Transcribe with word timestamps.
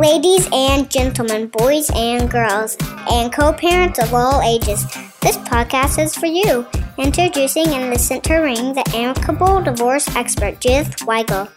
Ladies 0.00 0.48
and 0.50 0.90
gentlemen, 0.90 1.48
boys 1.48 1.90
and 1.94 2.30
girls, 2.30 2.74
and 3.10 3.30
co 3.30 3.52
parents 3.52 3.98
of 3.98 4.14
all 4.14 4.40
ages, 4.40 4.82
this 5.20 5.36
podcast 5.36 6.02
is 6.02 6.14
for 6.14 6.24
you. 6.24 6.66
Introducing 6.96 7.66
and 7.66 7.92
the 7.92 7.98
center 7.98 8.40
ring, 8.40 8.72
the 8.72 8.82
amicable 8.94 9.60
divorce 9.60 10.08
expert, 10.16 10.58
Judith 10.58 10.96
Weigle. 11.00 11.50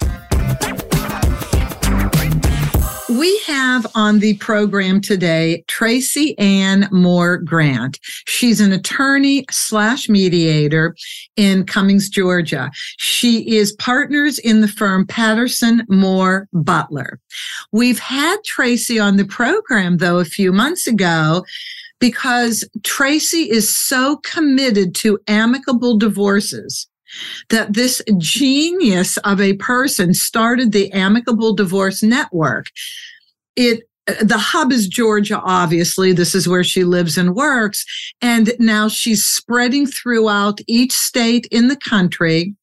We 3.19 3.37
have 3.45 3.85
on 3.93 4.19
the 4.19 4.37
program 4.37 4.99
today 4.99 5.63
Tracy 5.67 6.35
Ann 6.39 6.87
Moore 6.91 7.37
Grant. 7.37 7.99
She's 8.03 8.59
an 8.59 8.71
attorney 8.71 9.45
slash 9.51 10.09
mediator 10.09 10.95
in 11.35 11.65
Cummings, 11.65 12.09
Georgia. 12.09 12.71
She 12.97 13.55
is 13.55 13.73
partners 13.73 14.39
in 14.39 14.61
the 14.61 14.67
firm 14.67 15.05
Patterson 15.05 15.85
Moore 15.89 16.47
Butler. 16.53 17.19
We've 17.71 17.99
had 17.99 18.37
Tracy 18.45 18.97
on 18.97 19.17
the 19.17 19.25
program 19.25 19.97
though 19.97 20.17
a 20.17 20.25
few 20.25 20.51
months 20.51 20.87
ago 20.87 21.43
because 21.99 22.67
Tracy 22.83 23.51
is 23.51 23.69
so 23.69 24.17
committed 24.23 24.95
to 24.95 25.19
amicable 25.27 25.99
divorces 25.99 26.87
that 27.49 27.73
this 27.73 28.01
genius 28.17 29.17
of 29.17 29.39
a 29.39 29.53
person 29.53 30.13
started 30.13 30.71
the 30.71 30.91
Amicable 30.91 31.53
Divorce 31.53 32.03
Network. 32.03 32.67
It 33.55 33.83
the 34.05 34.37
hub 34.37 34.71
is 34.71 34.87
Georgia, 34.87 35.39
obviously. 35.39 36.11
This 36.11 36.35
is 36.35 36.47
where 36.47 36.63
she 36.63 36.83
lives 36.83 37.17
and 37.17 37.35
works. 37.35 37.85
And 38.21 38.51
now 38.59 38.89
she's 38.89 39.23
spreading 39.23 39.87
throughout 39.87 40.59
each 40.67 40.91
state 40.91 41.47
in 41.51 41.69
the 41.69 41.77
country 41.77 42.53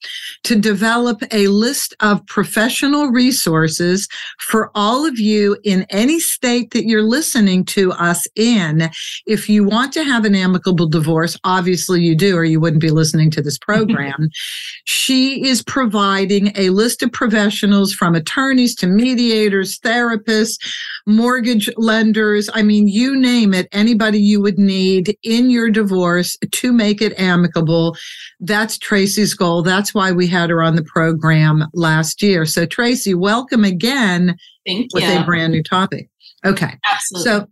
to 0.44 0.54
develop 0.54 1.22
a 1.32 1.48
list 1.48 1.94
of 2.00 2.24
professional 2.26 3.08
resources 3.08 4.06
for 4.38 4.70
all 4.74 5.06
of 5.06 5.18
you 5.18 5.56
in 5.64 5.86
any 5.88 6.20
state 6.20 6.72
that 6.72 6.84
you're 6.84 7.02
listening 7.02 7.64
to 7.66 7.92
us 7.92 8.26
in. 8.36 8.90
If 9.26 9.48
you 9.48 9.64
want 9.64 9.94
to 9.94 10.04
have 10.04 10.26
an 10.26 10.34
amicable 10.34 10.88
divorce, 10.88 11.38
obviously 11.44 12.02
you 12.02 12.14
do, 12.14 12.36
or 12.36 12.44
you 12.44 12.60
wouldn't 12.60 12.82
be 12.82 12.90
listening 12.90 13.30
to 13.32 13.42
this 13.42 13.56
program. 13.56 14.28
she 14.84 15.46
is 15.46 15.62
providing 15.62 16.52
a 16.56 16.68
list 16.70 17.02
of 17.02 17.12
professionals 17.12 17.94
from 17.94 18.14
attorneys 18.14 18.74
to 18.76 18.86
mediators, 18.86 19.78
therapists, 19.78 20.58
more 21.06 21.29
mortgage 21.30 21.70
lenders. 21.76 22.50
I 22.54 22.62
mean, 22.64 22.88
you 22.88 23.16
name 23.16 23.54
it, 23.54 23.68
anybody 23.70 24.18
you 24.18 24.42
would 24.42 24.58
need 24.58 25.16
in 25.22 25.48
your 25.48 25.70
divorce 25.70 26.36
to 26.50 26.72
make 26.72 27.00
it 27.00 27.16
amicable. 27.20 27.96
That's 28.40 28.76
Tracy's 28.76 29.32
goal. 29.32 29.62
That's 29.62 29.94
why 29.94 30.10
we 30.10 30.26
had 30.26 30.50
her 30.50 30.60
on 30.60 30.74
the 30.74 30.82
program 30.82 31.68
last 31.72 32.20
year. 32.20 32.44
So, 32.46 32.66
Tracy, 32.66 33.14
welcome 33.14 33.62
again 33.62 34.36
Thank 34.66 34.92
with 34.92 35.04
you. 35.04 35.20
a 35.20 35.24
brand 35.24 35.52
new 35.52 35.62
topic. 35.62 36.10
Okay. 36.44 36.76
Absolutely. 36.84 37.30
So, 37.30 37.46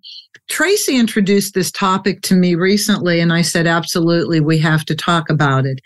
Tracy 0.48 0.96
introduced 0.96 1.54
this 1.54 1.70
topic 1.70 2.22
to 2.22 2.34
me 2.34 2.56
recently, 2.56 3.20
and 3.20 3.32
I 3.32 3.42
said, 3.42 3.68
absolutely, 3.68 4.40
we 4.40 4.58
have 4.58 4.84
to 4.86 4.96
talk 4.96 5.30
about 5.30 5.66
it. 5.66 5.78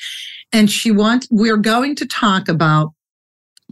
And 0.50 0.70
she 0.70 0.90
wants, 0.90 1.28
we're 1.30 1.58
going 1.58 1.94
to 1.96 2.06
talk 2.06 2.48
about 2.48 2.94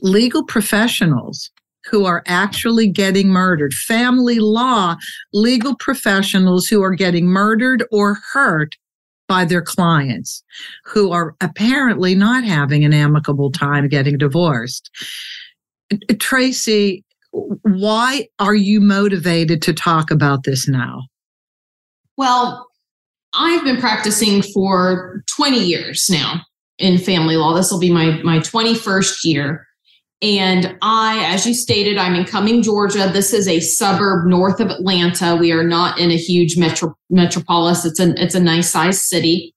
legal 0.03 0.45
professionals 0.45 1.51
who 1.91 2.05
are 2.05 2.23
actually 2.27 2.89
getting 2.89 3.29
murdered, 3.29 3.75
family 3.75 4.39
law 4.39 4.97
legal 5.33 5.75
professionals 5.77 6.67
who 6.67 6.83
are 6.83 6.95
getting 6.95 7.27
murdered 7.27 7.85
or 7.91 8.19
hurt 8.33 8.77
by 9.29 9.45
their 9.45 9.63
clients 9.63 10.43
who 10.85 11.13
are 11.13 11.35
apparently 11.41 12.15
not 12.15 12.43
having 12.45 12.85
an 12.85 12.93
amicable 12.93 13.51
time 13.51 13.89
getting 13.89 14.19
divorced. 14.19 14.91
Tracy, 16.19 17.05
why 17.63 18.27
are 18.39 18.55
you 18.55 18.81
motivated 18.81 19.63
to 19.63 19.73
talk 19.73 20.11
about 20.11 20.45
this 20.45 20.67
now? 20.67 21.03
Well, 22.17 22.67
I've 23.35 23.63
been 23.63 23.77
practicing 23.77 24.43
for 24.43 25.23
20 25.37 25.59
years 25.59 26.09
now 26.11 26.41
in 26.79 26.99
family 26.99 27.37
law. 27.37 27.55
This 27.55 27.71
will 27.71 27.79
be 27.79 27.93
my 27.93 28.21
my 28.23 28.39
21st 28.39 29.19
year. 29.25 29.67
And 30.23 30.77
I, 30.83 31.25
as 31.33 31.47
you 31.47 31.55
stated, 31.55 31.97
I'm 31.97 32.15
in 32.15 32.27
Cumming, 32.27 32.63
Georgia. 32.63 33.09
This 33.11 33.33
is 33.33 33.49
a 33.49 33.61
suburb 33.61 34.27
north 34.27 34.61
of 34.61 34.69
Atlanta. 34.69 35.35
We 35.37 35.51
are 35.51 35.65
not 35.65 35.99
in 35.99 36.11
a 36.11 36.17
huge 36.17 36.59
metro, 36.59 36.95
metropolis. 37.09 37.87
It's 37.87 38.01
a 38.01 38.13
it's 38.23 38.35
a 38.35 38.41
nice 38.41 38.71
sized 38.71 39.01
city. 39.01 39.55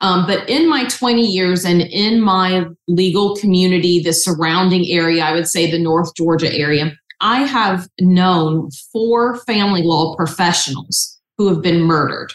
Um, 0.00 0.26
but 0.26 0.48
in 0.48 0.68
my 0.68 0.84
20 0.84 1.22
years 1.22 1.64
and 1.64 1.80
in 1.80 2.20
my 2.20 2.66
legal 2.86 3.34
community, 3.36 4.00
the 4.00 4.12
surrounding 4.12 4.86
area, 4.90 5.24
I 5.24 5.32
would 5.32 5.48
say 5.48 5.70
the 5.70 5.78
North 5.78 6.14
Georgia 6.14 6.52
area, 6.52 6.92
I 7.20 7.44
have 7.44 7.88
known 7.98 8.70
four 8.92 9.38
family 9.38 9.82
law 9.82 10.14
professionals 10.14 11.18
who 11.38 11.48
have 11.48 11.62
been 11.62 11.82
murdered. 11.82 12.30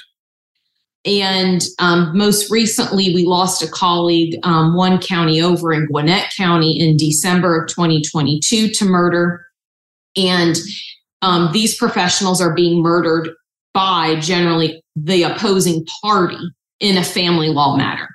And 1.04 1.62
um, 1.80 2.16
most 2.16 2.52
recently, 2.52 3.14
we 3.14 3.26
lost 3.26 3.64
a 3.64 3.68
colleague 3.68 4.38
um, 4.44 4.76
one 4.76 5.00
county 5.00 5.42
over 5.42 5.74
in 5.74 5.88
Gwinnett 5.88 6.32
County 6.38 6.80
in 6.80 6.96
December 6.96 7.62
of 7.62 7.70
2022 7.70 8.70
to 8.70 8.86
murder. 8.86 9.44
And 10.16 10.56
um, 11.24 11.52
these 11.54 11.76
professionals 11.76 12.40
are 12.40 12.54
being 12.54 12.84
murdered 12.84 13.30
by 13.74 14.20
generally 14.20 14.84
the 14.96 15.24
opposing 15.24 15.86
party 16.02 16.38
in 16.80 16.98
a 16.98 17.04
family 17.04 17.50
law 17.50 17.76
matter. 17.76 18.08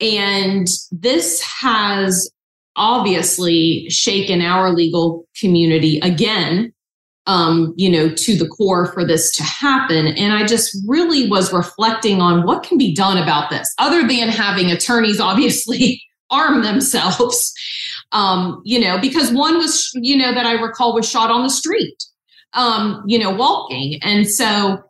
And 0.00 0.68
this 0.92 1.42
has 1.42 2.30
obviously 2.76 3.88
shaken 3.88 4.42
our 4.42 4.70
legal 4.70 5.26
community 5.40 5.98
again 6.00 6.72
um, 7.26 7.74
you 7.76 7.90
know, 7.90 8.08
to 8.08 8.36
the 8.36 8.48
core 8.48 8.86
for 8.92 9.04
this 9.04 9.34
to 9.36 9.42
happen. 9.42 10.06
And 10.08 10.32
I 10.32 10.46
just 10.46 10.76
really 10.86 11.28
was 11.28 11.52
reflecting 11.52 12.20
on 12.20 12.46
what 12.46 12.62
can 12.62 12.78
be 12.78 12.94
done 12.94 13.18
about 13.18 13.50
this, 13.50 13.74
other 13.78 14.06
than 14.06 14.28
having 14.28 14.70
attorneys 14.70 15.20
obviously 15.26 16.02
arm 16.30 16.62
themselves. 16.62 17.52
Um, 18.12 18.62
you 18.64 18.78
know, 18.80 18.98
because 18.98 19.32
one 19.32 19.58
was, 19.58 19.90
you 19.94 20.16
know, 20.16 20.32
that 20.32 20.46
I 20.46 20.52
recall 20.52 20.94
was 20.94 21.08
shot 21.08 21.30
on 21.30 21.42
the 21.42 21.50
street, 21.50 22.04
um, 22.52 23.02
you 23.06 23.18
know, 23.18 23.30
walking. 23.30 23.98
And 24.02 24.28
so, 24.28 24.82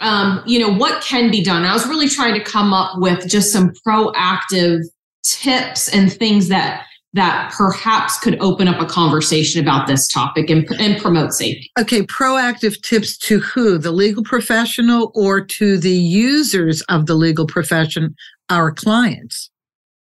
um, 0.00 0.42
you 0.46 0.58
know, 0.58 0.72
what 0.72 1.02
can 1.02 1.30
be 1.30 1.44
done? 1.44 1.64
I 1.64 1.74
was 1.74 1.86
really 1.86 2.08
trying 2.08 2.34
to 2.34 2.42
come 2.42 2.72
up 2.72 2.98
with 2.98 3.28
just 3.28 3.52
some 3.52 3.72
proactive 3.86 4.80
tips 5.22 5.88
and 5.94 6.12
things 6.12 6.48
that 6.48 6.86
that 7.14 7.52
perhaps 7.56 8.18
could 8.18 8.40
open 8.40 8.68
up 8.68 8.80
a 8.80 8.86
conversation 8.86 9.60
about 9.60 9.86
this 9.86 10.08
topic 10.08 10.48
and, 10.48 10.66
and 10.78 11.00
promote 11.00 11.32
safety. 11.32 11.70
Okay, 11.78 12.02
proactive 12.02 12.80
tips 12.82 13.18
to 13.18 13.38
who? 13.40 13.76
The 13.76 13.92
legal 13.92 14.24
professional 14.24 15.12
or 15.14 15.44
to 15.44 15.76
the 15.76 15.90
users 15.90 16.80
of 16.82 17.06
the 17.06 17.14
legal 17.14 17.46
profession, 17.46 18.14
our 18.48 18.72
clients? 18.72 19.50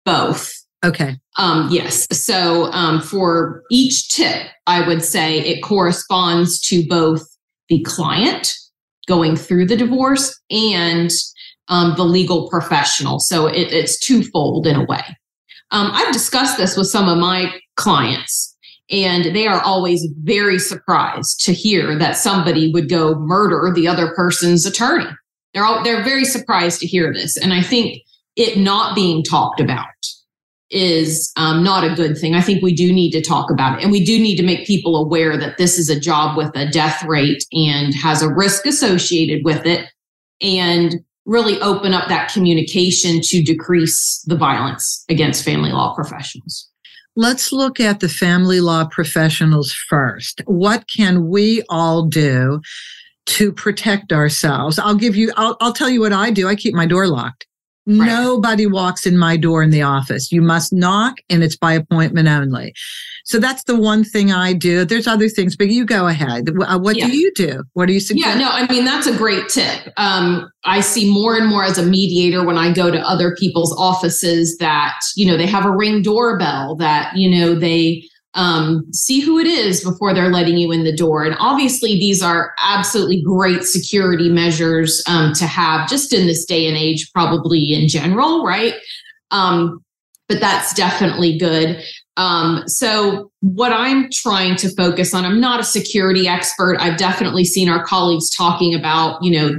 Both. 0.06 0.54
Okay. 0.84 1.18
Um, 1.38 1.70
yes. 1.70 2.08
So 2.12 2.72
um, 2.72 3.02
for 3.02 3.64
each 3.70 4.10
tip, 4.10 4.48
I 4.66 4.88
would 4.88 5.04
say 5.04 5.40
it 5.40 5.62
corresponds 5.62 6.60
to 6.68 6.88
both 6.88 7.24
the 7.70 7.84
client 7.84 8.56
going 9.08 9.36
through 9.36 9.68
the 9.68 9.76
divorce 9.76 10.40
and 10.50 11.10
um, 11.68 11.94
the 11.98 12.04
legal 12.04 12.50
professional. 12.50 13.20
So 13.20 13.48
it, 13.48 13.72
it's 13.72 14.00
twofold 14.00 14.66
in 14.66 14.76
a 14.76 14.86
way. 14.86 15.04
Um, 15.72 15.90
I've 15.94 16.14
discussed 16.14 16.58
this 16.58 16.76
with 16.76 16.88
some 16.88 17.08
of 17.08 17.18
my 17.18 17.54
clients, 17.76 18.56
and 18.90 19.36
they 19.36 19.48
are 19.48 19.62
always 19.62 20.08
very 20.22 20.60
surprised 20.60 21.46
to 21.46 21.54
hear 21.54 21.98
that 21.98 22.18
somebody 22.18 22.72
would 22.72 22.90
go 22.90 23.16
murder 23.16 23.72
the 23.74 23.88
other 23.88 24.14
person's 24.16 24.66
attorney. 24.66 25.10
They're 25.54 25.64
all 25.64 25.84
they're 25.84 26.04
very 26.04 26.26
surprised 26.26 26.80
to 26.82 26.88
hear 26.88 27.14
this, 27.14 27.38
and 27.38 27.54
I 27.54 27.62
think 27.62 28.02
it 28.36 28.58
not 28.58 28.96
being 28.96 29.24
talked 29.24 29.60
about 29.60 29.86
is 30.70 31.34
um, 31.36 31.64
not 31.64 31.84
a 31.84 31.94
good 31.94 32.18
thing. 32.18 32.34
I 32.34 32.42
think 32.42 32.64
we 32.64 32.74
do 32.74 32.94
need 32.94 33.12
to 33.12 33.22
talk 33.22 33.52
about 33.52 33.80
it, 33.80 33.84
and 33.84 33.92
we 33.92 34.04
do 34.04 34.20
need 34.20 34.38
to 34.38 34.44
make 34.44 34.68
people 34.68 34.98
aware 34.98 35.38
that 35.38 35.58
this 35.58 35.78
is 35.78 35.90
a 35.90 36.00
job 36.00 36.38
with 36.38 36.52
a 36.56 36.70
death 36.70 37.04
rate 37.04 37.44
and 37.52 37.94
has 37.96 38.22
a 38.22 38.34
risk 38.34 38.66
associated 38.66 39.44
with 39.46 39.66
it, 39.66 39.90
and 40.42 40.96
really 41.26 41.60
open 41.62 41.94
up 41.94 42.08
that 42.10 42.32
communication 42.32 43.22
to 43.22 43.44
decrease 43.44 44.24
the 44.26 44.36
violence 44.36 45.06
against 45.10 45.46
family 45.46 45.72
law 45.72 45.94
professionals. 45.94 46.68
Let's 47.16 47.52
look 47.52 47.80
at 47.80 48.00
the 48.00 48.10
family 48.10 48.62
law 48.62 48.86
professionals 48.86 49.74
first. 49.90 50.42
What 50.46 50.86
can 50.88 51.28
we 51.28 51.62
all 51.70 52.06
do 52.06 52.62
to 53.28 53.52
protect 53.52 54.14
ourselves? 54.14 54.80
I'll 54.80 54.96
give 54.96 55.16
you, 55.16 55.32
I'll, 55.36 55.58
I'll 55.60 55.74
tell 55.74 55.90
you 55.90 56.00
what 56.00 56.14
I 56.14 56.32
do. 56.32 56.48
I 56.48 56.56
keep 56.56 56.74
my 56.74 56.86
door 56.86 57.08
locked. 57.08 57.46
Right. 57.88 58.06
Nobody 58.06 58.68
walks 58.68 59.08
in 59.08 59.18
my 59.18 59.38
door 59.38 59.64
in 59.64 59.72
the 59.72 59.82
office. 59.82 60.32
You 60.32 60.42
must 60.42 60.72
knock 60.72 61.16
and 61.30 61.44
it's 61.44 61.58
by 61.58 61.74
appointment 61.74 62.28
only. 62.28 62.74
So 63.26 63.40
that's 63.40 63.64
the 63.64 63.76
one 63.76 64.04
thing 64.04 64.32
I 64.32 64.54
do. 64.54 64.86
There's 64.86 65.08
other 65.08 65.28
things, 65.28 65.56
but 65.56 65.70
you 65.70 65.84
go 65.86 66.08
ahead. 66.08 66.50
Uh, 66.50 66.78
what 66.78 66.96
yeah. 66.96 67.08
do 67.08 67.18
you 67.18 67.32
do? 67.34 67.64
What 67.74 67.88
do 67.88 67.94
you 67.94 68.00
suggest? 68.00 68.28
Yeah, 68.28 68.36
no, 68.36 68.50
I 68.50 68.68
mean, 68.68 68.86
that's 68.86 69.08
a 69.08 69.18
great 69.18 69.50
tip. 69.50 69.92
Um, 69.98 70.52
I 70.64 70.82
see 70.82 71.12
more 71.12 71.36
and 71.36 71.48
more 71.48 71.64
as 71.64 71.80
a 71.80 71.86
mediator 71.86 72.46
when 72.46 72.58
I 72.58 72.72
go 72.72 72.92
to 72.92 73.00
other 73.00 73.36
people's 73.36 73.76
offices 73.80 74.58
that, 74.58 75.00
you 75.16 75.26
know, 75.26 75.36
they 75.38 75.48
have 75.48 75.66
a 75.66 75.76
ring 75.76 76.04
doorbell 76.04 76.76
that, 76.76 77.16
you 77.16 77.30
know, 77.30 77.56
they 77.56 78.04
um, 78.34 78.86
see 78.94 79.20
who 79.20 79.40
it 79.40 79.48
is 79.48 79.84
before 79.84 80.14
they're 80.14 80.32
letting 80.32 80.58
you 80.58 80.72
in 80.72 80.84
the 80.84 80.96
door. 80.96 81.24
And 81.24 81.36
obviously, 81.40 81.94
these 81.96 82.22
are 82.22 82.54
absolutely 82.62 83.22
great 83.22 83.64
security 83.64 84.30
measures 84.30 85.04
um, 85.08 85.34
to 85.34 85.46
have 85.46 85.90
just 85.90 86.14
in 86.14 86.28
this 86.28 86.46
day 86.46 86.68
and 86.68 86.78
age, 86.78 87.12
probably 87.14 87.74
in 87.74 87.88
general, 87.88 88.46
right? 88.46 88.76
Um, 89.32 89.84
but 90.30 90.40
that's 90.40 90.74
definitely 90.74 91.38
good. 91.38 91.84
Um, 92.18 92.64
so, 92.68 93.32
what 93.42 93.74
I'm 93.74 94.10
trying 94.12 94.56
to 94.58 94.70
focus 94.76 95.14
on, 95.14 95.26
I'm 95.26 95.42
not 95.42 95.60
a 95.60 95.64
security 95.64 96.28
expert. 96.28 96.78
I've 96.80 96.98
definitely 96.98 97.44
seen 97.44 97.70
our 97.70 97.84
colleagues 97.84 98.34
talking 98.36 98.76
about, 98.76 99.22
you 99.24 99.32
know, 99.32 99.58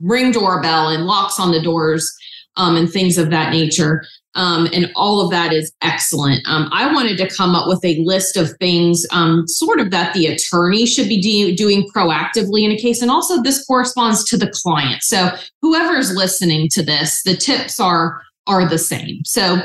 ring 0.00 0.30
doorbell 0.32 0.88
and 0.88 1.04
locks 1.04 1.38
on 1.38 1.52
the 1.52 1.60
doors 1.60 2.10
um, 2.56 2.76
and 2.76 2.90
things 2.90 3.18
of 3.18 3.30
that 3.30 3.52
nature. 3.52 4.02
Um, 4.34 4.68
and 4.72 4.90
all 4.94 5.20
of 5.20 5.30
that 5.30 5.52
is 5.52 5.72
excellent. 5.82 6.46
Um, 6.46 6.68
I 6.72 6.92
wanted 6.92 7.18
to 7.18 7.28
come 7.28 7.54
up 7.54 7.66
with 7.66 7.84
a 7.84 7.98
list 8.04 8.36
of 8.36 8.50
things, 8.58 9.04
um, 9.10 9.46
sort 9.48 9.80
of 9.80 9.90
that 9.90 10.14
the 10.14 10.26
attorney 10.26 10.86
should 10.86 11.08
be 11.08 11.20
de- 11.20 11.56
doing 11.56 11.88
proactively 11.94 12.62
in 12.62 12.70
a 12.70 12.78
case. 12.78 13.02
And 13.02 13.10
also, 13.10 13.42
this 13.42 13.64
corresponds 13.64 14.24
to 14.26 14.36
the 14.36 14.52
client. 14.62 15.02
So, 15.02 15.30
whoever 15.62 15.96
is 15.96 16.14
listening 16.14 16.68
to 16.72 16.82
this, 16.82 17.22
the 17.24 17.36
tips 17.36 17.80
are 17.80 18.22
are 18.46 18.68
the 18.68 18.78
same. 18.78 19.24
So, 19.24 19.62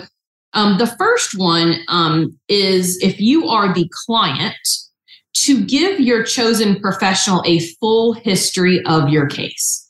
um, 0.54 0.78
the 0.80 0.88
first 0.88 1.38
one 1.38 1.76
um, 1.88 2.38
is 2.48 2.98
if 3.04 3.20
you 3.20 3.48
are 3.48 3.74
the 3.74 3.90
client, 4.06 4.56
to 5.36 5.64
give 5.64 6.00
your 6.00 6.24
chosen 6.24 6.80
professional 6.80 7.44
a 7.46 7.60
full 7.60 8.14
history 8.14 8.84
of 8.86 9.10
your 9.10 9.28
case. 9.28 9.82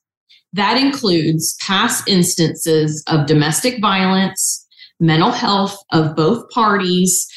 That 0.53 0.77
includes 0.77 1.55
past 1.61 2.07
instances 2.07 3.03
of 3.07 3.27
domestic 3.27 3.79
violence, 3.79 4.64
mental 4.99 5.31
health 5.31 5.77
of 5.91 6.15
both 6.15 6.49
parties, 6.49 7.27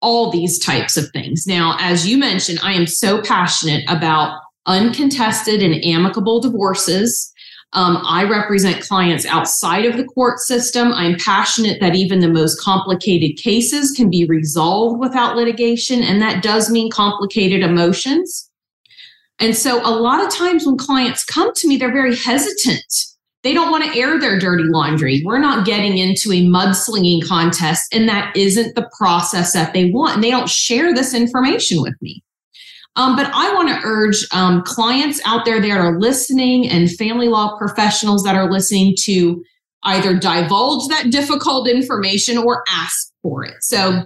all 0.00 0.30
these 0.30 0.58
types 0.58 0.96
of 0.96 1.08
things. 1.12 1.46
Now, 1.46 1.76
as 1.78 2.06
you 2.06 2.18
mentioned, 2.18 2.58
I 2.62 2.72
am 2.72 2.86
so 2.86 3.22
passionate 3.22 3.84
about 3.88 4.38
uncontested 4.66 5.62
and 5.62 5.82
amicable 5.84 6.40
divorces. 6.40 7.32
Um, 7.74 8.02
I 8.04 8.24
represent 8.24 8.86
clients 8.86 9.24
outside 9.24 9.86
of 9.86 9.96
the 9.96 10.04
court 10.04 10.40
system. 10.40 10.92
I'm 10.92 11.16
passionate 11.16 11.80
that 11.80 11.94
even 11.94 12.20
the 12.20 12.28
most 12.28 12.60
complicated 12.60 13.38
cases 13.38 13.92
can 13.92 14.10
be 14.10 14.26
resolved 14.26 15.00
without 15.00 15.36
litigation, 15.36 16.02
and 16.02 16.20
that 16.20 16.42
does 16.42 16.70
mean 16.70 16.90
complicated 16.90 17.62
emotions. 17.62 18.50
And 19.38 19.56
so, 19.56 19.80
a 19.80 19.90
lot 19.90 20.22
of 20.22 20.30
times 20.30 20.66
when 20.66 20.76
clients 20.76 21.24
come 21.24 21.52
to 21.54 21.68
me, 21.68 21.76
they're 21.76 21.92
very 21.92 22.14
hesitant 22.14 23.11
they 23.42 23.52
don't 23.52 23.70
want 23.70 23.84
to 23.84 23.98
air 23.98 24.20
their 24.20 24.38
dirty 24.38 24.64
laundry. 24.64 25.22
We're 25.24 25.38
not 25.38 25.66
getting 25.66 25.98
into 25.98 26.30
a 26.30 26.42
mudslinging 26.42 27.26
contest, 27.26 27.92
and 27.92 28.08
that 28.08 28.36
isn't 28.36 28.74
the 28.74 28.88
process 28.96 29.52
that 29.52 29.72
they 29.72 29.90
want. 29.90 30.14
And 30.14 30.24
they 30.24 30.30
don't 30.30 30.48
share 30.48 30.94
this 30.94 31.12
information 31.12 31.82
with 31.82 31.94
me. 32.00 32.22
Um, 32.94 33.16
but 33.16 33.30
I 33.32 33.52
want 33.54 33.68
to 33.68 33.80
urge 33.84 34.26
um, 34.32 34.62
clients 34.62 35.20
out 35.24 35.44
there 35.44 35.60
that 35.60 35.70
are 35.70 35.98
listening 35.98 36.68
and 36.68 36.90
family 36.90 37.28
law 37.28 37.56
professionals 37.56 38.22
that 38.24 38.34
are 38.34 38.50
listening 38.50 38.94
to 39.04 39.42
either 39.84 40.16
divulge 40.16 40.88
that 40.88 41.10
difficult 41.10 41.68
information 41.68 42.38
or 42.38 42.62
ask 42.70 43.10
for 43.22 43.44
it. 43.44 43.54
So 43.60 44.04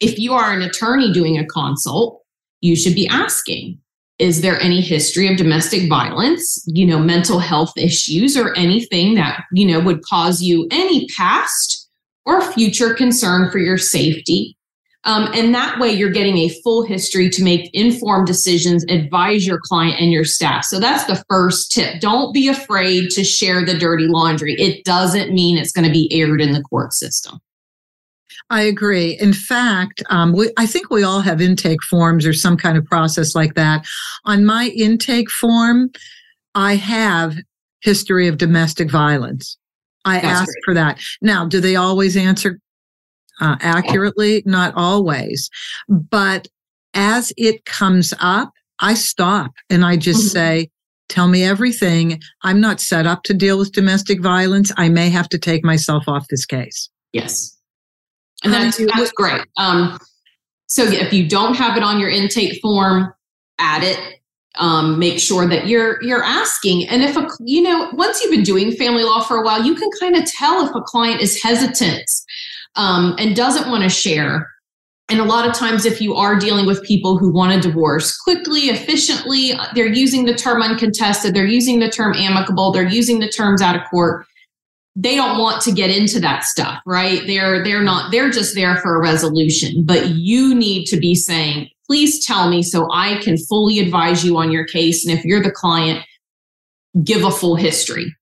if 0.00 0.18
you 0.18 0.34
are 0.34 0.52
an 0.52 0.62
attorney 0.62 1.12
doing 1.12 1.38
a 1.38 1.46
consult, 1.46 2.22
you 2.60 2.76
should 2.76 2.94
be 2.94 3.08
asking 3.08 3.80
is 4.18 4.40
there 4.40 4.60
any 4.60 4.80
history 4.80 5.30
of 5.30 5.36
domestic 5.36 5.88
violence 5.88 6.62
you 6.66 6.86
know 6.86 6.98
mental 6.98 7.38
health 7.38 7.72
issues 7.76 8.36
or 8.36 8.54
anything 8.56 9.14
that 9.14 9.44
you 9.52 9.66
know 9.66 9.80
would 9.80 10.02
cause 10.02 10.42
you 10.42 10.66
any 10.70 11.06
past 11.16 11.88
or 12.26 12.42
future 12.52 12.94
concern 12.94 13.50
for 13.50 13.58
your 13.58 13.78
safety? 13.78 14.56
Um, 15.04 15.30
and 15.32 15.54
that 15.54 15.78
way 15.78 15.90
you're 15.90 16.10
getting 16.10 16.36
a 16.38 16.48
full 16.62 16.84
history 16.84 17.30
to 17.30 17.42
make 17.42 17.70
informed 17.72 18.26
decisions 18.26 18.84
advise 18.88 19.46
your 19.46 19.60
client 19.62 20.00
and 20.00 20.12
your 20.12 20.24
staff. 20.24 20.64
So 20.64 20.80
that's 20.80 21.04
the 21.04 21.24
first 21.30 21.72
tip. 21.72 22.00
Don't 22.00 22.34
be 22.34 22.48
afraid 22.48 23.10
to 23.10 23.24
share 23.24 23.64
the 23.64 23.78
dirty 23.78 24.06
laundry. 24.08 24.54
It 24.54 24.84
doesn't 24.84 25.32
mean 25.32 25.56
it's 25.56 25.72
going 25.72 25.86
to 25.86 25.92
be 25.92 26.12
aired 26.12 26.42
in 26.42 26.52
the 26.52 26.62
court 26.62 26.92
system 26.92 27.40
I 28.50 28.62
agree. 28.62 29.18
In 29.20 29.32
fact, 29.32 30.02
um, 30.08 30.32
we, 30.32 30.50
I 30.56 30.66
think 30.66 30.90
we 30.90 31.02
all 31.02 31.20
have 31.20 31.40
intake 31.40 31.82
forms 31.82 32.26
or 32.26 32.32
some 32.32 32.56
kind 32.56 32.78
of 32.78 32.84
process 32.86 33.34
like 33.34 33.54
that. 33.54 33.84
On 34.24 34.44
my 34.44 34.68
intake 34.68 35.30
form, 35.30 35.90
I 36.54 36.76
have 36.76 37.36
history 37.82 38.26
of 38.26 38.38
domestic 38.38 38.90
violence. 38.90 39.58
I 40.04 40.14
That's 40.14 40.26
ask 40.26 40.46
great. 40.46 40.64
for 40.64 40.74
that. 40.74 41.00
Now, 41.20 41.46
do 41.46 41.60
they 41.60 41.76
always 41.76 42.16
answer 42.16 42.58
uh, 43.40 43.56
accurately? 43.60 44.42
Not 44.46 44.72
always. 44.76 45.50
But 45.88 46.48
as 46.94 47.32
it 47.36 47.64
comes 47.66 48.14
up, 48.18 48.52
I 48.80 48.94
stop 48.94 49.52
and 49.68 49.84
I 49.84 49.96
just 49.96 50.20
mm-hmm. 50.20 50.28
say, 50.28 50.70
tell 51.08 51.28
me 51.28 51.42
everything. 51.42 52.20
I'm 52.42 52.60
not 52.60 52.80
set 52.80 53.06
up 53.06 53.24
to 53.24 53.34
deal 53.34 53.58
with 53.58 53.72
domestic 53.72 54.22
violence. 54.22 54.72
I 54.76 54.88
may 54.88 55.10
have 55.10 55.28
to 55.30 55.38
take 55.38 55.64
myself 55.64 56.04
off 56.06 56.26
this 56.28 56.46
case. 56.46 56.88
Yes. 57.12 57.57
And 58.44 58.52
that's, 58.52 58.76
that's 58.76 59.12
great. 59.12 59.42
Um, 59.56 59.98
so 60.68 60.84
if 60.84 61.12
you 61.12 61.28
don't 61.28 61.54
have 61.54 61.76
it 61.76 61.82
on 61.82 61.98
your 61.98 62.10
intake 62.10 62.60
form, 62.60 63.12
add 63.58 63.82
it. 63.82 63.98
Um, 64.56 64.98
make 64.98 65.20
sure 65.20 65.46
that 65.46 65.68
you're 65.68 66.02
you're 66.02 66.24
asking. 66.24 66.88
And 66.88 67.04
if 67.04 67.16
a 67.16 67.28
you 67.44 67.62
know 67.62 67.90
once 67.92 68.20
you've 68.20 68.32
been 68.32 68.42
doing 68.42 68.72
family 68.72 69.04
law 69.04 69.20
for 69.20 69.36
a 69.36 69.44
while, 69.44 69.64
you 69.64 69.74
can 69.74 69.88
kind 70.00 70.16
of 70.16 70.24
tell 70.24 70.66
if 70.66 70.74
a 70.74 70.80
client 70.80 71.20
is 71.20 71.40
hesitant 71.40 72.10
um, 72.74 73.14
and 73.18 73.36
doesn't 73.36 73.70
want 73.70 73.84
to 73.84 73.88
share. 73.88 74.48
And 75.10 75.20
a 75.20 75.24
lot 75.24 75.48
of 75.48 75.54
times, 75.54 75.86
if 75.86 76.00
you 76.00 76.14
are 76.14 76.38
dealing 76.38 76.66
with 76.66 76.82
people 76.82 77.18
who 77.18 77.32
want 77.32 77.52
a 77.52 77.60
divorce 77.60 78.18
quickly, 78.18 78.62
efficiently, 78.62 79.52
they're 79.74 79.86
using 79.86 80.24
the 80.24 80.34
term 80.34 80.60
uncontested, 80.60 81.34
they're 81.34 81.46
using 81.46 81.78
the 81.78 81.88
term 81.88 82.14
amicable, 82.14 82.72
they're 82.72 82.88
using 82.88 83.20
the 83.20 83.28
terms 83.28 83.62
out 83.62 83.76
of 83.76 83.82
court 83.88 84.26
they 85.00 85.14
don't 85.14 85.38
want 85.38 85.62
to 85.62 85.70
get 85.70 85.90
into 85.90 86.18
that 86.20 86.44
stuff 86.44 86.80
right? 86.84 87.26
They're 87.26 87.62
they're 87.62 87.82
not 87.82 88.10
they're 88.10 88.30
just 88.30 88.54
there 88.54 88.76
for 88.78 88.96
a 88.96 89.00
resolution 89.00 89.84
but 89.84 90.08
you 90.10 90.54
need 90.54 90.86
to 90.86 90.96
be 90.96 91.14
saying 91.14 91.68
please 91.86 92.26
tell 92.26 92.50
me 92.50 92.62
so 92.62 92.86
i 92.92 93.18
can 93.22 93.38
fully 93.38 93.78
advise 93.78 94.24
you 94.24 94.36
on 94.36 94.50
your 94.50 94.66
case 94.66 95.06
and 95.06 95.16
if 95.16 95.24
you're 95.24 95.42
the 95.42 95.50
client 95.50 96.04
give 97.04 97.24
a 97.24 97.30
full 97.30 97.56
history. 97.56 98.14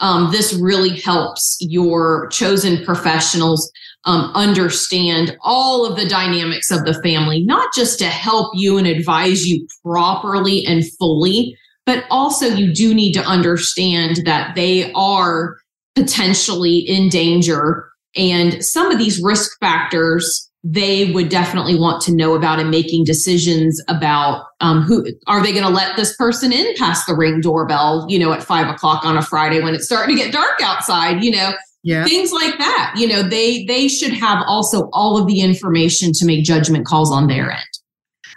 Um, 0.00 0.30
this 0.30 0.54
really 0.54 0.96
helps 1.00 1.56
your 1.60 2.28
chosen 2.28 2.84
professionals 2.84 3.70
um, 4.04 4.30
understand 4.34 5.36
all 5.42 5.84
of 5.84 5.96
the 5.96 6.08
dynamics 6.08 6.70
of 6.70 6.84
the 6.84 6.94
family 7.02 7.42
not 7.42 7.74
just 7.74 7.98
to 7.98 8.06
help 8.06 8.52
you 8.54 8.78
and 8.78 8.86
advise 8.86 9.44
you 9.44 9.66
properly 9.84 10.64
and 10.64 10.88
fully 10.98 11.58
but 11.84 12.04
also 12.08 12.46
you 12.46 12.72
do 12.72 12.94
need 12.94 13.12
to 13.14 13.22
understand 13.22 14.20
that 14.24 14.54
they 14.54 14.92
are 14.92 15.56
potentially 15.98 16.78
in 16.78 17.08
danger. 17.08 17.90
And 18.16 18.64
some 18.64 18.90
of 18.90 18.98
these 18.98 19.22
risk 19.22 19.58
factors 19.60 20.48
they 20.64 21.12
would 21.12 21.28
definitely 21.28 21.78
want 21.78 22.02
to 22.02 22.12
know 22.12 22.34
about 22.34 22.58
in 22.58 22.68
making 22.68 23.04
decisions 23.04 23.80
about 23.88 24.44
um, 24.60 24.82
who 24.82 25.06
are 25.28 25.42
they 25.42 25.52
going 25.52 25.64
to 25.64 25.70
let 25.70 25.96
this 25.96 26.16
person 26.16 26.52
in 26.52 26.74
past 26.76 27.06
the 27.06 27.14
ring 27.14 27.40
doorbell, 27.40 28.06
you 28.08 28.18
know, 28.18 28.32
at 28.32 28.42
five 28.42 28.68
o'clock 28.68 29.04
on 29.04 29.16
a 29.16 29.22
Friday 29.22 29.60
when 29.60 29.74
it's 29.74 29.86
starting 29.86 30.16
to 30.16 30.22
get 30.22 30.32
dark 30.32 30.60
outside, 30.60 31.22
you 31.22 31.30
know, 31.30 31.52
yeah. 31.84 32.04
things 32.04 32.32
like 32.32 32.58
that. 32.58 32.94
You 32.96 33.06
know, 33.06 33.22
they 33.22 33.64
they 33.66 33.86
should 33.86 34.12
have 34.12 34.42
also 34.46 34.90
all 34.92 35.16
of 35.16 35.28
the 35.28 35.40
information 35.40 36.12
to 36.14 36.26
make 36.26 36.44
judgment 36.44 36.86
calls 36.86 37.12
on 37.12 37.28
their 37.28 37.52
end. 37.52 37.64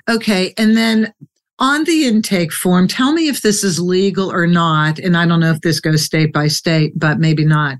Okay, 0.10 0.53
and 0.58 0.77
then 0.77 1.13
on 1.62 1.84
the 1.84 2.06
intake 2.06 2.51
form, 2.51 2.88
tell 2.88 3.13
me 3.13 3.30
if 3.30 3.41
this 3.41 3.63
is 3.63 3.80
legal 3.80 4.32
or 4.32 4.48
not. 4.48 4.98
And 5.00 5.15
I 5.15 5.27
don't 5.27 5.39
know 5.39 5.51
if 5.51 5.62
this 5.62 5.80
goes 5.80 6.03
state 6.03 6.34
by 6.34 6.48
state, 6.48 6.91
but 6.98 7.20
maybe 7.20 7.46
not. 7.46 7.77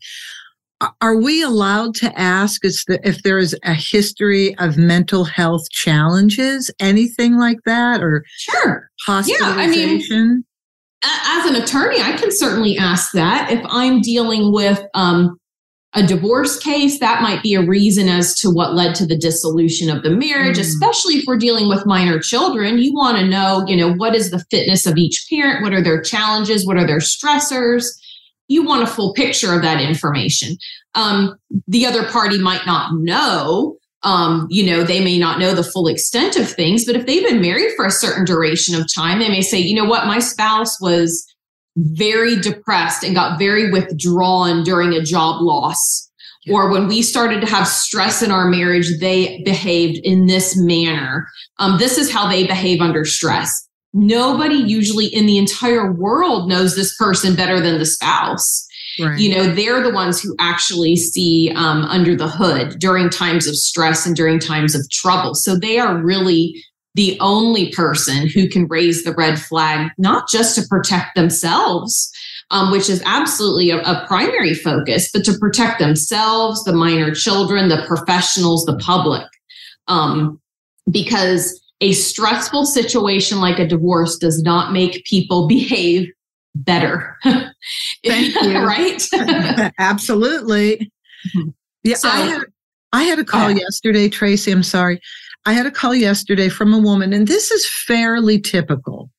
Are 1.02 1.16
we 1.16 1.44
allowed 1.44 1.96
to 1.96 2.20
ask 2.20 2.62
if 2.64 3.24
there 3.24 3.38
is 3.38 3.56
a 3.64 3.74
history 3.74 4.58
of 4.58 4.78
mental 4.78 5.26
health 5.26 5.70
challenges, 5.70 6.72
anything 6.80 7.38
like 7.38 7.60
that, 7.66 8.02
or 8.02 8.24
sure 8.38 8.90
hospitalization? 9.06 9.56
Yeah, 9.58 9.64
I 9.64 9.68
mean, 9.68 10.44
as 11.04 11.46
an 11.46 11.56
attorney, 11.62 12.02
I 12.02 12.14
can 12.14 12.32
certainly 12.32 12.78
ask 12.78 13.12
that 13.14 13.52
if 13.52 13.64
I'm 13.66 14.02
dealing 14.02 14.52
with 14.52 14.84
um, 14.94 15.38
a 15.94 16.04
divorce 16.04 16.58
case, 16.58 17.00
that 17.00 17.22
might 17.22 17.44
be 17.44 17.54
a 17.54 17.66
reason 17.66 18.08
as 18.08 18.34
to 18.40 18.50
what 18.50 18.74
led 18.74 18.96
to 18.96 19.06
the 19.06 19.18
dissolution 19.18 19.90
of 19.90 20.04
the 20.04 20.10
marriage, 20.10 20.58
mm. 20.58 20.62
especially 20.62 21.16
if 21.16 21.26
we're 21.28 21.38
dealing 21.38 21.68
with 21.68 21.86
minor 21.86 22.18
children. 22.20 22.78
You 22.78 22.94
want 22.94 23.18
to 23.18 23.28
know, 23.28 23.66
you 23.68 23.76
know, 23.76 23.94
what 23.94 24.16
is 24.16 24.32
the 24.32 24.44
fitness 24.50 24.86
of 24.86 24.98
each 24.98 25.26
parent? 25.30 25.62
What 25.62 25.74
are 25.74 25.84
their 25.84 26.02
challenges? 26.02 26.66
What 26.66 26.78
are 26.78 26.88
their 26.88 27.00
stressors? 27.00 27.86
You 28.48 28.64
want 28.64 28.84
a 28.84 28.88
full 28.88 29.14
picture 29.14 29.54
of 29.54 29.62
that 29.64 29.82
information. 29.82 30.56
Um, 30.96 31.36
the 31.68 31.86
other 31.86 32.06
party 32.06 32.40
might 32.40 32.66
not 32.66 32.94
know. 32.96 33.78
Um, 34.04 34.48
you 34.50 34.66
know, 34.66 34.84
they 34.84 35.04
may 35.04 35.20
not 35.20 35.40
know 35.40 35.54
the 35.54 35.64
full 35.64 35.88
extent 35.88 36.36
of 36.36 36.50
things, 36.50 36.86
but 36.86 36.96
if 36.96 37.06
they've 37.06 37.28
been 37.28 37.42
married 37.42 37.74
for 37.76 37.86
a 37.86 37.92
certain 37.92 38.26
duration 38.26 38.76
of 38.76 38.92
time, 38.94 39.20
they 39.20 39.30
may 39.30 39.42
say, 39.42 39.60
you 39.60 39.76
know 39.76 39.88
what, 39.88 40.08
my 40.08 40.20
spouse 40.20 40.80
was 40.82 41.31
very 41.76 42.36
depressed 42.40 43.04
and 43.04 43.16
got 43.16 43.40
very 43.40 43.72
withdrawn 43.72 44.64
during 44.64 44.94
a 44.94 45.02
job 45.02 45.42
loss 45.42 46.12
or 46.50 46.72
when 46.72 46.88
we 46.88 47.02
started 47.02 47.42
to 47.42 47.48
have 47.48 47.68
stress 47.68 48.24
in 48.24 48.32
our 48.32 48.48
marriage, 48.48 49.00
they 49.00 49.42
behaved 49.44 50.00
in 50.04 50.26
this 50.26 50.58
manner. 50.58 51.28
Um, 51.60 51.78
this 51.78 51.98
is 51.98 52.12
how 52.12 52.28
they 52.28 52.48
behave 52.48 52.82
under 52.82 53.06
stress. 53.06 53.68
Nobody 53.94 54.56
usually 54.56 55.06
in 55.06 55.26
the 55.26 55.38
entire 55.38 55.92
world 55.92 56.50
knows 56.50 56.76
this 56.76 56.96
person 56.98 57.36
better 57.36 57.60
than 57.60 57.78
the 57.78 57.86
spouse. 57.86 58.68
Right. 59.00 59.20
You 59.20 59.36
know, 59.36 59.54
they're 59.54 59.84
the 59.84 59.94
ones 59.94 60.22
who 60.22 60.36
actually 60.40 60.96
see 60.96 61.52
um, 61.56 61.84
under 61.84 62.16
the 62.16 62.28
hood 62.28 62.80
during 62.80 63.10
times 63.10 63.48
of 63.48 63.56
stress 63.56 64.06
and 64.06 64.16
during 64.16 64.40
times 64.40 64.74
of 64.74 64.90
trouble. 64.90 65.36
So 65.36 65.58
they 65.58 65.78
are 65.78 65.98
really 65.98 66.62
the 66.96 67.18
only 67.22 67.72
person 67.72 68.28
who 68.28 68.50
can 68.50 68.68
raise 68.68 69.04
the 69.04 69.14
red 69.14 69.40
flag, 69.40 69.92
not 69.98 70.28
just 70.30 70.56
to 70.56 70.68
protect 70.68 71.16
themselves, 71.16 72.12
um, 72.52 72.72
which 72.72 72.90
is 72.90 73.02
absolutely 73.06 73.70
a, 73.70 73.80
a, 73.80 74.06
primary 74.08 74.54
focus, 74.54 75.10
but 75.14 75.24
to 75.24 75.38
protect 75.38 75.80
themselves, 75.80 76.64
the 76.66 76.74
minor 76.74 77.14
children, 77.16 77.70
the 77.70 77.86
professionals, 77.88 78.66
the 78.66 78.78
public. 78.78 79.26
Um, 79.88 80.40
because 80.90 81.62
a 81.80 81.94
stressful 81.94 82.66
situation 82.66 83.40
like 83.40 83.58
a 83.58 83.68
divorce 83.68 84.18
does 84.18 84.42
not 84.42 84.74
make 84.74 85.06
people 85.06 85.48
behave 85.48 86.10
better. 86.54 87.18
Thank 87.24 88.36
you. 88.42 88.60
right? 88.60 89.02
Absolutely. 89.80 90.92
Mm-hmm. 91.36 91.50
Yeah. 91.84 91.96
So, 91.96 92.10
I, 92.10 92.18
had, 92.18 92.42
I 92.94 93.04
had 93.04 93.20
a 93.20 93.24
call 93.24 93.50
yesterday, 93.52 94.10
Tracy. 94.10 94.52
I'm 94.52 94.64
sorry. 94.64 95.00
I 95.46 95.54
had 95.54 95.66
a 95.66 95.72
call 95.72 95.96
yesterday 95.96 96.50
from 96.50 96.74
a 96.74 96.80
woman, 96.80 97.14
and 97.14 97.28
this 97.28 97.52
is 97.52 97.68
fairly 97.68 98.40
typical. 98.40 99.10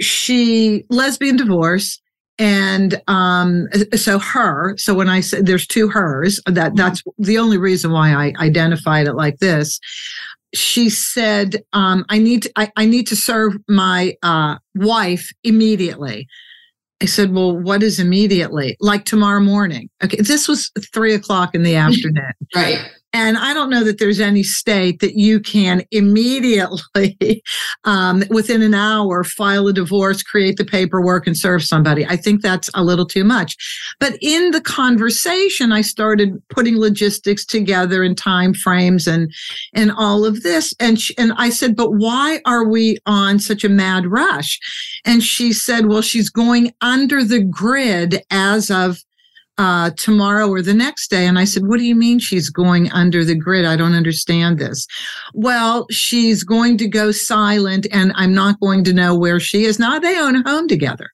She 0.00 0.84
lesbian 0.90 1.36
divorce, 1.36 2.00
and 2.38 3.00
um, 3.08 3.66
so 3.94 4.18
her. 4.18 4.76
So 4.76 4.94
when 4.94 5.08
I 5.08 5.20
said 5.20 5.46
there's 5.46 5.66
two 5.66 5.88
hers, 5.88 6.40
that 6.46 6.68
mm-hmm. 6.68 6.76
that's 6.76 7.02
the 7.18 7.38
only 7.38 7.56
reason 7.58 7.90
why 7.92 8.12
I 8.12 8.32
identified 8.38 9.06
it 9.06 9.14
like 9.14 9.38
this. 9.38 9.80
She 10.54 10.90
said, 10.90 11.62
um, 11.72 12.04
"I 12.10 12.18
need 12.18 12.42
to, 12.42 12.52
I, 12.56 12.70
I 12.76 12.84
need 12.84 13.06
to 13.08 13.16
serve 13.16 13.56
my 13.68 14.14
uh, 14.22 14.56
wife 14.74 15.30
immediately." 15.42 16.28
I 17.02 17.06
said, 17.06 17.34
Well, 17.34 17.56
what 17.56 17.82
is 17.82 18.00
immediately? 18.00 18.76
Like 18.80 19.04
tomorrow 19.04 19.40
morning. 19.40 19.90
Okay. 20.02 20.16
This 20.16 20.48
was 20.48 20.70
three 20.94 21.14
o'clock 21.14 21.54
in 21.54 21.62
the 21.62 21.74
afternoon. 21.76 22.32
right. 22.54 22.90
And 23.12 23.38
I 23.38 23.54
don't 23.54 23.70
know 23.70 23.82
that 23.84 23.98
there's 23.98 24.20
any 24.20 24.42
state 24.42 25.00
that 25.00 25.14
you 25.14 25.40
can 25.40 25.82
immediately, 25.90 27.42
um, 27.84 28.24
within 28.30 28.62
an 28.62 28.74
hour, 28.74 29.24
file 29.24 29.68
a 29.68 29.72
divorce, 29.72 30.22
create 30.22 30.56
the 30.56 30.64
paperwork, 30.64 31.26
and 31.26 31.36
serve 31.36 31.62
somebody. 31.62 32.04
I 32.04 32.16
think 32.16 32.42
that's 32.42 32.68
a 32.74 32.84
little 32.84 33.06
too 33.06 33.24
much. 33.24 33.56
But 34.00 34.18
in 34.20 34.50
the 34.50 34.60
conversation, 34.60 35.72
I 35.72 35.80
started 35.80 36.42
putting 36.50 36.78
logistics 36.78 37.46
together 37.46 38.02
and 38.02 38.18
time 38.18 38.52
frames 38.52 39.06
and 39.06 39.32
and 39.72 39.92
all 39.92 40.24
of 40.24 40.42
this. 40.42 40.74
And 40.78 41.00
she, 41.00 41.16
and 41.16 41.32
I 41.36 41.50
said, 41.50 41.76
but 41.76 41.92
why 41.92 42.40
are 42.44 42.68
we 42.68 42.98
on 43.06 43.38
such 43.38 43.64
a 43.64 43.68
mad 43.68 44.06
rush? 44.06 44.58
And 45.04 45.22
she 45.22 45.52
said, 45.52 45.86
well, 45.86 46.02
she's 46.02 46.28
going 46.28 46.72
under 46.80 47.24
the 47.24 47.42
grid 47.42 48.22
as 48.30 48.70
of 48.70 48.98
uh, 49.58 49.90
tomorrow 49.96 50.48
or 50.48 50.62
the 50.62 50.74
next 50.74 51.08
day. 51.08 51.26
And 51.26 51.38
I 51.38 51.44
said, 51.44 51.66
What 51.66 51.78
do 51.78 51.84
you 51.84 51.94
mean 51.94 52.18
she's 52.18 52.50
going 52.50 52.90
under 52.92 53.24
the 53.24 53.34
grid? 53.34 53.64
I 53.64 53.76
don't 53.76 53.94
understand 53.94 54.58
this. 54.58 54.86
Well, 55.34 55.86
she's 55.90 56.44
going 56.44 56.78
to 56.78 56.88
go 56.88 57.12
silent 57.12 57.86
and 57.92 58.12
I'm 58.16 58.34
not 58.34 58.60
going 58.60 58.84
to 58.84 58.92
know 58.92 59.16
where 59.16 59.40
she 59.40 59.64
is. 59.64 59.78
Now 59.78 59.98
they 59.98 60.18
own 60.18 60.36
a 60.36 60.48
home 60.48 60.68
together. 60.68 61.10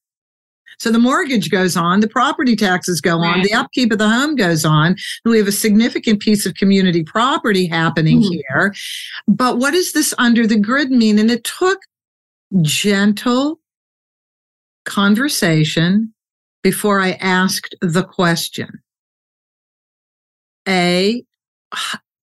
So 0.79 0.91
the 0.91 0.99
mortgage 0.99 1.49
goes 1.49 1.77
on, 1.77 2.01
the 2.01 2.09
property 2.09 2.57
taxes 2.57 3.01
go 3.01 3.21
right. 3.21 3.37
on, 3.37 3.43
the 3.43 3.55
upkeep 3.55 3.93
of 3.93 3.99
the 3.99 4.09
home 4.09 4.35
goes 4.35 4.65
on. 4.65 4.97
We 5.25 5.39
have 5.39 5.47
a 5.47 5.53
significant 5.53 6.19
piece 6.19 6.45
of 6.45 6.55
community 6.55 7.05
property 7.05 7.69
happening 7.69 8.21
mm-hmm. 8.21 8.33
here. 8.33 8.75
But 9.29 9.59
what 9.59 9.75
does 9.75 9.93
this 9.93 10.13
under 10.19 10.45
the 10.45 10.59
grid 10.59 10.91
mean? 10.91 11.21
And 11.21 11.31
it 11.31 11.45
took 11.45 11.79
gentle 12.63 13.61
conversation 14.85 16.12
before 16.63 17.01
I 17.01 17.13
asked 17.13 17.75
the 17.81 18.05
question. 18.05 18.83
A, 20.69 21.25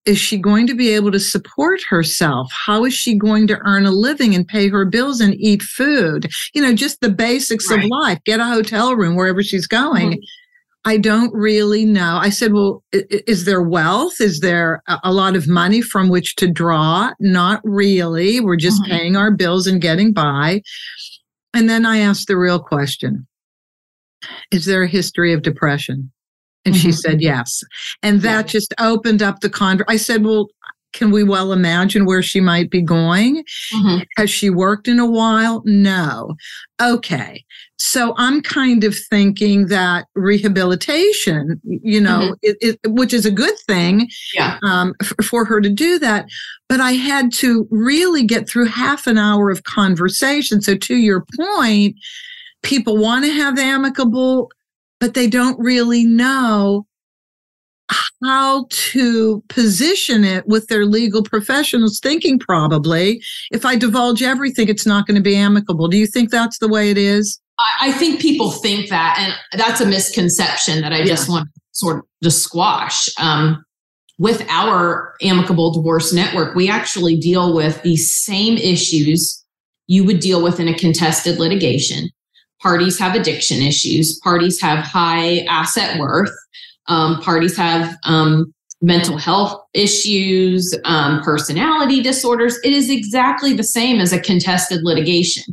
is 0.05 0.17
she 0.17 0.38
going 0.38 0.65
to 0.67 0.75
be 0.75 0.89
able 0.89 1.12
to 1.12 1.19
support 1.19 1.81
herself? 1.89 2.51
How 2.51 2.86
is 2.86 2.93
she 2.93 3.17
going 3.17 3.48
to 3.48 3.60
earn 3.65 3.86
a 3.86 3.91
living 3.91 4.34
and 4.34 4.48
pay 4.48 4.69
her 4.69 4.86
bills 4.86 5.19
and 5.19 5.36
eat 5.36 5.62
food? 5.62 6.29
You 6.53 6.62
know, 6.62 6.74
just 6.74 7.01
the 7.01 7.10
basics 7.10 7.69
right. 7.69 7.84
of 7.84 7.89
life, 7.89 8.19
get 8.25 8.39
a 8.39 8.46
hotel 8.46 8.96
room 8.96 9.15
wherever 9.15 9.43
she's 9.43 9.67
going. 9.67 10.12
Mm-hmm. 10.12 10.24
I 10.86 10.98
don't 10.98 11.34
really 11.34 11.84
know. 11.84 12.17
I 12.22 12.29
said, 12.29 12.53
well, 12.53 12.84
is 12.93 13.43
there 13.43 13.62
wealth? 13.62 14.22
Is 14.22 14.39
there 14.39 14.81
a 15.03 15.12
lot 15.12 15.36
of 15.36 15.48
money 15.48 15.81
from 15.81 16.08
which 16.08 16.38
to 16.38 16.50
draw? 16.50 17.12
Not 17.19 17.60
really. 17.65 18.39
We're 18.39 18.55
just 18.55 18.81
mm-hmm. 18.84 18.91
paying 18.91 19.15
our 19.17 19.29
bills 19.29 19.67
and 19.67 19.81
getting 19.81 20.13
by. 20.13 20.62
And 21.53 21.69
then 21.69 21.86
I 21.86 22.00
asked 22.00 22.27
the 22.27 22.38
real 22.38 22.60
question 22.60 23.27
is 24.51 24.65
there 24.65 24.83
a 24.83 24.88
history 24.88 25.33
of 25.33 25.41
depression? 25.41 26.11
And 26.65 26.75
mm-hmm. 26.75 26.81
she 26.81 26.91
said 26.91 27.21
yes. 27.21 27.63
And 28.03 28.21
that 28.21 28.45
yeah. 28.45 28.51
just 28.51 28.73
opened 28.79 29.21
up 29.21 29.39
the 29.39 29.49
con. 29.49 29.81
I 29.88 29.97
said, 29.97 30.25
well, 30.25 30.49
can 30.91 31.11
we 31.11 31.23
well 31.23 31.53
imagine 31.53 32.05
where 32.05 32.23
she 32.23 32.39
might 32.39 32.69
be 32.69 32.81
going? 32.81 33.43
Mm-hmm. 33.73 34.03
Has 34.17 34.29
she 34.29 34.49
worked 34.49 34.88
in 34.88 34.99
a 34.99 35.05
while? 35.05 35.61
No. 35.65 36.35
Okay. 36.81 37.43
So 37.77 38.13
I'm 38.17 38.41
kind 38.41 38.83
of 38.83 38.95
thinking 39.09 39.67
that 39.67 40.07
rehabilitation, 40.15 41.61
you 41.63 42.01
know, 42.01 42.19
mm-hmm. 42.19 42.33
it, 42.41 42.57
it, 42.61 42.91
which 42.91 43.13
is 43.13 43.25
a 43.25 43.31
good 43.31 43.57
thing 43.67 44.09
yeah. 44.33 44.57
um, 44.63 44.93
f- 45.01 45.13
for 45.23 45.45
her 45.45 45.61
to 45.61 45.69
do 45.69 45.99
that. 45.99 46.27
But 46.67 46.81
I 46.81 46.93
had 46.93 47.31
to 47.33 47.67
really 47.71 48.25
get 48.25 48.49
through 48.49 48.65
half 48.65 49.07
an 49.07 49.17
hour 49.17 49.49
of 49.49 49.63
conversation. 49.63 50.61
So 50.61 50.75
to 50.75 50.95
your 50.95 51.25
point, 51.38 51.95
people 52.63 52.98
want 52.98 53.25
to 53.25 53.32
have 53.32 53.58
amicable, 53.58 54.51
but 55.00 55.13
they 55.13 55.28
don't 55.28 55.60
really 55.60 56.06
know 56.06 56.86
how 58.24 58.68
to 58.70 59.44
position 59.50 60.24
it 60.24 60.48
with 60.48 60.68
their 60.68 60.86
legal 60.86 61.24
professionals 61.24 62.00
thinking 62.00 62.38
probably. 62.38 63.22
If 63.51 63.66
i 63.66 63.75
divulge 63.75 64.22
everything 64.22 64.70
it's 64.70 64.86
not 64.86 65.08
going 65.08 65.16
to 65.16 65.22
be 65.22 65.36
amicable. 65.36 65.88
Do 65.88 65.98
you 65.98 66.08
think 66.08 66.30
that's 66.30 66.60
the 66.60 66.68
way 66.68 66.92
it 66.92 66.98
is? 66.98 67.39
I 67.82 67.92
think 67.92 68.22
people 68.22 68.51
think 68.51 68.89
that 68.89 69.18
and 69.20 69.60
that's 69.60 69.82
a 69.82 69.86
misconception 69.86 70.82
that 70.82 70.94
i 70.94 71.04
just 71.04 71.28
yeah. 71.28 71.36
want 71.36 71.50
to 71.54 71.62
sort 71.72 72.00
of 72.00 72.06
just 72.24 72.44
squash. 72.44 73.10
Um, 73.20 73.63
with 74.18 74.46
our 74.50 75.13
amicable 75.22 75.72
divorce 75.72 76.13
network 76.13 76.56
we 76.56 76.70
actually 76.70 77.18
deal 77.18 77.56
with 77.56 77.82
the 77.84 77.96
same 77.96 78.58
issues 78.58 79.44
you 79.88 80.04
would 80.04 80.20
deal 80.20 80.44
with 80.44 80.60
in 80.60 80.68
a 80.68 80.74
contested 80.74 81.39
litigation 81.39 82.10
parties 82.62 83.00
have 83.00 83.16
addiction 83.16 83.62
issues, 83.62 84.20
parties 84.24 84.62
have 84.62 84.84
high 84.84 85.39
asset 85.50 86.00
worth, 86.00 86.32
um, 86.88 87.22
parties 87.22 87.56
have 87.56 87.96
um, 88.04 88.54
mental 88.82 89.18
health 89.18 89.62
issues, 89.74 90.75
um, 90.86 91.22
personality 91.22 92.01
disorders. 92.01 92.58
It 92.63 92.74
is 92.74 92.89
exactly 92.89 93.54
the 93.54 93.63
same 93.63 94.00
as 94.00 94.13
a 94.13 94.20
contested 94.20 94.82
litigation. 94.84 95.44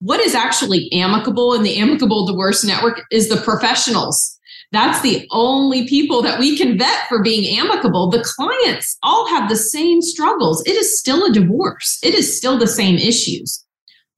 What 0.00 0.20
is 0.20 0.34
actually 0.34 0.90
amicable 0.92 1.54
in 1.54 1.62
the 1.62 1.76
Amicable 1.76 2.26
Divorce 2.26 2.64
Network 2.64 3.02
is 3.10 3.28
the 3.28 3.40
professionals. 3.40 4.38
That's 4.70 5.00
the 5.00 5.26
only 5.32 5.88
people 5.88 6.22
that 6.22 6.38
we 6.38 6.56
can 6.56 6.78
vet 6.78 7.08
for 7.08 7.22
being 7.22 7.58
amicable. 7.58 8.10
The 8.10 8.22
clients 8.36 8.98
all 9.02 9.26
have 9.28 9.48
the 9.48 9.56
same 9.56 10.02
struggles. 10.02 10.62
It 10.66 10.76
is 10.76 10.98
still 10.98 11.24
a 11.24 11.32
divorce, 11.32 11.98
it 12.02 12.14
is 12.14 12.36
still 12.36 12.58
the 12.58 12.66
same 12.66 12.96
issues. 12.96 13.64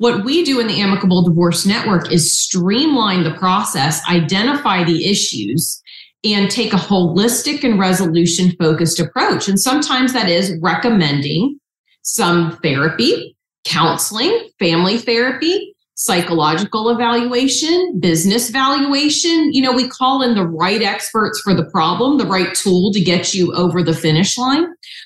What 0.01 0.25
we 0.25 0.43
do 0.45 0.61
in 0.61 0.67
the 0.67 0.81
Amicable 0.81 1.23
Divorce 1.23 1.67
Network 1.67 2.11
is 2.11 2.33
streamline 2.33 3.23
the 3.23 3.35
process, 3.35 4.03
identify 4.09 4.83
the 4.83 5.05
issues, 5.05 5.79
and 6.25 6.51
take 6.51 6.73
a 6.73 6.77
holistic 6.77 7.65
and 7.65 7.79
resolution 7.79 8.53
focused 8.59 8.99
approach. 8.99 9.47
And 9.47 9.61
sometimes 9.61 10.15
that 10.15 10.27
is 10.27 10.57
recommending 10.63 11.61
some 12.01 12.57
therapy, 12.63 13.37
counseling, 13.67 14.49
family 14.59 14.97
therapy, 14.97 15.77
psychological 15.97 16.89
evaluation, 16.89 18.01
business 18.01 18.49
valuation. 18.49 19.53
You 19.53 19.61
know, 19.61 19.73
we 19.73 19.87
call 19.87 20.23
in 20.23 20.35
the 20.35 20.47
right 20.47 20.81
experts 20.81 21.43
for 21.43 21.53
the 21.53 21.69
problem, 21.71 22.17
the 22.17 22.25
right 22.25 22.55
tool 22.55 22.91
to 22.95 23.03
get 23.03 23.35
you 23.35 23.55
over 23.55 23.83
the 23.83 23.93
finish 23.93 24.39
line. 24.39 24.65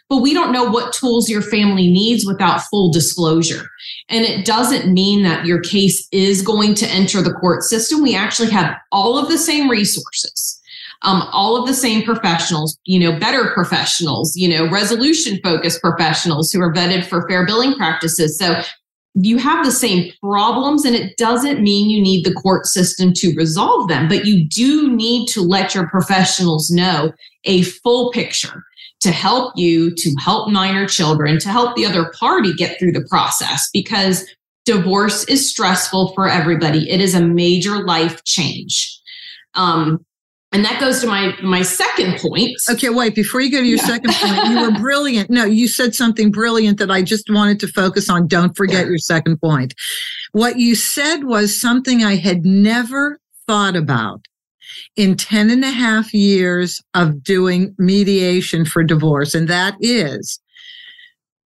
But 0.09 0.19
we 0.19 0.35
don't 0.35 0.53
know 0.53 0.65
what 0.65 0.93
tools 0.93 1.31
your 1.31 1.43
family 1.43 1.91
needs 1.91 2.27
without 2.27 2.63
full 2.71 2.93
disclosure. 2.93 3.63
And 4.09 4.25
it 4.25 4.45
doesn't 4.45 4.93
mean 4.93 5.23
that 5.23 5.47
your 5.47 5.61
case 5.61 6.07
is 6.13 6.43
going 6.43 6.75
to 6.77 6.87
enter 6.87 7.23
the 7.23 7.33
court 7.33 7.63
system. 7.63 8.03
We 8.03 8.15
actually 8.15 8.51
have 8.51 8.77
all 8.93 9.19
of 9.19 9.29
the 9.29 9.39
same 9.39 9.69
resources. 9.69 10.61
Um, 11.03 11.29
all 11.33 11.61
of 11.61 11.67
the 11.67 11.75
same 11.75 12.03
professionals, 12.03 12.79
you 12.85 12.99
know, 12.99 13.19
better 13.19 13.51
professionals, 13.53 14.35
you 14.37 14.49
know, 14.49 14.71
resolution 14.71 15.39
focused 15.43 15.83
professionals 15.83 16.51
who 16.51 16.63
are 16.63 16.73
vetted 16.73 17.05
for 17.05 17.29
fair 17.29 17.45
billing 17.45 17.75
practices. 17.75 18.39
So 18.39 18.63
you 19.15 19.39
have 19.39 19.65
the 19.65 19.73
same 19.73 20.13
problems 20.23 20.85
and 20.85 20.97
it 20.97 21.17
doesn't 21.17 21.63
mean 21.63 21.89
you 21.89 22.03
need 22.03 22.25
the 22.25 22.35
court 22.35 22.67
system 22.67 23.13
to 23.15 23.33
resolve 23.37 23.89
them 23.89 24.09
but 24.09 24.25
you 24.25 24.47
do 24.49 24.95
need 24.95 25.29
to 25.29 25.41
let 25.41 25.75
your 25.75 25.89
professionals 25.89 26.71
know 26.71 27.13
a 27.45 27.63
full 27.63 28.11
picture 28.11 28.65
to 29.01 29.11
help 29.11 29.53
you 29.57 29.95
to 29.95 30.15
help 30.19 30.51
minor 30.51 30.87
children 30.87 31.39
to 31.39 31.49
help 31.49 31.77
the 31.77 31.87
other 31.87 32.11
party 32.19 32.53
get 32.55 32.79
through 32.79 32.93
the 32.93 33.07
process 33.09 33.69
because 33.73 34.25
divorce 34.65 35.25
is 35.25 35.49
stressful 35.49 36.13
for 36.15 36.29
everybody 36.29 36.91
it 36.91 37.01
is 37.01 37.15
a 37.15 37.21
major 37.21 37.85
life 37.85 38.23
change 38.25 38.99
um, 39.55 40.05
and 40.55 40.65
that 40.65 40.79
goes 40.79 41.01
to 41.01 41.09
my 41.09 41.35
my 41.43 41.63
second 41.63 42.19
point. 42.21 42.53
Okay, 42.71 42.89
wait, 42.89 43.17
before 43.17 43.41
you 43.41 43.51
go 43.51 43.59
to 43.59 43.67
your 43.67 43.79
yeah. 43.79 43.87
second 43.87 44.15
point, 44.15 44.47
you 44.47 44.61
were 44.61 44.71
brilliant. 44.81 45.29
No, 45.29 45.45
you 45.45 45.67
said 45.67 45.97
something 45.97 46.31
brilliant 46.31 46.79
that 46.79 46.93
I 46.93 47.03
just 47.03 47.29
wanted 47.29 47.59
to 47.61 47.69
focus 47.69 48.09
on. 48.09 48.29
Don't 48.29 48.57
forget 48.57 48.87
your 48.87 48.99
second 48.99 49.41
point. 49.41 49.75
What 50.31 50.61
you 50.61 50.77
said 50.77 51.25
was 51.25 51.61
something 51.61 52.05
I 52.05 52.15
had 52.15 52.45
never 52.45 53.19
thought 53.49 53.75
about 53.75 54.25
in 54.97 55.17
10 55.17 55.51
and 55.51 55.65
a 55.65 55.71
half 55.71 56.13
years 56.13 56.81
of 56.95 57.23
doing 57.23 57.75
mediation 57.79 58.65
for 58.65 58.83
divorce. 58.83 59.35
And 59.35 59.49
that 59.49 59.77
is 59.81 60.41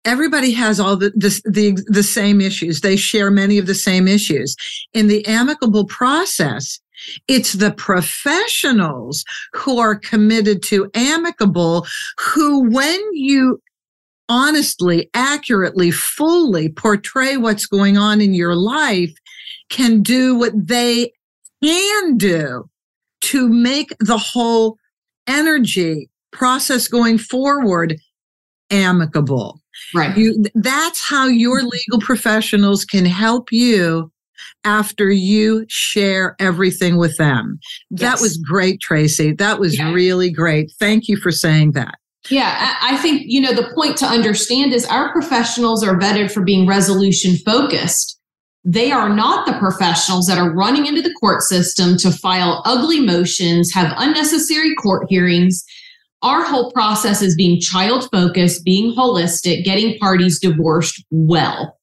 everybody 0.06 0.52
has 0.52 0.80
all 0.80 0.98
the, 0.98 1.12
the, 1.12 1.42
the, 1.46 1.84
the 1.88 2.04
same 2.04 2.42
issues. 2.42 2.82
They 2.82 2.96
share 2.96 3.32
many 3.32 3.58
of 3.58 3.68
the 3.68 3.76
same 3.76 4.08
issues. 4.08 4.56
In 4.94 5.08
the 5.08 5.26
amicable 5.26 5.86
process, 5.86 6.80
it's 7.28 7.54
the 7.54 7.72
professionals 7.72 9.24
who 9.54 9.80
are 9.80 9.96
committed 9.96 10.62
to 10.64 10.90
amicable, 10.94 11.86
who, 12.20 12.70
when 12.70 13.02
you 13.14 13.62
honestly, 14.30 15.10
accurately, 15.14 15.92
fully 15.92 16.70
portray 16.70 17.38
what's 17.38 17.66
going 17.66 17.98
on 17.98 18.22
in 18.22 18.34
your 18.34 18.56
life, 18.56 19.14
can 19.70 20.02
do 20.02 20.36
what 20.36 20.54
they 20.56 21.12
can 21.62 22.18
do 22.18 22.70
to 23.24 23.48
make 23.50 23.96
the 24.00 24.18
whole 24.18 24.78
energy 25.28 26.10
process 26.32 26.88
going 26.88 27.18
forward 27.18 27.96
amicable. 28.70 29.62
Right. 29.94 30.16
You, 30.18 30.44
that's 30.56 31.02
how 31.02 31.28
your 31.28 31.62
legal 31.62 32.00
professionals 32.00 32.86
can 32.86 33.06
help 33.06 33.52
you 33.52 34.12
after 34.66 35.10
you 35.12 35.66
share 35.68 36.36
everything 36.40 36.98
with 36.98 37.18
them. 37.18 37.60
That 37.92 38.20
was 38.22 38.38
great, 38.38 38.82
Tracy. 38.82 39.34
That 39.34 39.60
was 39.60 39.78
yeah. 39.78 39.92
really 39.92 40.32
great. 40.32 40.72
Thank 40.80 41.08
you 41.08 41.18
for 41.18 41.32
saying 41.32 41.74
that. 41.74 41.96
Yeah, 42.30 42.76
I 42.82 42.96
think, 42.98 43.24
you 43.26 43.42
know, 43.42 43.54
the 43.54 43.70
point 43.76 43.98
to 43.98 44.06
understand 44.06 44.72
is 44.72 44.86
our 44.86 45.12
professionals 45.12 45.84
are 45.84 45.98
vetted 45.98 46.32
for 46.32 46.42
being 46.42 46.66
resolution 46.66 47.36
focused. 47.38 48.13
They 48.66 48.92
are 48.92 49.10
not 49.10 49.46
the 49.46 49.60
professionals 49.60 50.28
that 50.28 50.38
are 50.38 50.54
running 50.54 50.86
into 50.86 51.02
the 51.02 51.14
court 51.16 51.42
system 51.42 51.98
to 51.98 52.12
file 52.12 52.62
ugly 52.66 53.02
motions, 53.02 53.74
have 53.74 53.94
unnecessary 53.98 54.74
court 54.76 55.08
hearings. 55.10 55.64
Our 56.22 56.46
whole 56.46 56.72
process 56.72 57.22
is 57.22 57.36
being 57.36 57.60
child 57.60 58.08
focused, 58.10 58.64
being 58.64 58.96
holistic, 58.96 59.66
getting 59.66 60.00
parties 60.00 60.40
divorced 60.40 61.04
well. 61.12 61.78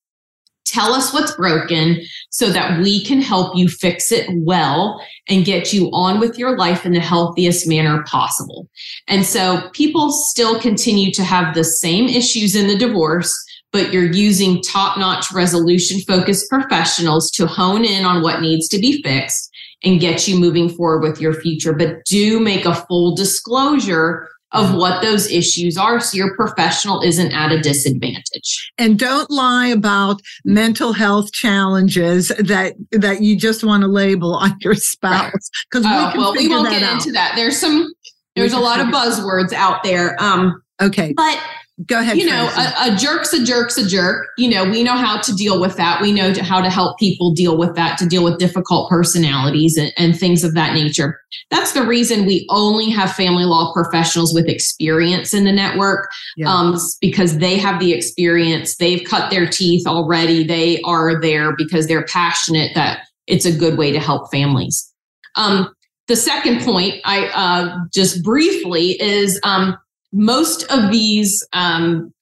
Tell 0.64 0.92
us 0.92 1.12
what's 1.12 1.34
broken 1.34 2.00
so 2.30 2.50
that 2.50 2.80
we 2.80 3.04
can 3.04 3.20
help 3.20 3.56
you 3.56 3.68
fix 3.68 4.12
it 4.12 4.28
well 4.32 5.04
and 5.28 5.44
get 5.44 5.72
you 5.72 5.90
on 5.92 6.20
with 6.20 6.38
your 6.38 6.56
life 6.56 6.87
in 6.87 6.92
the 6.92 7.00
healthiest 7.00 7.66
manner 7.66 8.04
possible. 8.04 8.68
And 9.08 9.26
so 9.26 9.68
people 9.72 10.12
still 10.12 10.60
continue 10.60 11.12
to 11.12 11.25
have 11.25 11.54
the 11.54 11.64
same 11.64 12.06
issues 12.08 12.54
in 12.54 12.68
the 12.68 12.76
divorce, 12.78 13.34
but 13.73 13.93
you're 13.93 14.12
using 14.12 14.62
top 14.62 14.99
notch 14.99 15.33
resolution 15.33 16.00
focused 16.00 16.49
professionals 16.49 17.31
to 17.33 17.47
hone 17.47 17.85
in 17.85 18.05
on 18.05 18.23
what 18.23 18.41
needs 18.41 18.69
to 18.69 18.79
be 18.79 19.03
fixed 19.03 19.50
and 19.83 20.00
get 20.00 20.29
you 20.29 20.39
moving 20.39 20.69
forward 20.69 21.00
with 21.00 21.21
your 21.21 21.35
future. 21.35 21.73
But 21.73 22.05
do 22.05 22.41
make 22.41 22.65
a 22.65 22.75
full 22.75 23.15
disclosure 23.15 24.29
of 24.53 24.75
what 24.75 25.00
those 25.00 25.31
issues 25.31 25.79
are 25.79 26.00
so 26.00 26.17
your 26.17 26.35
professional 26.35 27.00
isn't 27.03 27.33
at 27.33 27.53
a 27.53 27.61
disadvantage 27.61 28.73
and 28.79 28.99
don't 28.99 29.31
lie 29.31 29.69
about 29.69 30.21
mental 30.45 30.93
health 30.93 31.33
challenges 31.33 32.28
that 32.39 32.75
that 32.91 33.23
you 33.23 33.37
just 33.37 33.63
want 33.63 33.83
to 33.83 33.87
label 33.89 34.35
on 34.35 34.56
your 34.61 34.75
spouse 34.75 35.50
because 35.71 35.85
right. 35.85 36.13
we 36.15 36.19
well 36.19 36.33
we 36.33 36.49
won't 36.49 36.69
get 36.69 36.83
out. 36.83 36.95
into 36.95 37.13
that 37.13 37.33
there's 37.37 37.59
some 37.59 37.87
there's 38.35 38.52
a 38.52 38.59
lot 38.59 38.80
of 38.80 38.87
buzzwords 38.89 39.52
out 39.52 39.85
there 39.85 40.21
um 40.21 40.61
okay 40.83 41.13
but 41.17 41.41
Go 41.86 42.00
ahead. 42.00 42.19
You 42.19 42.26
know, 42.26 42.50
a, 42.56 42.93
a, 42.93 42.97
jerk's 42.97 43.32
a 43.32 43.43
jerk's 43.43 43.78
a 43.78 43.86
jerk. 43.86 44.26
You 44.36 44.50
know, 44.50 44.64
we 44.64 44.82
know 44.82 44.97
how 44.97 45.19
to 45.21 45.32
deal 45.34 45.60
with 45.60 45.76
that. 45.76 46.02
We 46.02 46.12
know 46.12 46.32
to, 46.34 46.45
how 46.45 46.60
to 46.60 46.69
help 46.69 46.99
people 46.99 47.32
deal 47.32 47.56
with 47.56 47.75
that, 47.76 47.97
to 47.99 48.06
deal 48.06 48.23
with 48.23 48.38
difficult 48.38 48.90
personalities 48.90 49.78
and, 49.78 49.93
and 49.97 50.19
things 50.19 50.45
of 50.45 50.54
that 50.54 50.75
nature. 50.75 51.21
That's 51.50 51.73
the 51.73 51.86
reason 51.86 52.26
we 52.26 52.47
only 52.50 52.90
have 52.90 53.12
family 53.12 53.45
law 53.45 53.73
professionals 53.73 54.34
with 54.34 54.47
experience 54.47 55.32
in 55.32 55.45
the 55.45 55.52
network, 55.52 56.10
yeah. 56.36 56.52
um, 56.52 56.76
because 57.00 57.38
they 57.38 57.56
have 57.56 57.80
the 57.80 57.93
experience. 57.93 58.76
They've 58.76 59.06
cut 59.08 59.30
their 59.30 59.47
teeth 59.47 59.86
already. 59.86 60.45
They 60.45 60.82
are 60.82 61.21
there 61.21 61.56
because 61.56 61.86
they're 61.86 62.04
passionate 62.04 62.73
that 62.75 63.06
it's 63.26 63.47
a 63.47 63.56
good 63.56 63.78
way 63.78 63.90
to 63.93 64.00
help 64.00 64.30
families. 64.30 64.93
Um, 65.36 65.73
the 66.08 66.16
second 66.16 66.62
point, 66.62 67.00
I 67.04 67.28
uh, 67.28 67.78
just 67.95 68.23
briefly 68.23 69.00
is 69.00 69.40
um, 69.45 69.78
most 70.12 70.64
of 70.70 70.90
these 70.90 71.46
um, 71.52 72.12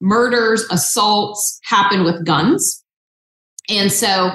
murders, 0.00 0.62
assaults 0.70 1.60
happen 1.64 2.04
with 2.04 2.24
guns. 2.24 2.84
And 3.68 3.90
so 3.90 4.30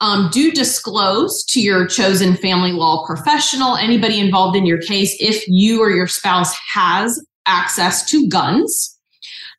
um, 0.00 0.30
do 0.32 0.50
disclose 0.50 1.44
to 1.44 1.60
your 1.60 1.86
chosen 1.86 2.34
family 2.36 2.72
law 2.72 3.06
professional, 3.06 3.76
anybody 3.76 4.18
involved 4.18 4.56
in 4.56 4.66
your 4.66 4.80
case, 4.82 5.16
if 5.20 5.44
you 5.46 5.80
or 5.80 5.90
your 5.90 6.08
spouse 6.08 6.52
has 6.74 7.24
access 7.46 8.04
to 8.10 8.28
guns. 8.28 8.98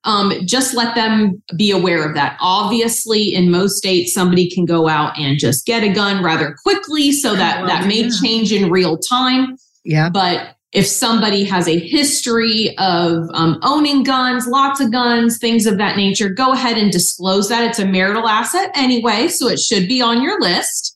Um, 0.06 0.34
just 0.46 0.74
let 0.74 0.96
them 0.96 1.42
be 1.56 1.72
aware 1.72 2.06
of 2.06 2.14
that. 2.16 2.38
Obviously, 2.42 3.34
in 3.34 3.50
most 3.50 3.78
states, 3.78 4.14
somebody 4.14 4.50
can 4.50 4.66
go 4.66 4.90
out 4.90 5.18
and 5.18 5.40
just 5.40 5.66
get 5.66 5.82
a 5.82 5.94
gun 5.94 6.22
rather 6.22 6.58
quickly, 6.62 7.14
so 7.14 7.36
that 7.38 7.66
that 7.68 7.88
may 7.88 8.10
change 8.10 8.52
in 8.52 8.70
real 8.70 8.98
time. 8.98 9.56
Yeah. 9.86 10.10
But 10.10 10.58
if 10.74 10.88
somebody 10.88 11.44
has 11.44 11.68
a 11.68 11.80
history 11.80 12.76
of 12.78 13.30
um, 13.34 13.60
owning 13.62 14.04
guns, 14.04 14.48
lots 14.48 14.80
of 14.80 14.92
guns, 14.92 15.38
things 15.38 15.66
of 15.66 15.78
that 15.78 15.96
nature, 15.96 16.30
go 16.30 16.52
ahead 16.52 16.78
and 16.78 16.92
disclose 16.92 17.48
that. 17.50 17.64
It's 17.64 17.80
a 17.80 17.86
marital 17.86 18.28
asset 18.28 18.72
anyway, 18.76 19.28
so 19.28 19.48
it 19.48 19.60
should 19.60 19.88
be 19.88 20.02
on 20.02 20.22
your 20.22 20.42
list. 20.42 20.96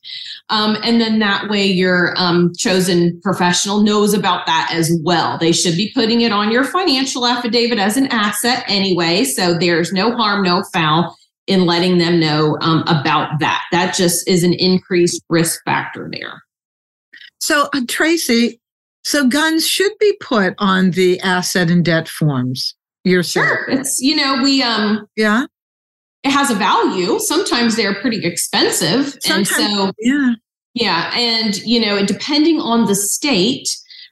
Um, 0.50 0.78
and 0.82 1.00
then 1.00 1.18
that 1.18 1.48
way 1.48 1.66
your 1.66 2.14
um, 2.16 2.52
chosen 2.56 3.20
professional 3.20 3.82
knows 3.82 4.14
about 4.14 4.46
that 4.46 4.70
as 4.72 4.90
well. 5.04 5.38
They 5.38 5.52
should 5.52 5.76
be 5.76 5.92
putting 5.94 6.22
it 6.22 6.32
on 6.32 6.50
your 6.50 6.64
financial 6.64 7.26
affidavit 7.26 7.78
as 7.78 7.96
an 7.96 8.06
asset 8.08 8.64
anyway. 8.66 9.24
So 9.24 9.58
there's 9.58 9.92
no 9.92 10.16
harm, 10.16 10.42
no 10.42 10.64
foul 10.72 11.16
in 11.46 11.66
letting 11.66 11.98
them 11.98 12.18
know 12.18 12.56
um, 12.60 12.82
about 12.82 13.40
that. 13.40 13.62
That 13.72 13.94
just 13.94 14.26
is 14.28 14.42
an 14.42 14.54
increased 14.54 15.22
risk 15.28 15.62
factor 15.64 16.10
there. 16.10 16.42
So, 17.40 17.68
uh, 17.74 17.82
Tracy, 17.86 18.60
so 19.08 19.26
guns 19.26 19.66
should 19.66 19.92
be 19.98 20.12
put 20.20 20.54
on 20.58 20.90
the 20.90 21.18
asset 21.20 21.70
and 21.70 21.82
debt 21.82 22.08
forms. 22.08 22.74
You're 23.04 23.22
sure 23.22 23.66
it's 23.70 23.98
you 24.00 24.14
know 24.14 24.42
we 24.42 24.62
um 24.62 25.08
yeah 25.16 25.46
it 26.24 26.30
has 26.30 26.50
a 26.50 26.54
value. 26.54 27.18
Sometimes 27.20 27.74
they're 27.74 27.94
pretty 27.94 28.22
expensive, 28.26 29.16
Sometimes, 29.20 29.50
and 29.52 29.72
so 29.72 29.92
yeah 29.98 30.34
yeah, 30.74 31.10
and 31.16 31.56
you 31.58 31.80
know 31.80 32.04
depending 32.04 32.60
on 32.60 32.84
the 32.84 32.94
state. 32.94 33.68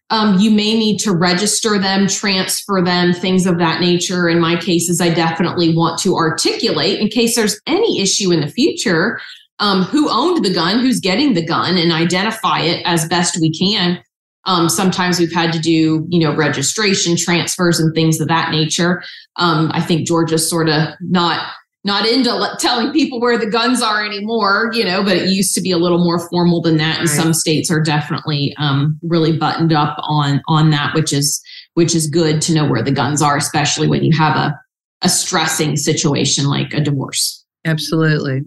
Um, 0.08 0.38
you 0.38 0.52
may 0.52 0.78
need 0.78 0.98
to 0.98 1.10
register 1.10 1.80
them, 1.80 2.06
transfer 2.06 2.80
them, 2.80 3.12
things 3.12 3.44
of 3.44 3.58
that 3.58 3.80
nature. 3.80 4.28
In 4.28 4.38
my 4.38 4.54
cases, 4.54 5.00
I 5.00 5.12
definitely 5.12 5.74
want 5.74 5.98
to 6.02 6.14
articulate 6.14 7.00
in 7.00 7.08
case 7.08 7.34
there's 7.34 7.60
any 7.66 8.00
issue 8.00 8.30
in 8.30 8.40
the 8.40 8.46
future 8.46 9.18
um, 9.58 9.82
who 9.82 10.08
owned 10.08 10.44
the 10.44 10.54
gun, 10.54 10.78
who's 10.78 11.00
getting 11.00 11.34
the 11.34 11.44
gun, 11.44 11.76
and 11.76 11.90
identify 11.90 12.60
it 12.60 12.82
as 12.84 13.08
best 13.08 13.40
we 13.40 13.50
can. 13.50 14.00
Um, 14.46 14.68
sometimes 14.68 15.18
we've 15.18 15.32
had 15.32 15.52
to 15.52 15.58
do, 15.58 16.06
you 16.08 16.20
know, 16.20 16.34
registration 16.34 17.16
transfers 17.16 17.78
and 17.80 17.94
things 17.94 18.20
of 18.20 18.28
that 18.28 18.52
nature. 18.52 19.02
Um, 19.36 19.70
I 19.74 19.82
think 19.82 20.06
Georgia's 20.06 20.48
sort 20.48 20.68
of 20.68 20.88
not 21.00 21.46
not 21.84 22.04
into 22.04 22.56
telling 22.58 22.92
people 22.92 23.20
where 23.20 23.38
the 23.38 23.48
guns 23.48 23.80
are 23.80 24.04
anymore, 24.04 24.70
you 24.72 24.84
know, 24.84 25.04
but 25.04 25.16
it 25.16 25.28
used 25.28 25.54
to 25.54 25.60
be 25.60 25.70
a 25.70 25.78
little 25.78 26.02
more 26.02 26.28
formal 26.28 26.60
than 26.60 26.78
that. 26.78 26.98
And 26.98 27.08
right. 27.08 27.16
some 27.16 27.32
states 27.32 27.70
are 27.70 27.80
definitely 27.80 28.52
um, 28.58 28.98
really 29.02 29.36
buttoned 29.36 29.72
up 29.72 29.96
on 30.00 30.40
on 30.48 30.70
that, 30.70 30.94
which 30.94 31.12
is 31.12 31.40
which 31.74 31.94
is 31.94 32.08
good 32.08 32.40
to 32.42 32.54
know 32.54 32.68
where 32.68 32.82
the 32.82 32.90
guns 32.90 33.22
are, 33.22 33.36
especially 33.36 33.88
when 33.88 34.02
you 34.02 34.16
have 34.16 34.36
a 34.36 34.58
a 35.02 35.08
stressing 35.08 35.76
situation 35.76 36.46
like 36.46 36.72
a 36.72 36.80
divorce. 36.80 37.44
Absolutely. 37.64 38.40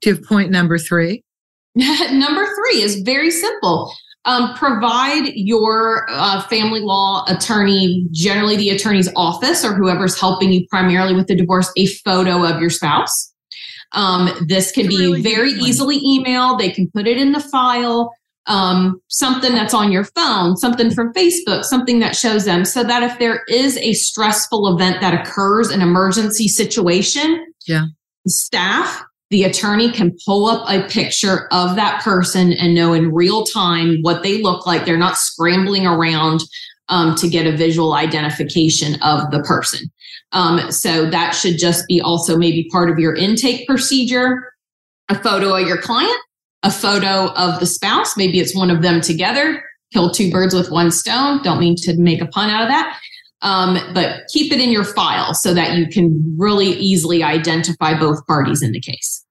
Do 0.00 0.10
you 0.10 0.16
have 0.16 0.24
point 0.24 0.50
number 0.50 0.78
three? 0.78 1.22
number 1.74 2.46
three 2.46 2.82
is 2.82 3.02
very 3.02 3.30
simple 3.30 3.92
um, 4.24 4.54
provide 4.54 5.32
your 5.34 6.06
uh, 6.10 6.42
family 6.42 6.80
law 6.80 7.24
attorney, 7.26 8.06
generally 8.10 8.56
the 8.56 8.70
attorney's 8.70 9.08
office 9.16 9.64
or 9.64 9.74
whoever's 9.74 10.18
helping 10.18 10.52
you 10.52 10.66
primarily 10.68 11.14
with 11.14 11.26
the 11.26 11.34
divorce, 11.34 11.70
a 11.76 11.86
photo 11.86 12.44
of 12.44 12.60
your 12.60 12.70
spouse. 12.70 13.32
Um, 13.92 14.30
this 14.46 14.72
can 14.72 14.86
be 14.86 14.98
really 14.98 15.22
very 15.22 15.50
easily 15.52 15.98
emailed. 16.00 16.58
They 16.58 16.70
can 16.70 16.90
put 16.90 17.06
it 17.06 17.16
in 17.16 17.32
the 17.32 17.40
file. 17.40 18.14
Um, 18.46 19.00
something 19.08 19.52
that's 19.52 19.74
on 19.74 19.92
your 19.92 20.04
phone, 20.04 20.56
something 20.56 20.90
from 20.90 21.12
Facebook, 21.12 21.62
something 21.64 22.00
that 22.00 22.16
shows 22.16 22.46
them 22.46 22.64
so 22.64 22.82
that 22.82 23.02
if 23.02 23.18
there 23.18 23.42
is 23.48 23.76
a 23.76 23.92
stressful 23.92 24.74
event 24.74 25.00
that 25.02 25.14
occurs, 25.14 25.70
an 25.70 25.82
emergency 25.82 26.48
situation, 26.48 27.46
yeah, 27.68 27.84
staff, 28.26 29.04
the 29.30 29.44
attorney 29.44 29.92
can 29.92 30.16
pull 30.26 30.46
up 30.46 30.68
a 30.68 30.86
picture 30.88 31.46
of 31.52 31.76
that 31.76 32.02
person 32.02 32.52
and 32.52 32.74
know 32.74 32.92
in 32.92 33.14
real 33.14 33.44
time 33.44 33.98
what 34.02 34.22
they 34.22 34.42
look 34.42 34.66
like. 34.66 34.84
They're 34.84 34.96
not 34.96 35.16
scrambling 35.16 35.86
around 35.86 36.42
um, 36.88 37.14
to 37.14 37.28
get 37.28 37.46
a 37.46 37.56
visual 37.56 37.94
identification 37.94 39.00
of 39.02 39.30
the 39.30 39.40
person. 39.42 39.90
Um, 40.32 40.70
so 40.72 41.08
that 41.10 41.30
should 41.30 41.58
just 41.58 41.86
be 41.86 42.00
also 42.00 42.36
maybe 42.36 42.68
part 42.70 42.90
of 42.90 42.98
your 42.98 43.14
intake 43.14 43.66
procedure. 43.66 44.52
A 45.08 45.14
photo 45.16 45.56
of 45.56 45.66
your 45.66 45.80
client, 45.80 46.16
a 46.62 46.70
photo 46.70 47.32
of 47.34 47.58
the 47.58 47.66
spouse. 47.66 48.16
Maybe 48.16 48.38
it's 48.38 48.54
one 48.54 48.70
of 48.70 48.82
them 48.82 49.00
together. 49.00 49.62
Kill 49.92 50.10
two 50.10 50.30
birds 50.30 50.54
with 50.54 50.70
one 50.70 50.92
stone. 50.92 51.42
Don't 51.42 51.58
mean 51.58 51.74
to 51.78 51.96
make 51.96 52.20
a 52.20 52.26
pun 52.26 52.48
out 52.48 52.62
of 52.62 52.68
that. 52.68 52.96
Um, 53.42 53.78
but 53.94 54.26
keep 54.32 54.52
it 54.52 54.60
in 54.60 54.70
your 54.70 54.84
file 54.84 55.32
so 55.32 55.54
that 55.54 55.74
you 55.76 55.88
can 55.88 56.36
really 56.38 56.68
easily 56.68 57.22
identify 57.22 57.98
both 57.98 58.26
parties 58.26 58.62
in 58.62 58.72
the 58.72 58.80
case. 58.80 59.24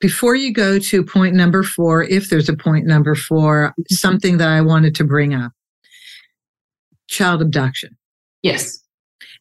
Before 0.00 0.34
you 0.34 0.52
go 0.52 0.78
to 0.78 1.04
point 1.04 1.34
number 1.34 1.62
four, 1.62 2.02
if 2.04 2.30
there's 2.30 2.48
a 2.48 2.56
point 2.56 2.86
number 2.86 3.14
four, 3.14 3.74
something 3.88 4.38
that 4.38 4.48
I 4.48 4.60
wanted 4.60 4.94
to 4.96 5.04
bring 5.04 5.34
up 5.34 5.52
child 7.08 7.42
abduction. 7.42 7.96
Yes. 8.42 8.80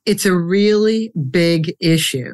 It's 0.06 0.26
a 0.26 0.36
really 0.36 1.12
big 1.30 1.74
issue. 1.80 2.34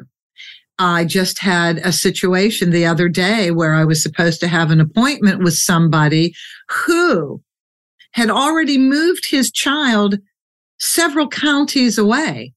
I 0.78 1.04
just 1.04 1.38
had 1.38 1.78
a 1.78 1.92
situation 1.92 2.70
the 2.70 2.86
other 2.86 3.08
day 3.08 3.50
where 3.50 3.74
I 3.74 3.84
was 3.84 4.02
supposed 4.02 4.40
to 4.40 4.48
have 4.48 4.70
an 4.70 4.80
appointment 4.80 5.42
with 5.42 5.54
somebody 5.54 6.34
who 6.68 7.42
had 8.12 8.30
already 8.30 8.78
moved 8.78 9.30
his 9.30 9.50
child 9.50 10.18
several 10.78 11.28
counties 11.28 11.98
away 11.98 12.52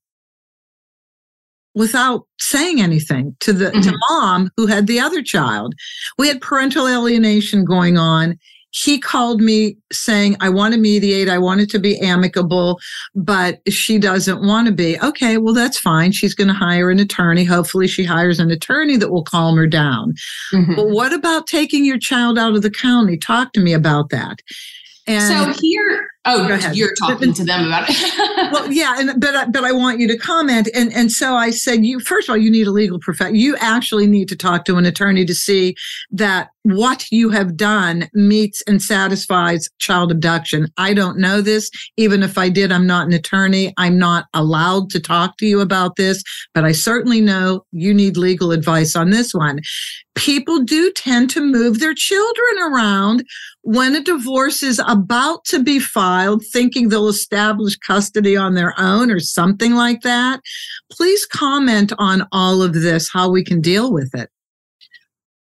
without 1.75 2.25
saying 2.39 2.81
anything 2.81 3.35
to 3.39 3.53
the 3.53 3.65
mm-hmm. 3.65 3.81
to 3.81 3.97
mom 4.09 4.49
who 4.57 4.67
had 4.67 4.87
the 4.87 4.99
other 4.99 5.21
child. 5.21 5.73
We 6.17 6.27
had 6.27 6.41
parental 6.41 6.87
alienation 6.87 7.63
going 7.63 7.97
on 7.97 8.37
he 8.71 8.99
called 8.99 9.41
me 9.41 9.77
saying, 9.91 10.35
I 10.39 10.49
want 10.49 10.73
to 10.73 10.79
mediate. 10.79 11.27
I 11.27 11.39
want 11.39 11.61
it 11.61 11.69
to 11.71 11.79
be 11.79 11.99
amicable, 11.99 12.79
but 13.15 13.61
she 13.67 13.97
doesn't 13.97 14.45
want 14.45 14.67
to 14.67 14.73
be. 14.73 14.99
Okay, 15.01 15.37
well, 15.37 15.53
that's 15.53 15.79
fine. 15.79 16.11
She's 16.11 16.35
going 16.35 16.49
to 16.49 16.53
hire 16.53 16.91
an 16.91 16.99
attorney. 16.99 17.43
Hopefully, 17.43 17.87
she 17.87 18.03
hires 18.03 18.39
an 18.39 18.51
attorney 18.51 18.97
that 18.97 19.11
will 19.11 19.23
calm 19.23 19.57
her 19.57 19.67
down. 19.67 20.13
Mm-hmm. 20.53 20.75
But 20.75 20.89
what 20.89 21.13
about 21.13 21.47
taking 21.47 21.83
your 21.83 21.97
child 21.97 22.37
out 22.37 22.55
of 22.55 22.61
the 22.61 22.71
county? 22.71 23.17
Talk 23.17 23.53
to 23.53 23.59
me 23.59 23.73
about 23.73 24.09
that. 24.09 24.39
And 25.07 25.55
so 25.55 25.59
here, 25.59 26.07
oh, 26.25 26.47
Go 26.47 26.53
ahead. 26.53 26.75
you're 26.75 26.93
talking 26.95 27.33
to 27.33 27.43
them 27.43 27.65
about 27.65 27.89
it. 27.89 28.51
well, 28.53 28.71
yeah, 28.71 28.95
and 28.97 29.19
but 29.19 29.35
uh, 29.35 29.47
but 29.51 29.63
I 29.63 29.71
want 29.71 29.99
you 29.99 30.07
to 30.07 30.17
comment. 30.17 30.69
And 30.73 30.93
and 30.93 31.11
so 31.11 31.35
I 31.35 31.49
said, 31.51 31.85
you 31.85 31.99
first 31.99 32.27
of 32.27 32.33
all, 32.33 32.37
you 32.37 32.51
need 32.51 32.67
a 32.67 32.71
legal 32.71 32.99
profession. 32.99 33.35
You 33.35 33.55
actually 33.57 34.07
need 34.07 34.27
to 34.29 34.35
talk 34.35 34.65
to 34.65 34.77
an 34.77 34.85
attorney 34.85 35.25
to 35.25 35.35
see 35.35 35.75
that 36.11 36.49
what 36.63 37.05
you 37.11 37.29
have 37.29 37.55
done 37.55 38.09
meets 38.13 38.61
and 38.67 38.81
satisfies 38.81 39.69
child 39.79 40.11
abduction. 40.11 40.67
I 40.77 40.93
don't 40.93 41.17
know 41.17 41.41
this. 41.41 41.69
Even 41.97 42.21
if 42.21 42.37
I 42.37 42.49
did, 42.49 42.71
I'm 42.71 42.85
not 42.85 43.07
an 43.07 43.13
attorney. 43.13 43.73
I'm 43.77 43.97
not 43.97 44.25
allowed 44.33 44.89
to 44.91 44.99
talk 44.99 45.37
to 45.37 45.45
you 45.45 45.61
about 45.61 45.95
this, 45.95 46.23
but 46.53 46.65
I 46.65 46.71
certainly 46.71 47.21
know 47.21 47.65
you 47.71 47.93
need 47.93 48.17
legal 48.17 48.51
advice 48.51 48.95
on 48.95 49.09
this 49.09 49.33
one. 49.33 49.61
People 50.15 50.63
do 50.63 50.91
tend 50.91 51.29
to 51.29 51.41
move 51.41 51.79
their 51.79 51.93
children 51.93 52.57
around 52.61 53.23
when 53.61 53.95
a 53.95 54.03
divorce 54.03 54.63
is 54.63 54.81
about 54.87 55.45
to 55.45 55.63
be 55.63 55.79
filed, 55.79 56.08
thinking 56.51 56.89
they'll 56.89 57.07
establish 57.07 57.77
custody 57.77 58.35
on 58.35 58.55
their 58.55 58.73
own 58.77 59.11
or 59.11 59.19
something 59.19 59.73
like 59.73 60.01
that. 60.01 60.41
Please 60.91 61.25
comment 61.25 61.93
on 61.97 62.27
all 62.31 62.61
of 62.61 62.73
this, 62.73 63.09
how 63.11 63.29
we 63.29 63.43
can 63.43 63.61
deal 63.61 63.91
with 63.91 64.13
it. 64.13 64.29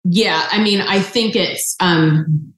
Yeah, 0.03 0.47
I 0.51 0.63
mean, 0.63 0.81
I 0.81 1.01
think 1.01 1.35
it's 1.35 1.75
um, 1.79 2.53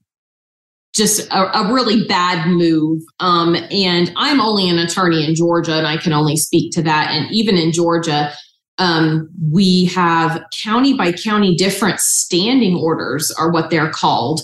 just 0.95 1.27
a, 1.31 1.57
a, 1.57 1.73
really 1.73 2.05
bad 2.05 2.47
move. 2.47 3.01
Um, 3.19 3.55
and 3.71 4.11
I'm 4.17 4.39
only 4.39 4.69
an 4.69 4.77
attorney 4.77 5.25
in 5.25 5.33
Georgia, 5.33 5.77
and 5.77 5.87
I 5.87 5.97
can 5.97 6.13
only 6.13 6.35
speak 6.35 6.71
to 6.73 6.83
that. 6.83 7.11
And 7.11 7.31
even 7.31 7.57
in 7.57 7.71
Georgia, 7.71 8.31
um, 8.77 9.29
we 9.51 9.85
have 9.85 10.43
county 10.63 10.93
by 10.93 11.11
county 11.11 11.55
different 11.55 11.99
standing 11.99 12.75
orders, 12.75 13.31
are 13.37 13.51
what 13.51 13.69
they're 13.69 13.91
called. 13.91 14.41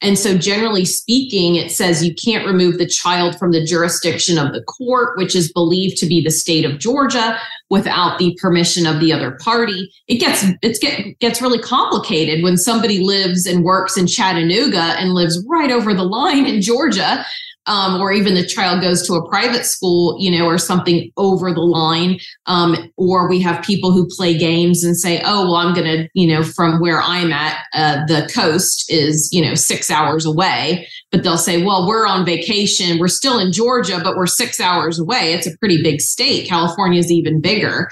And 0.00 0.16
so, 0.16 0.38
generally 0.38 0.84
speaking, 0.84 1.56
it 1.56 1.72
says 1.72 2.04
you 2.04 2.14
can't 2.14 2.46
remove 2.46 2.78
the 2.78 2.86
child 2.86 3.36
from 3.36 3.50
the 3.50 3.64
jurisdiction 3.64 4.38
of 4.38 4.52
the 4.52 4.62
court, 4.62 5.18
which 5.18 5.34
is 5.34 5.52
believed 5.52 5.96
to 5.98 6.06
be 6.06 6.22
the 6.22 6.30
state 6.30 6.64
of 6.64 6.78
Georgia, 6.78 7.38
without 7.68 8.18
the 8.18 8.36
permission 8.40 8.86
of 8.86 9.00
the 9.00 9.12
other 9.12 9.32
party. 9.42 9.90
It 10.06 10.16
gets 10.16 10.44
it 10.62 10.80
get, 10.80 11.18
gets 11.18 11.42
really 11.42 11.58
complicated 11.58 12.44
when 12.44 12.56
somebody 12.56 13.00
lives 13.00 13.44
and 13.44 13.64
works 13.64 13.96
in 13.96 14.06
Chattanooga 14.06 14.94
and 14.98 15.14
lives 15.14 15.44
right 15.48 15.70
over 15.70 15.92
the 15.92 16.04
line 16.04 16.46
in 16.46 16.62
Georgia 16.62 17.24
um, 17.68 18.00
or 18.00 18.10
even 18.10 18.34
the 18.34 18.46
child 18.46 18.80
goes 18.80 19.06
to 19.06 19.12
a 19.12 19.28
private 19.28 19.66
school, 19.66 20.16
you 20.18 20.36
know, 20.36 20.46
or 20.46 20.56
something 20.56 21.12
over 21.18 21.52
the 21.52 21.60
line. 21.60 22.18
Um, 22.46 22.90
or 22.96 23.28
we 23.28 23.40
have 23.42 23.62
people 23.62 23.92
who 23.92 24.08
play 24.08 24.36
games 24.36 24.82
and 24.82 24.96
say, 24.96 25.20
oh, 25.24 25.44
well, 25.44 25.56
I'm 25.56 25.74
going 25.74 25.86
to, 25.86 26.08
you 26.14 26.26
know, 26.26 26.42
from 26.42 26.80
where 26.80 27.00
I'm 27.02 27.30
at, 27.30 27.64
uh, 27.74 28.06
the 28.06 28.28
coast 28.34 28.90
is, 28.90 29.28
you 29.32 29.42
know, 29.42 29.54
six 29.54 29.90
hours 29.90 30.24
away. 30.24 30.88
But 31.12 31.22
they'll 31.22 31.36
say, 31.36 31.62
well, 31.62 31.86
we're 31.86 32.06
on 32.06 32.24
vacation. 32.24 32.98
We're 32.98 33.08
still 33.08 33.38
in 33.38 33.52
Georgia, 33.52 34.00
but 34.02 34.16
we're 34.16 34.26
six 34.26 34.60
hours 34.60 34.98
away. 34.98 35.34
It's 35.34 35.46
a 35.46 35.56
pretty 35.58 35.82
big 35.82 36.00
state. 36.00 36.48
California 36.48 36.98
is 36.98 37.12
even 37.12 37.40
bigger. 37.40 37.90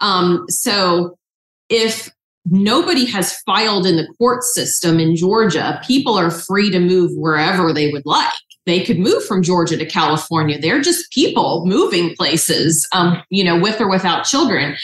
Um, 0.00 0.44
so 0.48 1.18
if 1.68 2.10
nobody 2.44 3.06
has 3.06 3.40
filed 3.40 3.86
in 3.86 3.96
the 3.96 4.06
court 4.18 4.44
system 4.44 5.00
in 5.00 5.16
Georgia, 5.16 5.80
people 5.84 6.16
are 6.16 6.30
free 6.30 6.70
to 6.70 6.78
move 6.78 7.10
wherever 7.14 7.72
they 7.72 7.90
would 7.90 8.06
like 8.06 8.32
they 8.66 8.84
could 8.84 8.98
move 8.98 9.24
from 9.24 9.42
Georgia 9.42 9.76
to 9.76 9.86
California. 9.86 10.58
They're 10.58 10.80
just 10.80 11.10
people 11.12 11.64
moving 11.64 12.14
places, 12.16 12.86
um, 12.92 13.22
you 13.30 13.44
know, 13.44 13.58
with 13.58 13.80
or 13.80 13.88
without 13.88 14.24
children. 14.24 14.76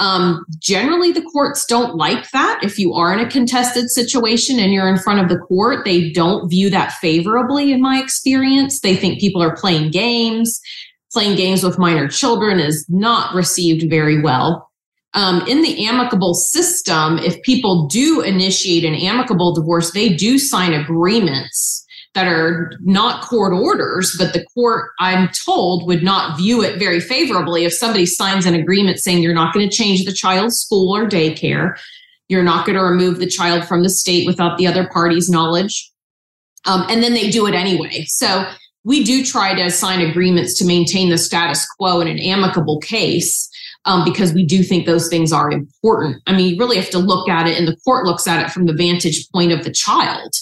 Um, 0.00 0.44
generally, 0.58 1.12
the 1.12 1.22
courts 1.22 1.64
don't 1.66 1.94
like 1.94 2.30
that. 2.30 2.60
If 2.62 2.78
you 2.78 2.94
are 2.94 3.12
in 3.12 3.20
a 3.20 3.30
contested 3.30 3.90
situation 3.90 4.58
and 4.58 4.72
you're 4.72 4.88
in 4.88 4.98
front 4.98 5.20
of 5.20 5.28
the 5.28 5.38
court, 5.38 5.84
they 5.84 6.10
don't 6.10 6.48
view 6.48 6.70
that 6.70 6.92
favorably, 6.92 7.72
in 7.72 7.80
my 7.80 8.00
experience. 8.00 8.80
They 8.80 8.96
think 8.96 9.20
people 9.20 9.42
are 9.42 9.54
playing 9.54 9.90
games. 9.90 10.60
Playing 11.12 11.36
games 11.36 11.62
with 11.62 11.78
minor 11.78 12.08
children 12.08 12.58
is 12.58 12.86
not 12.88 13.34
received 13.34 13.90
very 13.90 14.22
well. 14.22 14.70
Um, 15.12 15.46
in 15.48 15.60
the 15.62 15.86
amicable 15.86 16.34
system, 16.34 17.18
if 17.18 17.42
people 17.42 17.88
do 17.88 18.20
initiate 18.20 18.84
an 18.84 18.94
amicable 18.94 19.52
divorce, 19.52 19.90
they 19.90 20.08
do 20.08 20.38
sign 20.38 20.72
agreements 20.72 21.84
that 22.14 22.26
are 22.26 22.72
not 22.80 23.22
court 23.22 23.52
orders, 23.52 24.16
but 24.18 24.32
the 24.32 24.44
court, 24.46 24.90
I'm 24.98 25.30
told, 25.44 25.86
would 25.86 26.02
not 26.02 26.36
view 26.36 26.62
it 26.62 26.78
very 26.78 26.98
favorably 26.98 27.64
if 27.64 27.72
somebody 27.72 28.04
signs 28.04 28.46
an 28.46 28.54
agreement 28.54 28.98
saying 28.98 29.22
you're 29.22 29.32
not 29.32 29.54
going 29.54 29.68
to 29.68 29.74
change 29.74 30.04
the 30.04 30.12
child's 30.12 30.56
school 30.56 30.94
or 30.94 31.08
daycare, 31.08 31.78
you're 32.28 32.42
not 32.42 32.66
going 32.66 32.76
to 32.76 32.82
remove 32.82 33.18
the 33.18 33.28
child 33.28 33.64
from 33.64 33.82
the 33.82 33.90
state 33.90 34.26
without 34.26 34.58
the 34.58 34.66
other 34.66 34.88
party's 34.88 35.30
knowledge. 35.30 35.90
Um, 36.66 36.84
and 36.90 37.02
then 37.02 37.14
they 37.14 37.30
do 37.30 37.46
it 37.46 37.54
anyway. 37.54 38.04
So 38.06 38.44
we 38.82 39.04
do 39.04 39.24
try 39.24 39.54
to 39.54 39.70
sign 39.70 40.00
agreements 40.00 40.58
to 40.58 40.64
maintain 40.64 41.10
the 41.10 41.18
status 41.18 41.66
quo 41.78 42.00
in 42.00 42.08
an 42.08 42.18
amicable 42.18 42.80
case. 42.80 43.48
Um, 43.86 44.04
because 44.04 44.34
we 44.34 44.44
do 44.44 44.62
think 44.62 44.84
those 44.84 45.08
things 45.08 45.32
are 45.32 45.50
important. 45.50 46.20
I 46.26 46.36
mean, 46.36 46.52
you 46.52 46.58
really 46.58 46.76
have 46.76 46.90
to 46.90 46.98
look 46.98 47.30
at 47.30 47.46
it, 47.46 47.56
and 47.56 47.66
the 47.66 47.76
court 47.76 48.04
looks 48.04 48.26
at 48.26 48.44
it 48.44 48.50
from 48.50 48.66
the 48.66 48.74
vantage 48.74 49.26
point 49.32 49.52
of 49.52 49.64
the 49.64 49.72
child 49.72 50.34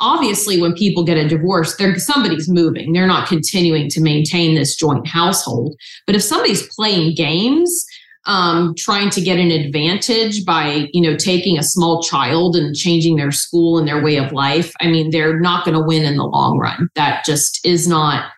obviously 0.00 0.60
when 0.60 0.74
people 0.74 1.04
get 1.04 1.16
a 1.16 1.28
divorce 1.28 1.76
they're 1.76 1.98
somebody's 1.98 2.48
moving. 2.48 2.92
They're 2.92 3.06
not 3.06 3.28
continuing 3.28 3.88
to 3.90 4.00
maintain 4.00 4.54
this 4.54 4.76
joint 4.76 5.06
household. 5.06 5.76
But 6.06 6.16
if 6.16 6.22
somebody's 6.22 6.66
playing 6.74 7.14
games 7.14 7.84
um, 8.26 8.74
trying 8.78 9.10
to 9.10 9.20
get 9.20 9.38
an 9.38 9.50
advantage 9.50 10.44
by 10.44 10.88
you 10.92 11.00
know 11.02 11.16
taking 11.16 11.58
a 11.58 11.62
small 11.62 12.02
child 12.02 12.56
and 12.56 12.74
changing 12.74 13.16
their 13.16 13.30
school 13.30 13.78
and 13.78 13.86
their 13.86 14.02
way 14.02 14.16
of 14.16 14.32
life 14.32 14.72
i 14.80 14.86
mean 14.86 15.10
they're 15.10 15.38
not 15.38 15.62
going 15.64 15.76
to 15.76 15.84
win 15.84 16.04
in 16.04 16.16
the 16.16 16.24
long 16.24 16.58
run. 16.58 16.88
That 16.94 17.24
just 17.24 17.64
is 17.66 17.86
not 17.86 18.30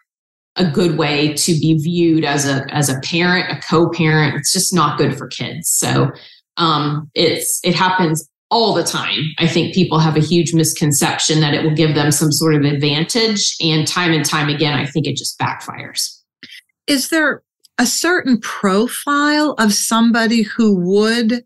a 0.57 0.69
good 0.69 0.97
way 0.97 1.35
to 1.35 1.53
be 1.53 1.79
viewed 1.79 2.25
as 2.25 2.49
a 2.49 2.67
as 2.75 2.89
a 2.89 2.99
parent 3.01 3.51
a 3.51 3.61
co-parent. 3.61 4.35
It's 4.35 4.53
just 4.53 4.75
not 4.75 4.99
good 4.99 5.17
for 5.17 5.29
kids. 5.29 5.69
So 5.71 6.11
um, 6.57 7.11
it's 7.15 7.61
it 7.63 7.75
happens 7.75 8.29
all 8.51 8.75
the 8.75 8.85
time. 8.85 9.21
I 9.39 9.49
think 9.49 9.75
people 9.75 9.99
have 9.99 10.17
a 10.17 10.21
huge 10.21 10.55
misconception 10.55 11.41
that 11.41 11.55
it 11.55 11.65
will 11.65 11.75
give 11.75 11.95
them 11.95 12.13
some 12.13 12.31
sort 12.31 12.55
of 12.55 12.63
advantage. 12.63 13.57
And 13.61 13.87
time 13.87 14.13
and 14.13 14.25
time 14.25 14.49
again, 14.49 14.75
I 14.79 14.87
think 14.87 15.07
it 15.07 15.17
just 15.17 15.39
backfires. 15.39 16.17
Is 16.87 17.09
there 17.09 17.43
a 17.79 17.87
certain 17.87 18.41
profile 18.41 19.55
of 19.59 19.73
somebody 19.73 20.43
who 20.43 20.75
would 20.77 21.45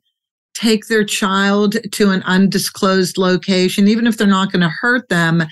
take 0.54 0.88
their 0.88 1.04
child 1.04 1.76
to 1.92 2.10
an 2.10 2.22
undisclosed 2.24 3.16
location, 3.16 3.88
even 3.88 4.06
if 4.06 4.16
they're 4.16 4.26
not 4.26 4.52
going 4.52 4.60
to 4.60 4.72
hurt 4.80 5.08
them, 5.08 5.42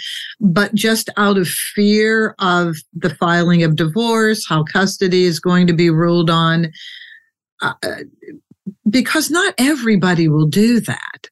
but 0.40 0.74
just 0.74 1.08
out 1.16 1.38
of 1.38 1.48
fear 1.48 2.34
of 2.40 2.76
the 2.92 3.14
filing 3.14 3.62
of 3.62 3.76
divorce, 3.76 4.46
how 4.46 4.64
custody 4.64 5.24
is 5.24 5.40
going 5.40 5.66
to 5.66 5.72
be 5.72 5.88
ruled 5.88 6.28
on. 6.28 6.70
Uh, 7.62 7.72
because 8.88 9.30
not 9.30 9.54
everybody 9.58 10.28
will 10.28 10.46
do 10.46 10.80
that. 10.80 11.28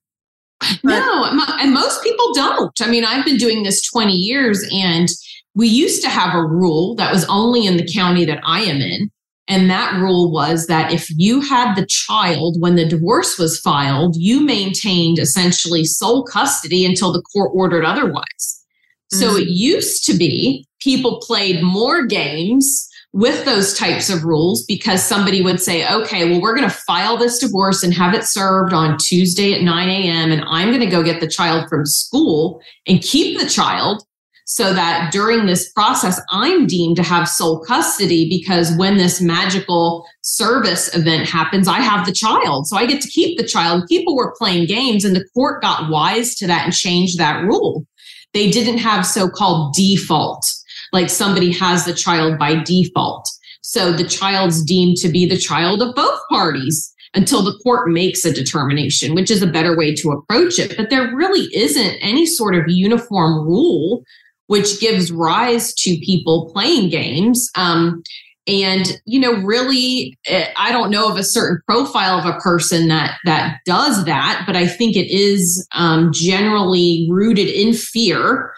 No, 0.83 1.29
and 1.61 1.73
most 1.75 2.03
people 2.03 2.33
don't. 2.35 2.73
I 2.81 2.89
mean, 2.89 3.05
I've 3.05 3.25
been 3.25 3.37
doing 3.37 3.63
this 3.63 3.83
20 3.91 4.13
years 4.13 4.67
and 4.73 5.09
we 5.55 5.69
used 5.69 6.03
to 6.03 6.09
have 6.09 6.35
a 6.35 6.45
rule 6.45 6.95
that 6.97 7.13
was 7.13 7.25
only 7.29 7.67
in 7.67 7.77
the 7.77 7.91
county 7.93 8.25
that 8.25 8.41
I 8.45 8.63
am 8.63 8.81
in 8.81 9.11
and 9.49 9.71
that 9.71 9.95
rule 10.01 10.33
was 10.33 10.67
that 10.67 10.93
if 10.93 11.09
you 11.11 11.41
had 11.41 11.75
the 11.75 11.87
child 11.87 12.57
when 12.59 12.75
the 12.75 12.89
divorce 12.89 13.39
was 13.39 13.61
filed, 13.61 14.17
you 14.17 14.41
maintained 14.41 15.19
essentially 15.19 15.85
sole 15.85 16.25
custody 16.25 16.85
until 16.85 17.13
the 17.13 17.23
court 17.23 17.53
ordered 17.55 17.85
otherwise. 17.85 18.65
Mm-hmm. 19.13 19.21
So 19.21 19.37
it 19.37 19.49
used 19.49 20.05
to 20.07 20.15
be 20.15 20.67
people 20.81 21.21
played 21.21 21.63
more 21.63 22.07
games 22.07 22.89
with 23.17 23.47
those 23.47 23.73
types 23.73 24.11
of 24.11 24.25
rules 24.25 24.63
because 24.67 25.03
somebody 25.03 25.41
would 25.41 25.59
say, 25.59 25.91
okay, 25.91 26.31
well, 26.31 26.39
we're 26.39 26.55
going 26.55 26.69
to 26.69 26.77
file 26.87 27.17
this 27.17 27.39
divorce 27.39 27.83
and 27.83 27.95
have 27.95 28.13
it 28.13 28.25
served 28.25 28.75
on 28.75 28.99
Tuesday 28.99 29.55
at 29.55 29.63
9 29.63 29.89
a.m. 29.89 30.31
And 30.33 30.45
I'm 30.47 30.69
going 30.69 30.81
to 30.81 30.87
go 30.87 31.03
get 31.03 31.21
the 31.21 31.27
child 31.27 31.67
from 31.71 31.87
school 31.87 32.61
and 32.87 33.01
keep 33.01 33.41
the 33.41 33.49
child 33.49 34.03
so 34.45 34.75
that 34.75 35.13
during 35.13 35.47
this 35.47 35.73
process, 35.73 36.21
I'm 36.31 36.67
deemed 36.67 36.97
to 36.97 37.03
have 37.03 37.27
sole 37.27 37.65
custody 37.65 38.29
because 38.29 38.77
when 38.77 38.99
this 38.99 39.19
magical 39.19 40.05
service 40.21 40.95
event 40.95 41.27
happens, 41.27 41.69
I 41.69 41.81
have 41.81 42.05
the 42.05 42.13
child. 42.13 42.67
So 42.67 42.77
I 42.77 42.85
get 42.85 43.01
to 43.01 43.09
keep 43.09 43.39
the 43.39 43.47
child. 43.47 43.85
People 43.89 44.15
were 44.15 44.37
playing 44.37 44.67
games, 44.67 45.07
and 45.07 45.17
the 45.17 45.25
court 45.33 45.63
got 45.63 45.91
wise 45.91 46.35
to 46.35 46.47
that 46.49 46.67
and 46.67 46.75
changed 46.75 47.19
that 47.19 47.43
rule. 47.45 47.87
They 48.35 48.51
didn't 48.51 48.79
have 48.79 49.07
so 49.07 49.31
called 49.31 49.75
default, 49.75 50.45
like 50.93 51.11
somebody 51.11 51.53
has 51.53 51.85
the 51.85 51.95
child 51.95 52.39
by 52.39 52.63
default. 52.63 53.29
So 53.63 53.93
the 53.93 54.05
child's 54.05 54.63
deemed 54.63 54.97
to 54.99 55.09
be 55.09 55.27
the 55.27 55.37
child 55.37 55.83
of 55.83 55.95
both 55.95 56.21
parties 56.31 56.93
until 57.15 57.43
the 57.43 57.59
court 57.63 57.89
makes 57.89 58.25
a 58.25 58.33
determination, 58.33 59.15
which 59.15 59.31
is 59.31 59.43
a 59.43 59.47
better 59.47 59.77
way 59.77 59.95
to 59.95 60.11
approach 60.13 60.59
it. 60.59 60.77
But 60.77 60.91
there 60.91 61.15
really 61.17 61.49
isn't 61.55 61.99
any 62.01 62.27
sort 62.27 62.55
of 62.55 62.65
uniform 62.69 63.47
rule 63.47 64.05
which 64.49 64.81
gives 64.81 65.11
rise 65.11 65.75
to 65.75 65.99
people 66.05 66.51
playing 66.53 66.89
games. 66.89 67.51
Um, 67.57 68.03
and 68.47 69.01
you 69.05 69.19
know, 69.19 69.33
really, 69.43 70.17
eh, 70.27 70.49
I 70.57 70.71
don't 70.71 70.91
know 70.91 71.11
of 71.11 71.17
a 71.17 71.25
certain 71.25 71.61
profile 71.67 72.19
of 72.19 72.27
a 72.27 72.39
person 72.39 72.89
that 72.89 73.19
that 73.25 73.59
does 73.67 74.05
that, 74.05 74.45
but 74.47 74.55
I 74.55 74.69
think 74.69 74.95
it 74.95 75.11
is 75.11 75.67
um, 75.73 76.13
generally 76.13 77.09
rooted 77.11 77.49
in 77.49 77.73
fear. 77.73 78.53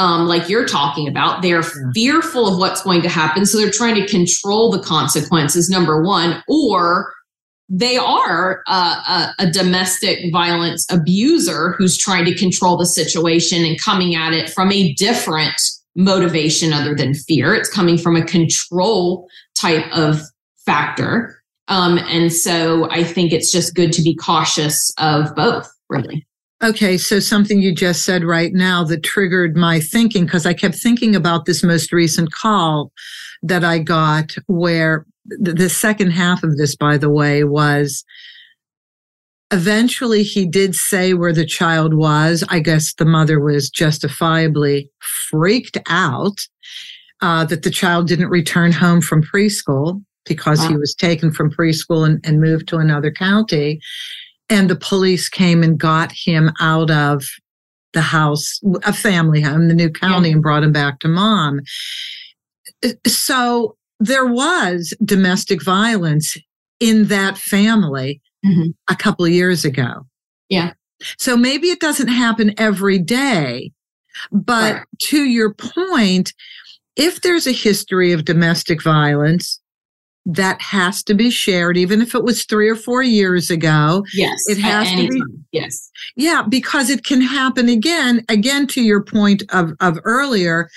Um, 0.00 0.26
like 0.26 0.48
you're 0.48 0.66
talking 0.66 1.06
about, 1.06 1.42
they're 1.42 1.62
fearful 1.92 2.48
of 2.48 2.58
what's 2.58 2.82
going 2.82 3.02
to 3.02 3.08
happen. 3.10 3.44
So 3.44 3.58
they're 3.58 3.70
trying 3.70 3.96
to 3.96 4.06
control 4.06 4.70
the 4.70 4.80
consequences, 4.80 5.68
number 5.68 6.02
one, 6.02 6.42
or 6.48 7.12
they 7.68 7.98
are 7.98 8.62
a, 8.66 8.72
a, 8.72 9.34
a, 9.40 9.50
domestic 9.50 10.32
violence 10.32 10.86
abuser 10.90 11.74
who's 11.76 11.98
trying 11.98 12.24
to 12.24 12.34
control 12.34 12.78
the 12.78 12.86
situation 12.86 13.62
and 13.62 13.78
coming 13.78 14.14
at 14.14 14.32
it 14.32 14.48
from 14.48 14.72
a 14.72 14.94
different 14.94 15.60
motivation 15.94 16.72
other 16.72 16.94
than 16.94 17.12
fear. 17.12 17.54
It's 17.54 17.70
coming 17.70 17.98
from 17.98 18.16
a 18.16 18.24
control 18.24 19.28
type 19.54 19.84
of 19.92 20.22
factor. 20.64 21.42
Um, 21.68 21.98
and 21.98 22.32
so 22.32 22.90
I 22.90 23.04
think 23.04 23.32
it's 23.32 23.52
just 23.52 23.74
good 23.74 23.92
to 23.92 24.02
be 24.02 24.16
cautious 24.16 24.92
of 24.96 25.34
both, 25.36 25.70
really. 25.90 26.26
Okay, 26.62 26.98
so 26.98 27.20
something 27.20 27.62
you 27.62 27.74
just 27.74 28.04
said 28.04 28.22
right 28.22 28.52
now 28.52 28.84
that 28.84 29.02
triggered 29.02 29.56
my 29.56 29.80
thinking 29.80 30.26
because 30.26 30.44
I 30.44 30.52
kept 30.52 30.74
thinking 30.74 31.16
about 31.16 31.46
this 31.46 31.62
most 31.62 31.90
recent 31.90 32.32
call 32.32 32.92
that 33.42 33.64
I 33.64 33.78
got 33.78 34.34
where 34.46 35.06
the 35.24 35.70
second 35.70 36.10
half 36.10 36.42
of 36.42 36.58
this, 36.58 36.76
by 36.76 36.98
the 36.98 37.08
way, 37.08 37.44
was 37.44 38.04
eventually 39.50 40.22
he 40.22 40.46
did 40.46 40.74
say 40.74 41.14
where 41.14 41.32
the 41.32 41.46
child 41.46 41.94
was. 41.94 42.44
I 42.48 42.60
guess 42.60 42.94
the 42.94 43.06
mother 43.06 43.40
was 43.40 43.70
justifiably 43.70 44.90
freaked 45.30 45.78
out 45.88 46.40
uh, 47.22 47.44
that 47.46 47.62
the 47.62 47.70
child 47.70 48.06
didn't 48.06 48.28
return 48.28 48.72
home 48.72 49.00
from 49.00 49.22
preschool 49.22 50.02
because 50.26 50.60
wow. 50.60 50.68
he 50.68 50.76
was 50.76 50.94
taken 50.94 51.32
from 51.32 51.50
preschool 51.50 52.06
and, 52.06 52.20
and 52.24 52.40
moved 52.40 52.68
to 52.68 52.76
another 52.76 53.10
county. 53.10 53.80
And 54.50 54.68
the 54.68 54.76
police 54.76 55.28
came 55.28 55.62
and 55.62 55.78
got 55.78 56.12
him 56.12 56.50
out 56.60 56.90
of 56.90 57.24
the 57.92 58.02
house, 58.02 58.60
a 58.84 58.92
family 58.92 59.40
home, 59.40 59.68
the 59.68 59.74
new 59.74 59.90
county, 59.90 60.28
yeah. 60.28 60.34
and 60.34 60.42
brought 60.42 60.62
him 60.62 60.72
back 60.72 60.98
to 61.00 61.08
mom. 61.08 61.60
So 63.06 63.76
there 63.98 64.26
was 64.26 64.94
domestic 65.04 65.62
violence 65.62 66.36
in 66.80 67.06
that 67.06 67.38
family 67.38 68.20
mm-hmm. 68.44 68.70
a 68.88 68.96
couple 68.96 69.24
of 69.24 69.30
years 69.30 69.64
ago. 69.64 70.06
Yeah. 70.48 70.72
So 71.18 71.36
maybe 71.36 71.68
it 71.68 71.80
doesn't 71.80 72.08
happen 72.08 72.54
every 72.58 72.98
day, 72.98 73.72
but 74.32 74.74
right. 74.74 74.84
to 75.04 75.24
your 75.24 75.54
point, 75.54 76.32
if 76.96 77.20
there's 77.22 77.46
a 77.46 77.52
history 77.52 78.12
of 78.12 78.24
domestic 78.24 78.82
violence, 78.82 79.59
that 80.26 80.60
has 80.60 81.02
to 81.04 81.14
be 81.14 81.30
shared, 81.30 81.76
even 81.76 82.02
if 82.02 82.14
it 82.14 82.24
was 82.24 82.44
three 82.44 82.68
or 82.68 82.76
four 82.76 83.02
years 83.02 83.50
ago. 83.50 84.04
Yes. 84.14 84.38
It 84.48 84.58
has 84.58 84.88
to 84.90 85.08
be. 85.08 85.18
Time. 85.18 85.44
Yes. 85.52 85.90
Yeah, 86.14 86.42
because 86.48 86.90
it 86.90 87.04
can 87.04 87.20
happen 87.20 87.68
again. 87.68 88.24
Again, 88.28 88.66
to 88.68 88.82
your 88.82 89.02
point 89.02 89.42
of, 89.50 89.72
of 89.80 89.98
earlier, 90.04 90.68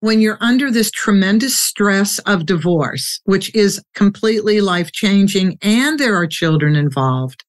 when 0.00 0.20
you're 0.20 0.38
under 0.40 0.70
this 0.70 0.90
tremendous 0.90 1.58
stress 1.58 2.18
of 2.20 2.46
divorce, 2.46 3.20
which 3.24 3.54
is 3.54 3.82
completely 3.94 4.60
life 4.60 4.92
changing, 4.92 5.58
and 5.62 5.98
there 5.98 6.16
are 6.16 6.26
children 6.26 6.76
involved, 6.76 7.44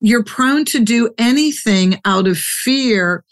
you're 0.00 0.24
prone 0.24 0.64
to 0.66 0.80
do 0.80 1.10
anything 1.18 2.00
out 2.04 2.26
of 2.26 2.38
fear. 2.38 3.24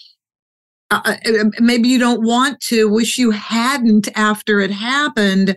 Uh, 0.90 1.01
uh, 1.24 1.44
maybe 1.61 1.88
you 1.88 1.98
don't 1.98 2.24
want 2.24 2.61
to, 2.61 2.88
wish 2.88 3.18
you 3.18 3.31
hadn't 3.31 4.09
after 4.16 4.61
it 4.61 4.70
happened. 4.70 5.57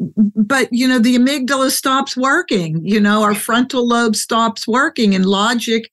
But, 0.00 0.68
you 0.72 0.88
know, 0.88 0.98
the 0.98 1.16
amygdala 1.16 1.70
stops 1.70 2.16
working, 2.16 2.80
you 2.84 3.00
know, 3.00 3.22
our 3.22 3.34
frontal 3.34 3.86
lobe 3.86 4.16
stops 4.16 4.66
working 4.66 5.14
and 5.14 5.26
logic 5.26 5.90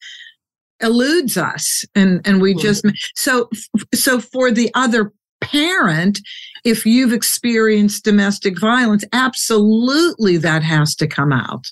eludes 0.79 1.37
us 1.37 1.83
and 1.95 2.21
and 2.23 2.39
we 2.39 2.53
mm-hmm. 2.53 2.61
just 2.61 2.85
so 3.15 3.49
so 3.95 4.19
for 4.19 4.51
the 4.51 4.69
other 4.75 5.11
parent, 5.41 6.19
if 6.63 6.85
you've 6.85 7.13
experienced 7.13 8.03
domestic 8.03 8.59
violence, 8.59 9.03
absolutely 9.13 10.37
that 10.37 10.63
has 10.63 10.95
to 10.95 11.07
come 11.07 11.31
out. 11.31 11.71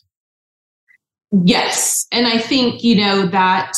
Yes. 1.44 2.06
And 2.12 2.28
I 2.28 2.38
think, 2.38 2.84
you 2.84 2.96
know, 2.96 3.26
that 3.28 3.74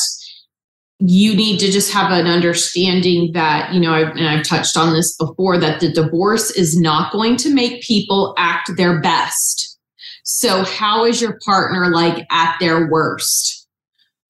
you 0.99 1.35
need 1.35 1.59
to 1.59 1.71
just 1.71 1.93
have 1.93 2.11
an 2.11 2.25
understanding 2.25 3.31
that, 3.33 3.71
you 3.73 3.79
know, 3.79 3.93
I've, 3.93 4.15
and 4.15 4.27
I've 4.27 4.45
touched 4.45 4.75
on 4.75 4.93
this 4.93 5.15
before, 5.15 5.57
that 5.59 5.79
the 5.79 5.91
divorce 5.91 6.51
is 6.51 6.79
not 6.79 7.11
going 7.11 7.35
to 7.37 7.53
make 7.53 7.83
people 7.83 8.33
act 8.37 8.71
their 8.77 8.99
best. 8.99 9.77
So, 10.23 10.63
how 10.63 11.05
is 11.05 11.21
your 11.21 11.39
partner 11.45 11.91
like 11.91 12.25
at 12.31 12.57
their 12.59 12.89
worst? 12.89 13.67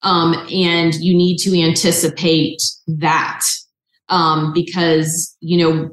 Um, 0.02 0.34
and 0.52 0.94
you 0.94 1.16
need 1.16 1.38
to 1.38 1.60
anticipate 1.60 2.60
that 2.86 3.44
um, 4.08 4.52
because, 4.52 5.36
you 5.40 5.58
know, 5.58 5.90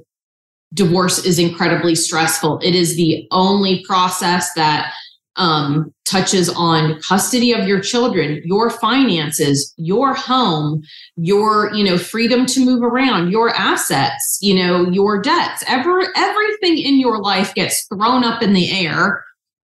divorce 0.74 1.26
is 1.26 1.40
incredibly 1.40 1.96
stressful. 1.96 2.60
It 2.62 2.76
is 2.76 2.98
the 2.98 3.28
only 3.32 3.84
process 3.88 4.54
that 4.56 4.92
um, 5.38 5.94
touches 6.06 6.50
on 6.50 7.00
custody 7.02 7.54
of 7.54 7.68
your 7.68 7.80
children, 7.80 8.42
your 8.46 8.70
finances, 8.70 9.74
your 9.78 10.14
home, 10.14 10.82
your 11.16 11.74
you 11.74 11.84
know 11.84 11.98
freedom 11.98 12.46
to 12.48 12.64
move 12.64 12.84
around, 12.84 13.32
your 13.32 13.50
assets, 13.50 14.40
you 14.42 14.56
know 14.56 14.90
your 14.90 15.22
debts. 15.22 15.64
Ever 15.68 16.08
everything 16.16 16.78
in 16.78 17.00
your 17.00 17.20
life 17.20 17.54
gets 17.56 17.86
thrown 17.88 18.24
up 18.24 18.42
in 18.42 18.54
the 18.54 18.86
air 18.86 19.24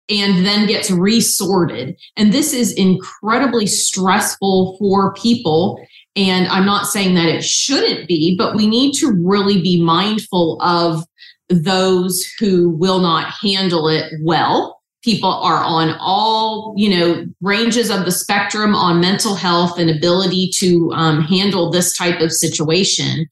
and 0.10 0.45
then 0.45 0.67
gets 0.67 0.91
resorted. 0.91 1.95
And 2.17 2.34
this 2.34 2.53
is 2.53 2.73
incredibly 2.73 3.65
stressful 3.65 4.77
for 4.77 5.13
people 5.13 5.79
and 6.15 6.47
I'm 6.47 6.65
not 6.65 6.88
saying 6.88 7.15
that 7.15 7.29
it 7.29 7.43
shouldn't 7.43 8.07
be, 8.07 8.36
but 8.38 8.55
we 8.55 8.67
need 8.67 8.93
to 8.95 9.15
really 9.23 9.62
be 9.62 9.81
mindful 9.81 10.62
of 10.62 11.05
those 11.49 12.25
who 12.39 12.69
will 12.69 12.99
not 12.99 13.34
handle 13.41 13.88
it 13.88 14.12
well. 14.21 14.80
People 15.03 15.31
are 15.31 15.63
on 15.63 15.95
all, 15.99 16.73
you 16.77 16.89
know, 16.89 17.25
ranges 17.41 17.89
of 17.89 18.05
the 18.05 18.11
spectrum 18.11 18.75
on 18.75 19.01
mental 19.01 19.35
health 19.35 19.79
and 19.79 19.89
ability 19.89 20.51
to 20.57 20.91
um, 20.93 21.21
handle 21.21 21.71
this 21.71 21.97
type 21.97 22.19
of 22.21 22.31
situation. 22.31 23.25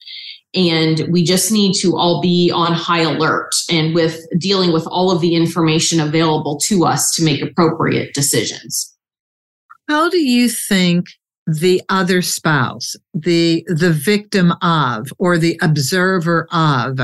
And 0.52 1.06
we 1.10 1.22
just 1.22 1.52
need 1.52 1.74
to 1.74 1.96
all 1.96 2.20
be 2.20 2.50
on 2.50 2.72
high 2.72 3.02
alert 3.02 3.54
and 3.70 3.94
with 3.94 4.26
dealing 4.38 4.72
with 4.72 4.84
all 4.88 5.12
of 5.12 5.20
the 5.20 5.36
information 5.36 6.00
available 6.00 6.58
to 6.64 6.84
us 6.84 7.14
to 7.14 7.24
make 7.24 7.40
appropriate 7.40 8.14
decisions. 8.14 8.92
How 9.88 10.08
do 10.08 10.18
you 10.18 10.48
think 10.48 11.06
the 11.46 11.82
other 11.88 12.22
spouse, 12.22 12.96
the 13.14 13.64
the 13.66 13.92
victim 13.92 14.52
of 14.62 15.12
or 15.18 15.38
the 15.38 15.58
observer 15.62 16.46
of 16.52 17.00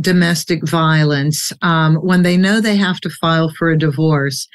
domestic 0.00 0.66
violence, 0.66 1.52
um, 1.62 1.96
when 1.96 2.22
they 2.22 2.36
know 2.36 2.60
they 2.60 2.76
have 2.76 3.00
to 3.00 3.10
file 3.10 3.50
for 3.50 3.70
a 3.70 3.78
divorce, 3.78 4.48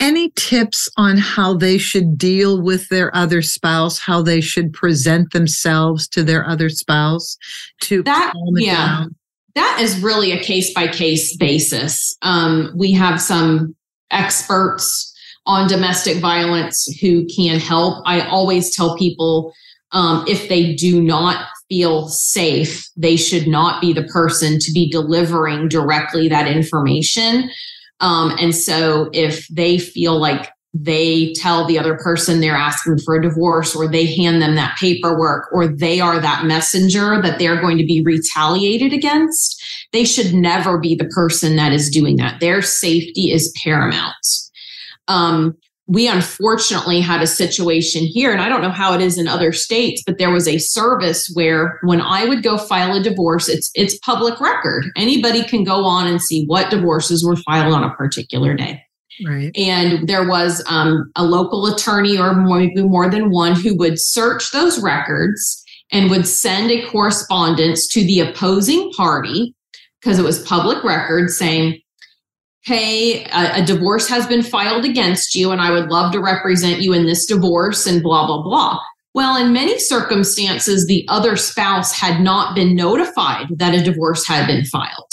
any 0.00 0.30
tips 0.34 0.88
on 0.96 1.16
how 1.16 1.54
they 1.54 1.78
should 1.78 2.18
deal 2.18 2.60
with 2.60 2.88
their 2.88 3.14
other 3.14 3.40
spouse, 3.40 3.98
how 3.98 4.20
they 4.20 4.40
should 4.40 4.72
present 4.72 5.32
themselves 5.32 6.08
to 6.08 6.24
their 6.24 6.46
other 6.46 6.68
spouse 6.68 7.36
to 7.80 8.02
that, 8.02 8.32
yeah. 8.56 8.74
Down? 8.74 9.16
That 9.54 9.78
is 9.80 10.00
really 10.00 10.32
a 10.32 10.42
case 10.42 10.72
by 10.72 10.88
case 10.88 11.36
basis. 11.36 12.16
Um, 12.22 12.72
we 12.74 12.92
have 12.92 13.20
some 13.20 13.76
experts 14.10 15.08
on 15.46 15.68
domestic 15.68 16.18
violence 16.18 16.86
who 17.00 17.26
can 17.26 17.60
help. 17.60 18.02
I 18.06 18.26
always 18.26 18.74
tell 18.74 18.96
people 18.96 19.52
um, 19.92 20.24
if 20.26 20.48
they 20.48 20.74
do 20.74 21.02
not 21.02 21.46
feel 21.68 22.08
safe, 22.08 22.88
they 22.96 23.16
should 23.16 23.46
not 23.46 23.80
be 23.80 23.92
the 23.92 24.04
person 24.04 24.58
to 24.58 24.72
be 24.72 24.90
delivering 24.90 25.68
directly 25.68 26.28
that 26.28 26.48
information. 26.48 27.50
Um, 28.00 28.36
and 28.38 28.54
so 28.54 29.08
if 29.12 29.46
they 29.48 29.78
feel 29.78 30.18
like 30.18 30.50
they 30.74 31.34
tell 31.34 31.66
the 31.66 31.78
other 31.78 31.96
person 31.98 32.40
they're 32.40 32.56
asking 32.56 32.98
for 32.98 33.14
a 33.14 33.22
divorce 33.22 33.76
or 33.76 33.86
they 33.86 34.06
hand 34.06 34.40
them 34.40 34.54
that 34.54 34.76
paperwork 34.78 35.48
or 35.52 35.68
they 35.68 36.00
are 36.00 36.18
that 36.18 36.46
messenger 36.46 37.20
that 37.20 37.38
they're 37.38 37.60
going 37.60 37.76
to 37.76 37.84
be 37.84 38.02
retaliated 38.02 38.92
against, 38.92 39.62
they 39.92 40.04
should 40.04 40.32
never 40.32 40.78
be 40.78 40.94
the 40.94 41.08
person 41.08 41.56
that 41.56 41.72
is 41.72 41.90
doing 41.90 42.16
that. 42.16 42.40
Their 42.40 42.62
safety 42.62 43.30
is 43.30 43.52
paramount. 43.62 44.14
Um, 45.08 45.56
we 45.86 46.08
unfortunately 46.08 47.00
had 47.00 47.22
a 47.22 47.26
situation 47.26 48.04
here, 48.04 48.32
and 48.32 48.40
I 48.40 48.48
don't 48.48 48.62
know 48.62 48.70
how 48.70 48.94
it 48.94 49.00
is 49.00 49.18
in 49.18 49.26
other 49.26 49.52
states, 49.52 50.02
but 50.06 50.18
there 50.18 50.30
was 50.30 50.46
a 50.46 50.58
service 50.58 51.30
where 51.34 51.80
when 51.82 52.00
I 52.00 52.24
would 52.24 52.42
go 52.42 52.56
file 52.56 52.96
a 52.96 53.02
divorce, 53.02 53.48
it's 53.48 53.70
it's 53.74 53.98
public 53.98 54.40
record. 54.40 54.84
Anybody 54.96 55.42
can 55.42 55.64
go 55.64 55.84
on 55.84 56.06
and 56.06 56.20
see 56.20 56.44
what 56.46 56.70
divorces 56.70 57.24
were 57.24 57.36
filed 57.36 57.74
on 57.74 57.82
a 57.82 57.94
particular 57.94 58.54
day. 58.54 58.82
Right. 59.26 59.50
And 59.56 60.08
there 60.08 60.26
was 60.26 60.64
um, 60.68 61.10
a 61.16 61.24
local 61.24 61.66
attorney, 61.66 62.18
or 62.18 62.34
maybe 62.34 62.82
more 62.82 63.10
than 63.10 63.30
one, 63.30 63.54
who 63.54 63.76
would 63.76 64.00
search 64.00 64.52
those 64.52 64.80
records 64.80 65.62
and 65.90 66.10
would 66.10 66.26
send 66.26 66.70
a 66.70 66.86
correspondence 66.88 67.86
to 67.88 68.04
the 68.04 68.20
opposing 68.20 68.90
party 68.92 69.54
because 70.00 70.18
it 70.18 70.24
was 70.24 70.42
public 70.44 70.82
record 70.82 71.30
saying, 71.30 71.80
hey, 72.64 73.24
a, 73.24 73.62
a, 73.62 73.64
divorce 73.64 74.08
has 74.08 74.26
been 74.26 74.42
filed 74.42 74.84
against 74.84 75.34
you, 75.34 75.50
and 75.50 75.60
I 75.60 75.70
would 75.72 75.90
love 75.90 76.12
to 76.12 76.20
represent 76.20 76.80
you 76.80 76.92
in 76.92 77.06
this 77.06 77.26
divorce, 77.26 77.86
and 77.86 78.02
blah, 78.02 78.26
blah, 78.26 78.42
blah. 78.42 78.78
Well, 79.14 79.36
in 79.36 79.52
many 79.52 79.78
circumstances, 79.78 80.86
the 80.86 81.04
other 81.08 81.36
spouse 81.36 81.92
had 81.92 82.20
not 82.20 82.54
been 82.54 82.74
notified 82.74 83.46
that 83.56 83.74
a 83.74 83.82
divorce 83.82 84.26
had 84.26 84.46
been 84.46 84.64
filed, 84.64 85.12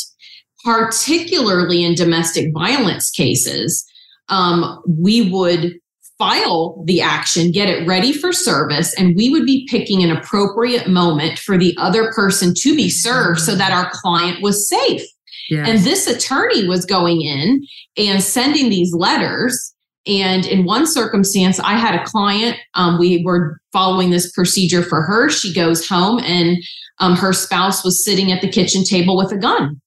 particularly 0.64 1.84
in 1.84 1.96
domestic 1.96 2.54
violence 2.54 3.10
cases. 3.10 3.86
Um, 4.30 4.82
we 4.88 5.30
would 5.30 5.74
file 6.20 6.84
the 6.86 7.02
action, 7.02 7.52
get 7.52 7.70
it 7.70 7.88
ready 7.88 8.14
for 8.14 8.32
service, 8.32 8.94
and 8.94 9.16
we 9.16 9.30
would 9.30 9.46
be 9.46 9.68
picking 9.70 10.04
an 10.04 10.16
appropriate 10.16 10.88
moment 10.88 11.40
for 11.40 11.58
the 11.58 11.76
other 11.78 12.12
person 12.12 12.54
to 12.56 12.76
be 12.76 12.90
served 12.90 13.40
so 13.40 13.56
that 13.56 13.72
our 13.72 13.90
client 13.92 14.42
was 14.42 14.70
safe. 14.70 15.02
Yes. 15.50 15.68
And 15.68 15.80
this 15.80 16.08
attorney 16.08 16.68
was 16.68 16.86
going 16.86 17.22
in 17.22 17.66
and 17.98 18.24
sending 18.24 18.70
these 18.70 18.94
letters. 18.94 19.74
And 20.08 20.46
in 20.46 20.66
one 20.66 20.88
circumstance, 20.88 21.60
I 21.60 21.74
had 21.74 21.96
a 21.96 22.06
client, 22.06 22.58
um, 22.74 22.98
we 22.98 23.24
were 23.24 23.60
following 23.72 24.10
this 24.10 24.32
procedure 24.32 24.82
for 24.82 25.02
her. 25.02 25.30
She 25.30 25.54
goes 25.54 25.88
home 25.88 26.20
and 26.20 26.58
um, 27.00 27.16
her 27.16 27.34
spouse 27.34 27.84
was 27.84 28.04
sitting 28.04 28.32
at 28.32 28.42
the 28.42 28.50
kitchen 28.50 28.84
table 28.84 29.18
with 29.18 29.32
a 29.32 29.38
gun. 29.38 29.82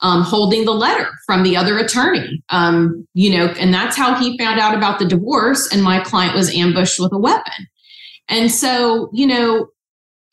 Um, 0.00 0.22
holding 0.22 0.64
the 0.64 0.72
letter 0.72 1.08
from 1.26 1.44
the 1.44 1.56
other 1.56 1.78
attorney. 1.78 2.42
Um, 2.48 3.06
you 3.14 3.36
know, 3.36 3.46
and 3.58 3.72
that's 3.72 3.96
how 3.96 4.14
he 4.16 4.36
found 4.36 4.58
out 4.58 4.76
about 4.76 4.98
the 4.98 5.04
divorce. 5.04 5.68
And 5.72 5.82
my 5.82 6.00
client 6.00 6.34
was 6.34 6.52
ambushed 6.52 6.98
with 6.98 7.12
a 7.12 7.18
weapon. 7.18 7.68
And 8.28 8.50
so, 8.50 9.10
you 9.12 9.26
know, 9.28 9.68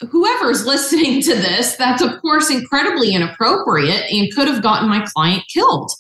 whoever's 0.10 0.66
listening 0.66 1.22
to 1.24 1.36
this, 1.36 1.76
that's 1.76 2.02
of 2.02 2.22
course 2.22 2.50
incredibly 2.50 3.14
inappropriate 3.14 4.12
and 4.12 4.34
could 4.34 4.48
have 4.48 4.64
gotten 4.64 4.90
my 4.90 5.06
client 5.14 5.44
killed. 5.54 5.92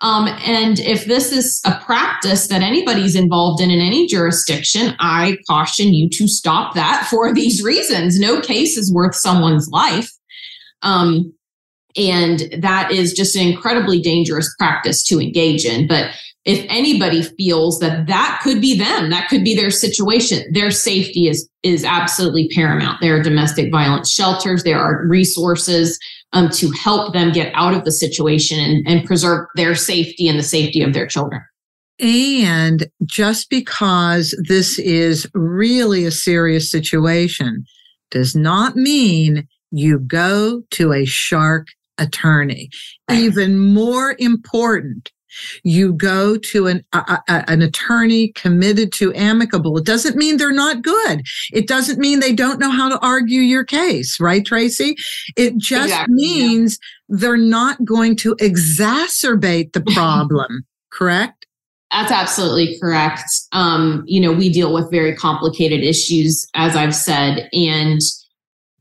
Um, 0.00 0.28
and 0.44 0.80
if 0.80 1.06
this 1.06 1.32
is 1.32 1.60
a 1.64 1.78
practice 1.80 2.48
that 2.48 2.62
anybody's 2.62 3.14
involved 3.14 3.62
in 3.62 3.70
in 3.70 3.80
any 3.80 4.06
jurisdiction, 4.06 4.94
I 4.98 5.38
caution 5.48 5.94
you 5.94 6.10
to 6.10 6.28
stop 6.28 6.74
that 6.74 7.06
for 7.10 7.32
these 7.32 7.62
reasons. 7.62 8.18
No 8.18 8.40
case 8.40 8.76
is 8.76 8.92
worth 8.92 9.14
someone's 9.14 9.68
life. 9.68 10.10
Um, 10.82 11.32
and 11.96 12.48
that 12.58 12.90
is 12.90 13.12
just 13.12 13.36
an 13.36 13.46
incredibly 13.46 14.00
dangerous 14.00 14.52
practice 14.58 15.02
to 15.04 15.20
engage 15.20 15.64
in. 15.64 15.86
But 15.86 16.10
if 16.44 16.64
anybody 16.68 17.22
feels 17.22 17.78
that 17.80 18.06
that 18.06 18.40
could 18.42 18.60
be 18.60 18.76
them 18.78 19.10
that 19.10 19.28
could 19.28 19.42
be 19.44 19.54
their 19.54 19.70
situation 19.70 20.42
their 20.52 20.70
safety 20.70 21.28
is 21.28 21.48
is 21.62 21.84
absolutely 21.84 22.48
paramount. 22.48 23.00
There 23.00 23.16
are 23.16 23.22
domestic 23.22 23.70
violence 23.72 24.10
shelters 24.10 24.62
there 24.62 24.78
are 24.78 25.06
resources 25.06 25.98
um, 26.34 26.50
to 26.50 26.70
help 26.70 27.12
them 27.12 27.32
get 27.32 27.52
out 27.54 27.74
of 27.74 27.84
the 27.84 27.92
situation 27.92 28.58
and, 28.58 28.86
and 28.86 29.06
preserve 29.06 29.46
their 29.56 29.74
safety 29.74 30.28
and 30.28 30.38
the 30.38 30.42
safety 30.42 30.82
of 30.82 30.92
their 30.92 31.06
children. 31.06 31.40
And 32.00 32.88
just 33.04 33.48
because 33.50 34.36
this 34.48 34.78
is 34.80 35.28
really 35.32 36.04
a 36.04 36.10
serious 36.10 36.70
situation 36.70 37.64
does 38.10 38.34
not 38.34 38.74
mean 38.74 39.46
you 39.70 40.00
go 40.00 40.62
to 40.72 40.92
a 40.92 41.04
shark 41.04 41.68
attorney. 41.98 42.68
Even 43.10 43.58
more 43.58 44.16
important, 44.18 45.12
you 45.62 45.92
go 45.92 46.36
to 46.36 46.66
an 46.66 46.84
a, 46.92 47.18
a, 47.28 47.44
an 47.48 47.62
attorney 47.62 48.28
committed 48.32 48.92
to 48.94 49.14
amicable. 49.14 49.76
It 49.78 49.84
doesn't 49.84 50.16
mean 50.16 50.36
they're 50.36 50.52
not 50.52 50.82
good. 50.82 51.22
It 51.52 51.66
doesn't 51.66 51.98
mean 51.98 52.20
they 52.20 52.32
don't 52.32 52.58
know 52.58 52.70
how 52.70 52.88
to 52.88 52.98
argue 53.00 53.40
your 53.40 53.64
case 53.64 54.18
right 54.20 54.44
tracy? 54.44 54.96
It 55.36 55.56
just 55.56 55.90
exactly, 55.90 56.14
means 56.14 56.78
yeah. 57.08 57.16
they're 57.18 57.36
not 57.36 57.84
going 57.84 58.16
to 58.16 58.34
exacerbate 58.36 59.72
the 59.72 59.82
problem 59.82 60.64
correct? 60.90 61.46
That's 61.90 62.10
absolutely 62.10 62.76
correct. 62.80 63.22
Um, 63.52 64.04
you 64.06 64.20
know 64.20 64.32
we 64.32 64.50
deal 64.50 64.72
with 64.72 64.90
very 64.90 65.14
complicated 65.14 65.82
issues 65.82 66.46
as 66.54 66.76
i've 66.76 66.94
said 66.94 67.48
and 67.52 68.00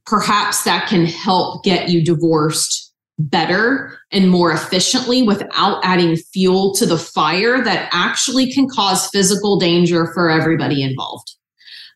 perhaps 0.06 0.64
that 0.64 0.88
can 0.88 1.06
help 1.06 1.64
get 1.64 1.90
you 1.90 2.04
divorced 2.04 2.83
better 3.20 3.98
and 4.12 4.30
more 4.30 4.52
efficiently 4.52 5.22
without 5.22 5.80
adding 5.84 6.16
fuel 6.16 6.74
to 6.76 6.86
the 6.86 6.98
fire 6.98 7.64
that 7.64 7.90
actually 7.92 8.52
can 8.52 8.68
cause 8.68 9.08
physical 9.10 9.60
danger 9.60 10.12
for 10.14 10.30
everybody 10.30 10.82
involved. 10.82 11.36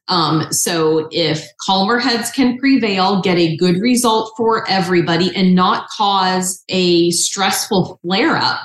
Um, 0.10 0.52
so 0.52 1.10
if 1.12 1.46
calmer 1.66 2.00
heads 2.00 2.32
can 2.32 2.58
prevail, 2.58 3.22
get 3.22 3.38
a 3.38 3.58
good 3.58 3.82
result 3.82 4.32
for 4.38 4.68
everybody 4.70 5.36
and 5.36 5.54
not 5.54 5.90
cause 5.90 6.64
a 6.70 7.12
stressful 7.12 8.00
flare 8.02 8.38
up. 8.38 8.60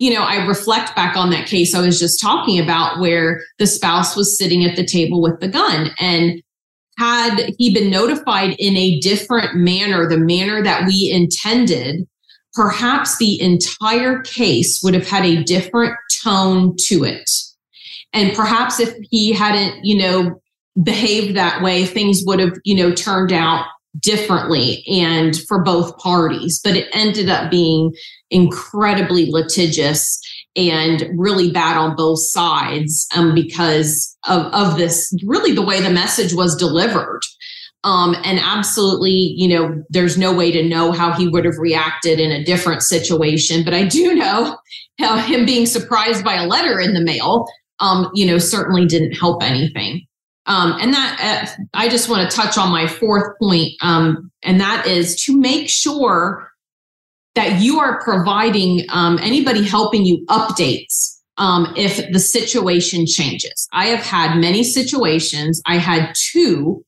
You 0.00 0.14
know, 0.14 0.22
I 0.22 0.44
reflect 0.46 0.96
back 0.96 1.16
on 1.16 1.30
that 1.30 1.46
case 1.46 1.74
I 1.74 1.80
was 1.80 1.98
just 1.98 2.20
talking 2.20 2.58
about 2.58 3.00
where 3.00 3.42
the 3.58 3.66
spouse 3.66 4.16
was 4.16 4.38
sitting 4.38 4.64
at 4.64 4.76
the 4.76 4.84
table 4.84 5.20
with 5.20 5.40
the 5.40 5.48
gun 5.48 5.90
and 6.00 6.42
had 6.98 7.54
he 7.58 7.72
been 7.72 7.90
notified 7.90 8.56
in 8.58 8.76
a 8.76 8.98
different 9.00 9.54
manner, 9.54 10.08
the 10.08 10.18
manner 10.18 10.62
that 10.62 10.86
we 10.86 11.10
intended, 11.12 12.06
perhaps 12.54 13.18
the 13.18 13.40
entire 13.40 14.20
case 14.22 14.80
would 14.82 14.94
have 14.94 15.08
had 15.08 15.24
a 15.24 15.44
different 15.44 15.94
tone 16.22 16.74
to 16.86 17.04
it. 17.04 17.30
And 18.12 18.34
perhaps 18.34 18.80
if 18.80 18.94
he 19.10 19.32
hadn't, 19.32 19.84
you 19.84 19.96
know, 19.96 20.40
behaved 20.82 21.36
that 21.36 21.62
way, 21.62 21.84
things 21.84 22.22
would 22.26 22.40
have, 22.40 22.54
you 22.64 22.74
know, 22.74 22.92
turned 22.92 23.32
out 23.32 23.66
differently 24.00 24.84
and 24.86 25.36
for 25.46 25.62
both 25.62 25.96
parties. 25.98 26.60
But 26.62 26.76
it 26.76 26.88
ended 26.92 27.28
up 27.28 27.50
being 27.50 27.92
incredibly 28.30 29.30
litigious 29.30 30.20
and 30.58 31.08
really 31.16 31.52
bad 31.52 31.76
on 31.76 31.94
both 31.94 32.18
sides 32.18 33.06
um, 33.16 33.32
because 33.34 34.16
of, 34.26 34.52
of 34.52 34.76
this 34.76 35.16
really 35.24 35.54
the 35.54 35.64
way 35.64 35.80
the 35.80 35.88
message 35.88 36.34
was 36.34 36.56
delivered. 36.56 37.20
Um, 37.84 38.16
and 38.24 38.40
absolutely, 38.42 39.34
you 39.36 39.48
know, 39.48 39.84
there's 39.88 40.18
no 40.18 40.34
way 40.34 40.50
to 40.50 40.68
know 40.68 40.90
how 40.90 41.12
he 41.12 41.28
would 41.28 41.44
have 41.44 41.58
reacted 41.58 42.18
in 42.18 42.32
a 42.32 42.44
different 42.44 42.82
situation. 42.82 43.64
But 43.64 43.72
I 43.72 43.84
do 43.84 44.16
know 44.16 44.58
how 44.98 45.16
him 45.18 45.46
being 45.46 45.64
surprised 45.64 46.24
by 46.24 46.34
a 46.34 46.46
letter 46.46 46.80
in 46.80 46.92
the 46.92 47.00
mail, 47.00 47.46
um, 47.78 48.10
you 48.14 48.26
know, 48.26 48.38
certainly 48.38 48.84
didn't 48.84 49.12
help 49.12 49.44
anything. 49.44 50.04
Um, 50.46 50.76
and 50.80 50.92
that 50.92 51.54
uh, 51.56 51.62
I 51.74 51.88
just 51.88 52.08
want 52.08 52.28
to 52.28 52.36
touch 52.36 52.58
on 52.58 52.72
my 52.72 52.88
fourth 52.88 53.38
point, 53.38 53.74
um, 53.82 54.32
and 54.42 54.60
that 54.60 54.86
is 54.86 55.22
to 55.24 55.38
make 55.38 55.68
sure 55.68 56.47
that 57.38 57.60
you 57.60 57.78
are 57.78 58.02
providing 58.02 58.84
um, 58.88 59.16
anybody 59.22 59.62
helping 59.62 60.04
you 60.04 60.26
updates 60.26 61.20
um, 61.36 61.72
if 61.76 62.10
the 62.10 62.18
situation 62.18 63.06
changes. 63.06 63.68
I 63.72 63.86
have 63.86 64.04
had 64.04 64.40
many 64.40 64.64
situations. 64.64 65.62
I 65.64 65.76
had 65.76 66.12
two 66.32 66.84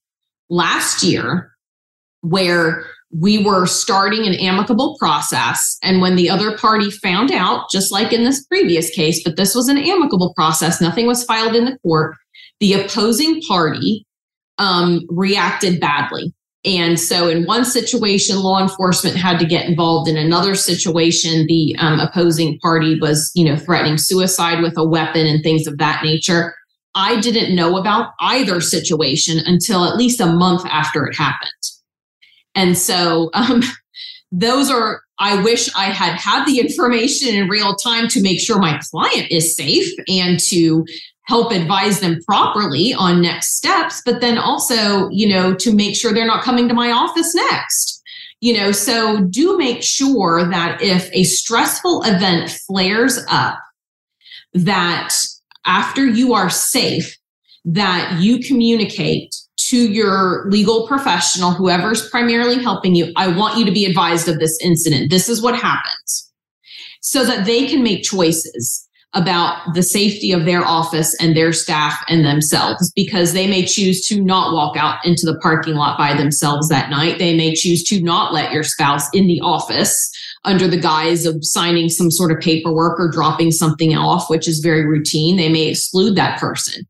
last 0.49 1.05
year 1.05 1.53
where 2.23 2.85
we 3.17 3.45
were 3.45 3.65
starting 3.65 4.27
an 4.27 4.35
amicable 4.35 4.97
process. 4.99 5.79
And 5.85 6.01
when 6.01 6.17
the 6.17 6.29
other 6.29 6.59
party 6.59 6.91
found 6.91 7.31
out, 7.31 7.71
just 7.71 7.93
like 7.93 8.13
in 8.13 8.25
this 8.25 8.45
previous 8.47 8.91
case, 8.91 9.23
but 9.23 9.37
this 9.37 9.55
was 9.55 9.69
an 9.69 9.79
amicable 9.79 10.35
process, 10.35 10.81
nothing 10.81 11.07
was 11.07 11.23
filed 11.23 11.55
in 11.55 11.65
the 11.65 11.79
court, 11.79 12.17
the 12.59 12.73
opposing 12.73 13.41
party 13.43 14.05
um, 14.59 15.03
reacted 15.09 15.79
badly. 15.79 16.35
And 16.65 17.01
so, 17.01 17.29
in 17.29 17.45
one 17.45 17.65
situation, 17.65 18.39
law 18.39 18.61
enforcement 18.61 19.17
had 19.17 19.39
to 19.39 19.47
get 19.47 19.67
involved. 19.67 20.09
In 20.09 20.19
another 20.19 20.55
situation, 20.55 21.47
the 21.47 21.75
um, 21.79 22.01
opposing 22.01 22.59
party 22.59 22.99
was, 23.01 23.31
you 23.35 23.47
know, 23.47 23.57
threatening 23.57 23.97
suicide 23.97 24.61
with 24.61 24.77
a 24.77 24.87
weapon 24.87 25.27
and 25.27 25.43
things 25.43 25.67
of 25.67 25.79
that 25.79 26.05
nature. 26.05 26.55
I 26.95 27.19
didn't 27.21 27.55
know 27.55 27.79
about 27.79 28.13
either 28.21 28.61
situation 28.61 29.39
until 29.47 29.85
at 29.85 29.97
least 29.97 30.21
a 30.21 30.27
month 30.27 30.67
after 30.67 31.07
it 31.07 31.17
happened. 31.17 31.51
And 32.55 32.77
so, 32.77 33.31
um, 33.33 33.63
those 34.33 34.71
are, 34.71 35.03
I 35.19 35.43
wish 35.43 35.75
I 35.75 35.87
had 35.87 36.15
had 36.15 36.45
the 36.45 36.61
information 36.61 37.35
in 37.35 37.49
real 37.49 37.75
time 37.75 38.07
to 38.09 38.23
make 38.23 38.39
sure 38.39 38.59
my 38.59 38.79
client 38.91 39.31
is 39.31 39.57
safe 39.57 39.91
and 40.09 40.39
to 40.49 40.85
help 41.31 41.53
advise 41.53 42.01
them 42.01 42.19
properly 42.27 42.93
on 42.93 43.23
next 43.23 43.57
steps, 43.57 44.03
but 44.05 44.21
then 44.21 44.37
also, 44.37 45.09
you 45.11 45.29
know, 45.29 45.55
to 45.55 45.73
make 45.73 45.95
sure 45.95 46.13
they're 46.13 46.27
not 46.27 46.43
coming 46.43 46.67
to 46.67 46.75
my 46.75 46.91
office 46.91 47.33
next. 47.37 48.03
You 48.41 48.55
know, 48.55 48.73
so 48.73 49.21
do 49.27 49.57
make 49.57 49.81
sure 49.81 50.45
that 50.51 50.83
if 50.83 51.09
a 51.13 51.23
stressful 51.23 52.03
event 52.03 52.51
flares 52.51 53.25
up, 53.29 53.59
that 54.55 55.15
after 55.65 56.05
you 56.05 56.35
are 56.35 56.51
safe, 56.51 57.17
that 57.65 58.19
you 58.19 58.41
communicate 58.41 59.33
to 59.69 59.77
your 59.77 60.51
legal 60.51 60.89
professional, 60.89 61.53
whoever's 61.53 62.09
primarily 62.09 62.61
helping 62.61 62.97
you. 62.97 63.13
I 63.15 63.29
want 63.29 63.57
you 63.57 63.65
to 63.67 63.73
be 63.73 63.85
advised 63.85 64.27
of 64.27 64.41
this 64.41 64.59
incident. 64.65 65.11
This 65.11 65.29
is 65.29 65.41
what 65.41 65.55
happens 65.55 66.33
so 67.03 67.25
that 67.25 67.47
they 67.47 67.69
can 67.69 67.85
make 67.85 68.03
choices 68.03 68.89
about 69.15 69.75
the 69.75 69.83
safety 69.83 70.31
of 70.31 70.45
their 70.45 70.65
office 70.65 71.17
and 71.21 71.37
their 71.37 71.53
staff 71.53 71.99
and 72.09 72.25
themselves 72.25 72.93
because 72.95 73.33
they 73.33 73.49
may 73.49 73.65
choose 73.65 74.07
to 74.07 74.23
not 74.23 74.55
walk 74.55 74.77
out 74.77 75.05
into 75.05 75.27
the 75.27 75.39
parking 75.41 75.75
lot 75.75 75.99
by 75.99 76.15
themselves 76.15 76.69
that 76.69 76.91
night. 76.91 77.19
They 77.19 77.37
may 77.37 77.55
choose 77.55 77.83
to 77.85 78.01
not 78.03 78.33
let 78.33 78.53
your 78.53 78.63
spouse 78.63 79.09
in 79.13 79.27
the 79.27 79.41
office 79.41 80.11
under 80.45 80.69
the 80.69 80.79
guise 80.79 81.27
of 81.27 81.45
signing 81.45 81.89
some 81.89 82.11
sort 82.11 82.31
of 82.31 82.39
paperwork 82.39 83.01
or 83.01 83.11
dropping 83.11 83.51
something 83.51 83.97
off, 83.97 84.31
which 84.31 84.47
is 84.47 84.61
very 84.61 84.87
routine. 84.87 85.37
They 85.37 85.49
may 85.49 85.67
exclude 85.67 86.15
that 86.17 86.39
person. 86.39 86.87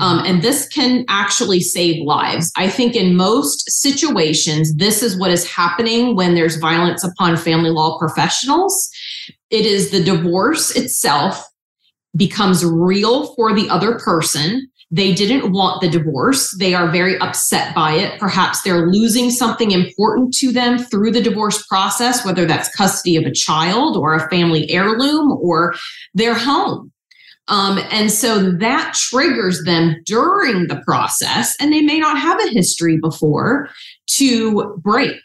Um, 0.00 0.24
and 0.26 0.42
this 0.42 0.66
can 0.66 1.04
actually 1.08 1.60
save 1.60 2.04
lives. 2.04 2.50
I 2.56 2.68
think 2.68 2.96
in 2.96 3.14
most 3.14 3.70
situations, 3.70 4.74
this 4.74 5.04
is 5.04 5.16
what 5.16 5.30
is 5.30 5.48
happening 5.48 6.16
when 6.16 6.34
there's 6.34 6.56
violence 6.56 7.04
upon 7.04 7.36
family 7.36 7.70
law 7.70 7.96
professionals. 7.98 8.90
It 9.50 9.66
is 9.66 9.90
the 9.90 10.02
divorce 10.02 10.74
itself 10.74 11.48
becomes 12.16 12.64
real 12.64 13.34
for 13.34 13.54
the 13.54 13.68
other 13.68 13.98
person. 13.98 14.68
They 14.90 15.12
didn't 15.12 15.52
want 15.52 15.80
the 15.80 15.88
divorce. 15.88 16.56
They 16.58 16.74
are 16.74 16.90
very 16.90 17.18
upset 17.18 17.74
by 17.74 17.92
it. 17.94 18.20
Perhaps 18.20 18.62
they're 18.62 18.86
losing 18.86 19.30
something 19.30 19.72
important 19.72 20.34
to 20.34 20.52
them 20.52 20.78
through 20.78 21.10
the 21.10 21.22
divorce 21.22 21.66
process, 21.66 22.24
whether 22.24 22.46
that's 22.46 22.74
custody 22.76 23.16
of 23.16 23.24
a 23.24 23.32
child 23.32 23.96
or 23.96 24.14
a 24.14 24.28
family 24.28 24.70
heirloom 24.70 25.32
or 25.32 25.74
their 26.14 26.34
home. 26.34 26.92
Um, 27.48 27.78
and 27.90 28.10
so 28.10 28.52
that 28.52 28.94
triggers 28.94 29.64
them 29.64 29.96
during 30.06 30.68
the 30.68 30.80
process, 30.86 31.54
and 31.60 31.72
they 31.72 31.82
may 31.82 31.98
not 31.98 32.18
have 32.18 32.40
a 32.40 32.48
history 32.48 32.98
before 32.98 33.68
to 34.12 34.80
break 34.82 35.20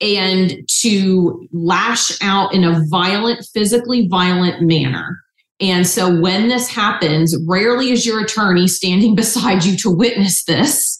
and 0.00 0.56
to 0.80 1.46
lash 1.52 2.12
out 2.22 2.54
in 2.54 2.64
a 2.64 2.82
violent, 2.88 3.46
physically 3.52 4.08
violent 4.08 4.62
manner. 4.62 5.22
And 5.60 5.86
so 5.86 6.20
when 6.20 6.48
this 6.48 6.68
happens, 6.68 7.34
rarely 7.46 7.90
is 7.90 8.04
your 8.04 8.22
attorney 8.22 8.68
standing 8.68 9.14
beside 9.16 9.64
you 9.64 9.76
to 9.78 9.90
witness 9.90 10.44
this. 10.44 10.98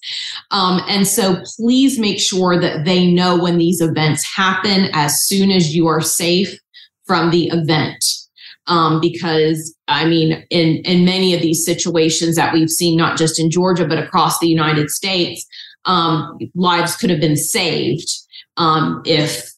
Um, 0.50 0.80
and 0.88 1.06
so 1.06 1.42
please 1.56 1.98
make 1.98 2.20
sure 2.20 2.58
that 2.58 2.84
they 2.84 3.10
know 3.10 3.40
when 3.40 3.58
these 3.58 3.80
events 3.80 4.24
happen 4.34 4.88
as 4.92 5.24
soon 5.24 5.50
as 5.50 5.74
you 5.74 5.86
are 5.86 6.00
safe 6.00 6.58
from 7.04 7.30
the 7.30 7.48
event. 7.48 8.04
Um, 8.68 9.00
because 9.00 9.76
I 9.86 10.06
mean, 10.06 10.44
in, 10.50 10.78
in 10.78 11.04
many 11.04 11.34
of 11.34 11.40
these 11.40 11.64
situations 11.64 12.34
that 12.34 12.52
we've 12.52 12.70
seen, 12.70 12.96
not 12.96 13.16
just 13.16 13.38
in 13.38 13.48
Georgia, 13.48 13.86
but 13.86 13.98
across 13.98 14.40
the 14.40 14.48
United 14.48 14.90
States, 14.90 15.46
um, 15.84 16.36
lives 16.56 16.96
could 16.96 17.10
have 17.10 17.20
been 17.20 17.36
saved 17.36 18.08
um, 18.56 19.02
if 19.04 19.55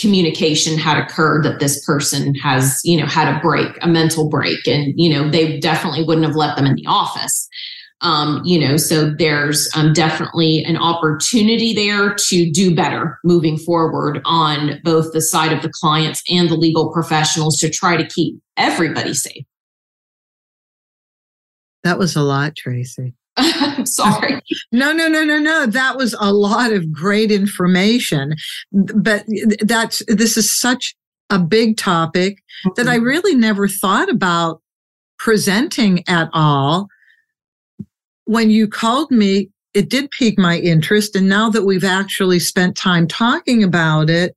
communication 0.00 0.78
had 0.78 0.98
occurred 0.98 1.44
that 1.44 1.60
this 1.60 1.84
person 1.84 2.34
has, 2.36 2.80
you 2.84 2.98
know, 2.98 3.06
had 3.06 3.34
a 3.34 3.40
break, 3.40 3.68
a 3.82 3.88
mental 3.88 4.28
break, 4.28 4.66
and, 4.66 4.94
you 4.96 5.10
know, 5.10 5.30
they 5.30 5.58
definitely 5.60 6.04
wouldn't 6.04 6.26
have 6.26 6.36
let 6.36 6.56
them 6.56 6.66
in 6.66 6.74
the 6.74 6.86
office. 6.86 7.48
Um, 8.02 8.40
you 8.46 8.58
know, 8.58 8.78
so 8.78 9.10
there's 9.10 9.68
um, 9.76 9.92
definitely 9.92 10.64
an 10.64 10.78
opportunity 10.78 11.74
there 11.74 12.14
to 12.14 12.50
do 12.50 12.74
better 12.74 13.18
moving 13.24 13.58
forward 13.58 14.22
on 14.24 14.80
both 14.82 15.12
the 15.12 15.20
side 15.20 15.52
of 15.52 15.60
the 15.62 15.68
clients 15.68 16.22
and 16.30 16.48
the 16.48 16.56
legal 16.56 16.90
professionals 16.92 17.58
to 17.58 17.68
try 17.68 17.98
to 17.98 18.06
keep 18.06 18.40
everybody 18.56 19.12
safe. 19.12 19.44
That 21.84 21.98
was 21.98 22.16
a 22.16 22.22
lot, 22.22 22.56
Tracy. 22.56 23.14
sorry. 23.84 24.40
No, 24.72 24.92
no, 24.92 25.08
no, 25.08 25.24
no, 25.24 25.38
no. 25.38 25.66
That 25.66 25.96
was 25.96 26.14
a 26.20 26.32
lot 26.32 26.72
of 26.72 26.92
great 26.92 27.30
information. 27.30 28.34
But 28.72 29.24
that's, 29.60 30.02
this 30.08 30.36
is 30.36 30.58
such 30.58 30.94
a 31.30 31.38
big 31.38 31.76
topic 31.76 32.36
mm-hmm. 32.36 32.70
that 32.76 32.88
I 32.88 32.96
mm-hmm. 32.96 33.06
really 33.06 33.34
never 33.34 33.68
thought 33.68 34.08
about 34.08 34.60
presenting 35.18 36.02
at 36.08 36.28
all. 36.32 36.88
When 38.24 38.50
you 38.50 38.68
called 38.68 39.10
me, 39.10 39.50
it 39.74 39.88
did 39.88 40.10
pique 40.10 40.38
my 40.38 40.58
interest. 40.58 41.14
And 41.14 41.28
now 41.28 41.48
that 41.50 41.62
we've 41.62 41.84
actually 41.84 42.40
spent 42.40 42.76
time 42.76 43.06
talking 43.06 43.62
about 43.62 44.10
it, 44.10 44.36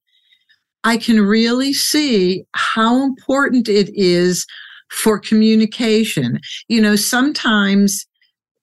I 0.83 0.97
can 0.97 1.21
really 1.21 1.73
see 1.73 2.43
how 2.53 3.03
important 3.03 3.69
it 3.69 3.89
is 3.95 4.45
for 4.89 5.17
communication. 5.17 6.39
You 6.67 6.81
know, 6.81 6.95
sometimes 6.95 8.05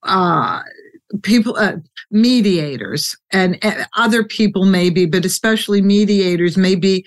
uh, 0.03 0.63
people, 1.23 1.57
uh, 1.57 1.77
mediators 2.11 3.17
and, 3.33 3.59
and 3.63 3.87
other 3.97 4.25
people 4.25 4.65
maybe, 4.65 5.07
but 5.07 5.25
especially 5.25 5.81
mediators 5.83 6.57
may 6.57 6.75
be 6.75 7.05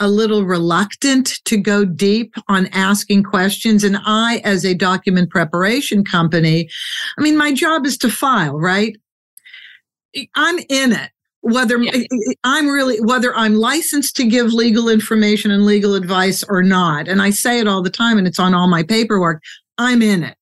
a 0.00 0.08
little 0.08 0.44
reluctant 0.44 1.40
to 1.44 1.56
go 1.56 1.84
deep 1.84 2.34
on 2.48 2.66
asking 2.68 3.22
questions. 3.22 3.84
And 3.84 3.98
I, 4.04 4.40
as 4.44 4.64
a 4.64 4.74
document 4.74 5.30
preparation 5.30 6.04
company, 6.04 6.68
I 7.18 7.22
mean, 7.22 7.36
my 7.36 7.52
job 7.52 7.86
is 7.86 7.96
to 7.98 8.10
file, 8.10 8.58
right? 8.58 8.96
I'm 10.34 10.58
in 10.68 10.92
it. 10.92 11.10
Whether 11.42 11.78
yeah. 11.78 12.04
I'm 12.44 12.68
really, 12.68 13.00
whether 13.00 13.34
I'm 13.34 13.54
licensed 13.54 14.14
to 14.16 14.24
give 14.24 14.52
legal 14.52 14.88
information 14.88 15.50
and 15.50 15.66
legal 15.66 15.94
advice 15.94 16.44
or 16.44 16.62
not. 16.62 17.08
And 17.08 17.20
I 17.20 17.30
say 17.30 17.58
it 17.58 17.66
all 17.66 17.82
the 17.82 17.90
time 17.90 18.18
and 18.18 18.26
it's 18.26 18.38
on 18.38 18.54
all 18.54 18.68
my 18.68 18.82
paperwork. 18.84 19.42
I'm 19.78 20.02
in 20.02 20.22
it. 20.22 20.36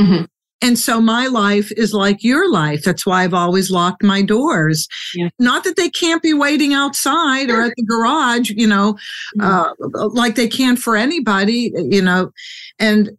Mm-hmm. 0.00 0.24
And 0.62 0.78
so 0.78 1.00
my 1.00 1.26
life 1.26 1.70
is 1.76 1.92
like 1.92 2.24
your 2.24 2.50
life. 2.50 2.82
That's 2.82 3.04
why 3.04 3.24
I've 3.24 3.34
always 3.34 3.70
locked 3.70 4.02
my 4.02 4.22
doors. 4.22 4.88
Yeah. 5.14 5.28
Not 5.38 5.64
that 5.64 5.76
they 5.76 5.90
can't 5.90 6.22
be 6.22 6.32
waiting 6.32 6.72
outside 6.72 7.50
or 7.50 7.62
at 7.62 7.74
the 7.76 7.84
garage, 7.84 8.50
you 8.50 8.66
know, 8.66 8.94
mm-hmm. 9.38 9.94
uh, 9.94 10.08
like 10.08 10.34
they 10.34 10.48
can 10.48 10.76
for 10.76 10.96
anybody, 10.96 11.72
you 11.76 12.00
know, 12.00 12.30
and 12.78 13.10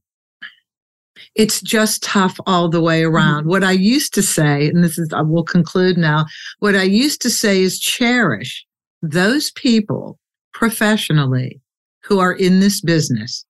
it's 1.35 1.61
just 1.61 2.01
tough 2.01 2.39
all 2.47 2.69
the 2.69 2.81
way 2.81 3.03
around. 3.03 3.41
Mm-hmm. 3.41 3.49
What 3.49 3.63
I 3.63 3.71
used 3.71 4.13
to 4.15 4.23
say, 4.23 4.67
and 4.67 4.83
this 4.83 4.97
is, 4.97 5.13
I 5.13 5.21
will 5.21 5.43
conclude 5.43 5.97
now, 5.97 6.25
what 6.59 6.75
I 6.75 6.83
used 6.83 7.21
to 7.21 7.29
say 7.29 7.61
is 7.61 7.79
cherish 7.79 8.65
those 9.03 9.51
people 9.51 10.17
professionally 10.53 11.61
who 12.03 12.19
are 12.19 12.33
in 12.33 12.59
this 12.59 12.81
business 12.81 13.45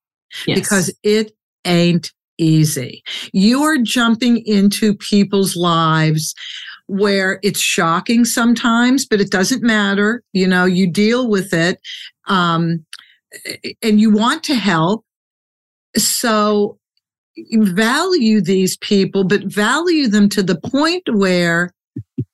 yes. 0.45 0.59
because 0.59 0.93
it 1.03 1.31
ain't 1.63 2.11
easy. 2.37 3.03
You 3.33 3.63
are 3.63 3.77
jumping 3.77 4.43
into 4.45 4.95
people's 4.95 5.55
lives 5.55 6.33
where 6.87 7.39
it's 7.43 7.59
shocking 7.59 8.25
sometimes, 8.25 9.05
but 9.05 9.19
it 9.21 9.29
doesn't 9.29 9.61
matter. 9.61 10.23
You 10.33 10.47
know, 10.47 10.65
you 10.65 10.89
deal 10.89 11.29
with 11.29 11.53
it. 11.53 11.79
Um, 12.27 12.85
and 13.81 13.99
you 13.99 14.11
want 14.11 14.43
to 14.45 14.55
help. 14.55 15.03
So 15.97 16.77
value 17.53 18.41
these 18.41 18.77
people, 18.77 19.23
but 19.23 19.43
value 19.43 20.07
them 20.07 20.29
to 20.29 20.43
the 20.43 20.59
point 20.59 21.03
where 21.11 21.73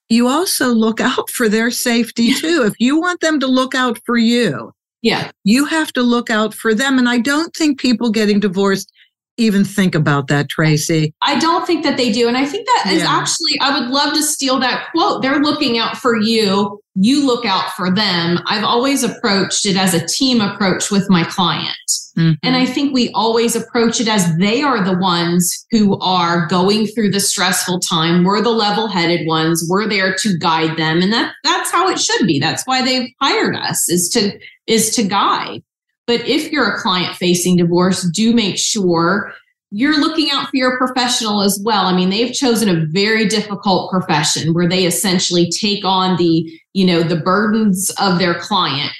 you 0.09 0.27
also 0.27 0.67
look 0.67 1.01
out 1.01 1.29
for 1.29 1.49
their 1.49 1.71
safety 1.71 2.33
too. 2.33 2.63
if 2.65 2.73
you 2.79 2.99
want 2.99 3.19
them 3.21 3.39
to 3.39 3.47
look 3.47 3.73
out 3.73 3.99
for 4.05 4.17
you, 4.17 4.71
yeah, 5.01 5.31
you 5.43 5.65
have 5.65 5.91
to 5.93 6.01
look 6.01 6.29
out 6.29 6.53
for 6.53 6.73
them. 6.73 6.97
And 6.97 7.09
I 7.09 7.19
don't 7.19 7.53
think 7.55 7.79
people 7.79 8.09
getting 8.09 8.39
divorced 8.39 8.91
even 9.37 9.63
think 9.63 9.95
about 9.95 10.27
that, 10.27 10.49
Tracy. 10.49 11.13
I 11.21 11.39
don't 11.39 11.65
think 11.65 11.83
that 11.83 11.97
they 11.97 12.11
do. 12.11 12.27
And 12.27 12.37
I 12.37 12.45
think 12.45 12.67
that 12.67 12.91
is 12.93 13.01
Yeah. 13.01 13.09
actually, 13.09 13.59
I 13.61 13.79
would 13.79 13.89
love 13.89 14.13
to 14.13 14.21
steal 14.21 14.59
that 14.59 14.91
quote. 14.91 15.21
They're 15.21 15.39
looking 15.39 15.77
out 15.79 15.97
for 15.97 16.15
you. 16.19 16.79
You 16.95 17.25
look 17.25 17.43
out 17.45 17.71
for 17.75 17.89
them. 17.89 18.39
I've 18.45 18.63
always 18.63 19.03
approached 19.03 19.65
it 19.65 19.75
as 19.75 19.95
a 19.95 20.05
team 20.05 20.41
approach 20.41 20.91
with 20.91 21.09
my 21.09 21.23
client. 21.23 21.75
Mhm. 22.15 22.37
And 22.43 22.55
I 22.55 22.67
think 22.67 22.93
we 22.93 23.09
always 23.15 23.55
approach 23.55 23.99
it 23.99 24.07
as 24.07 24.37
they 24.37 24.61
are 24.61 24.83
the 24.83 24.95
ones 24.99 25.65
who 25.71 25.97
are 25.99 26.45
going 26.47 26.85
through 26.85 27.09
the 27.09 27.19
stressful 27.19 27.79
time. 27.79 28.23
We're 28.23 28.41
the 28.41 28.51
level 28.51 28.87
headed 28.87 29.25
ones. 29.25 29.65
We're 29.67 29.87
there 29.87 30.13
to 30.13 30.37
guide 30.37 30.77
them. 30.77 31.01
And 31.01 31.11
that, 31.11 31.33
that's 31.43 31.71
how 31.71 31.89
it 31.89 31.99
should 31.99 32.27
be. 32.27 32.37
That's 32.39 32.61
why 32.67 32.83
they've 32.83 33.09
hired 33.19 33.55
us 33.55 33.89
is 33.89 34.09
to, 34.09 34.37
is 34.67 34.91
to 34.95 35.01
guide. 35.03 35.63
But 36.07 36.27
if 36.27 36.51
you're 36.51 36.75
a 36.75 36.79
client 36.79 37.15
facing 37.15 37.57
divorce, 37.57 38.09
do 38.13 38.33
make 38.33 38.57
sure 38.57 39.33
you're 39.75 39.99
looking 39.99 40.29
out 40.31 40.49
for 40.49 40.55
your 40.55 40.77
professional 40.77 41.41
as 41.41 41.59
well. 41.63 41.85
I 41.85 41.95
mean, 41.95 42.11
they've 42.11 42.33
chosen 42.33 42.69
a 42.69 42.85
very 42.91 43.25
difficult 43.27 43.89
profession 43.89 44.53
where 44.53 44.69
they 44.69 44.85
essentially 44.85 45.49
take 45.49 45.83
on 45.83 46.15
the, 46.17 46.47
you 46.73 46.85
know, 46.85 47.01
the 47.01 47.15
burdens 47.15 47.89
of 47.99 48.19
their 48.19 48.35
client 48.35 48.93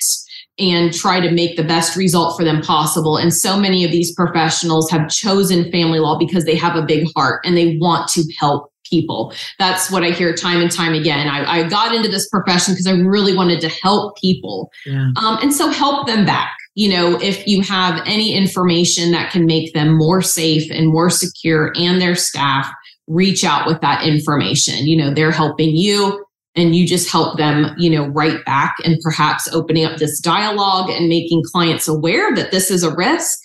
and 0.57 0.91
try 0.91 1.19
to 1.19 1.31
make 1.31 1.57
the 1.57 1.63
best 1.63 1.95
result 1.95 2.37
for 2.37 2.43
them 2.43 2.61
possible. 2.61 3.17
And 3.17 3.31
so 3.33 3.59
many 3.59 3.83
of 3.85 3.91
these 3.91 4.15
professionals 4.15 4.89
have 4.89 5.09
chosen 5.09 5.71
family 5.71 5.99
law 5.99 6.17
because 6.17 6.45
they 6.45 6.55
have 6.55 6.75
a 6.75 6.85
big 6.85 7.07
heart 7.15 7.41
and 7.45 7.55
they 7.55 7.77
want 7.77 8.07
to 8.09 8.23
help 8.39 8.71
people. 8.89 9.33
That's 9.59 9.91
what 9.91 10.03
I 10.03 10.09
hear 10.09 10.33
time 10.33 10.59
and 10.61 10.71
time 10.71 10.93
again. 10.93 11.27
I, 11.27 11.61
I 11.61 11.69
got 11.69 11.93
into 11.93 12.09
this 12.09 12.27
profession 12.29 12.73
because 12.73 12.87
I 12.87 12.93
really 12.93 13.35
wanted 13.35 13.61
to 13.61 13.69
help 13.69 14.17
people. 14.17 14.71
Yeah. 14.85 15.09
Um, 15.17 15.37
and 15.41 15.53
so 15.53 15.69
help 15.69 16.07
them 16.07 16.25
back. 16.25 16.55
You 16.75 16.89
know, 16.89 17.19
if 17.21 17.47
you 17.47 17.61
have 17.61 18.01
any 18.05 18.33
information 18.33 19.11
that 19.11 19.31
can 19.31 19.45
make 19.45 19.73
them 19.73 19.95
more 19.95 20.21
safe 20.21 20.71
and 20.71 20.87
more 20.87 21.09
secure 21.09 21.71
and 21.75 22.01
their 22.01 22.15
staff, 22.15 22.71
reach 23.07 23.43
out 23.43 23.67
with 23.67 23.81
that 23.81 24.05
information. 24.05 24.87
You 24.87 24.97
know, 24.97 25.13
they're 25.13 25.31
helping 25.31 25.75
you 25.75 26.25
and 26.55 26.75
you 26.75 26.87
just 26.87 27.09
help 27.09 27.37
them, 27.37 27.75
you 27.77 27.89
know, 27.89 28.07
right 28.07 28.43
back 28.45 28.75
and 28.83 28.99
perhaps 29.01 29.47
opening 29.53 29.85
up 29.85 29.97
this 29.97 30.19
dialogue 30.19 30.89
and 30.89 31.09
making 31.09 31.43
clients 31.51 31.87
aware 31.87 32.33
that 32.35 32.51
this 32.51 32.71
is 32.71 32.83
a 32.83 32.95
risk. 32.95 33.39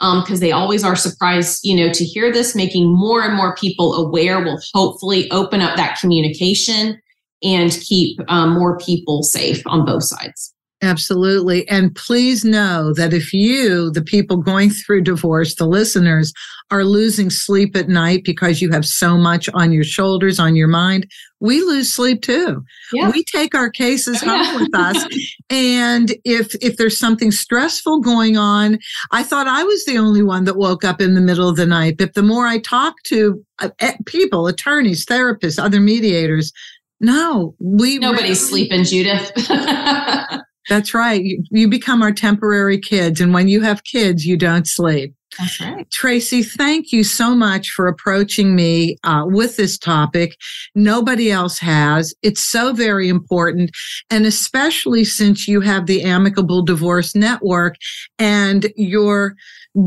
Because 0.00 0.40
they 0.40 0.52
always 0.52 0.84
are 0.84 0.96
surprised, 0.96 1.60
you 1.62 1.74
know, 1.76 1.90
to 1.90 2.04
hear 2.04 2.30
this, 2.30 2.54
making 2.54 2.92
more 2.92 3.22
and 3.22 3.34
more 3.34 3.54
people 3.54 3.94
aware 3.94 4.42
will 4.42 4.60
hopefully 4.74 5.30
open 5.30 5.62
up 5.62 5.76
that 5.76 5.98
communication 5.98 7.00
and 7.42 7.70
keep 7.70 8.18
um, 8.28 8.52
more 8.52 8.76
people 8.78 9.22
safe 9.22 9.62
on 9.66 9.86
both 9.86 10.02
sides. 10.02 10.53
Absolutely. 10.84 11.66
And 11.68 11.94
please 11.96 12.44
know 12.44 12.92
that 12.94 13.14
if 13.14 13.32
you, 13.32 13.90
the 13.90 14.02
people 14.02 14.36
going 14.36 14.68
through 14.68 15.00
divorce, 15.00 15.54
the 15.54 15.66
listeners, 15.66 16.30
are 16.70 16.84
losing 16.84 17.30
sleep 17.30 17.74
at 17.74 17.88
night 17.88 18.22
because 18.24 18.60
you 18.60 18.70
have 18.70 18.84
so 18.84 19.16
much 19.16 19.48
on 19.54 19.72
your 19.72 19.84
shoulders, 19.84 20.38
on 20.38 20.54
your 20.56 20.68
mind, 20.68 21.06
we 21.40 21.60
lose 21.62 21.92
sleep 21.92 22.20
too. 22.22 22.62
Yeah. 22.92 23.10
We 23.10 23.24
take 23.24 23.54
our 23.54 23.70
cases 23.70 24.22
Yeah. 24.22 24.44
home 24.44 24.60
with 24.62 24.74
us. 24.74 25.06
And 25.50 26.14
if 26.24 26.54
if 26.60 26.76
there's 26.76 26.98
something 26.98 27.30
stressful 27.30 28.00
going 28.00 28.36
on, 28.36 28.78
I 29.10 29.22
thought 29.22 29.46
I 29.48 29.62
was 29.64 29.84
the 29.86 29.96
only 29.98 30.22
one 30.22 30.44
that 30.44 30.56
woke 30.56 30.84
up 30.84 31.00
in 31.00 31.14
the 31.14 31.20
middle 31.20 31.48
of 31.48 31.56
the 31.56 31.66
night. 31.66 31.96
But 31.98 32.12
the 32.14 32.22
more 32.22 32.46
I 32.46 32.58
talk 32.58 32.94
to 33.06 33.42
uh, 33.60 33.70
eh, 33.80 33.96
people, 34.06 34.46
attorneys, 34.46 35.06
therapists, 35.06 35.62
other 35.62 35.80
mediators, 35.80 36.52
no, 37.00 37.54
we 37.58 37.98
Nobody's 37.98 38.50
really- 38.50 38.68
sleeping, 38.68 38.84
Judith. 38.84 39.32
That's 40.68 40.94
right. 40.94 41.22
You, 41.22 41.42
you 41.50 41.68
become 41.68 42.02
our 42.02 42.12
temporary 42.12 42.78
kids. 42.78 43.20
And 43.20 43.34
when 43.34 43.48
you 43.48 43.60
have 43.60 43.84
kids, 43.84 44.24
you 44.24 44.36
don't 44.36 44.66
sleep. 44.66 45.14
That's 45.38 45.60
right. 45.60 45.90
Tracy, 45.90 46.42
thank 46.42 46.92
you 46.92 47.02
so 47.02 47.34
much 47.34 47.70
for 47.70 47.88
approaching 47.88 48.54
me 48.54 48.96
uh, 49.02 49.24
with 49.26 49.56
this 49.56 49.76
topic. 49.76 50.36
Nobody 50.74 51.30
else 51.30 51.58
has. 51.58 52.14
It's 52.22 52.40
so 52.40 52.72
very 52.72 53.08
important. 53.08 53.70
And 54.10 54.26
especially 54.26 55.04
since 55.04 55.48
you 55.48 55.60
have 55.60 55.86
the 55.86 56.02
Amicable 56.02 56.62
Divorce 56.62 57.16
Network 57.16 57.74
and 58.18 58.72
your 58.76 59.34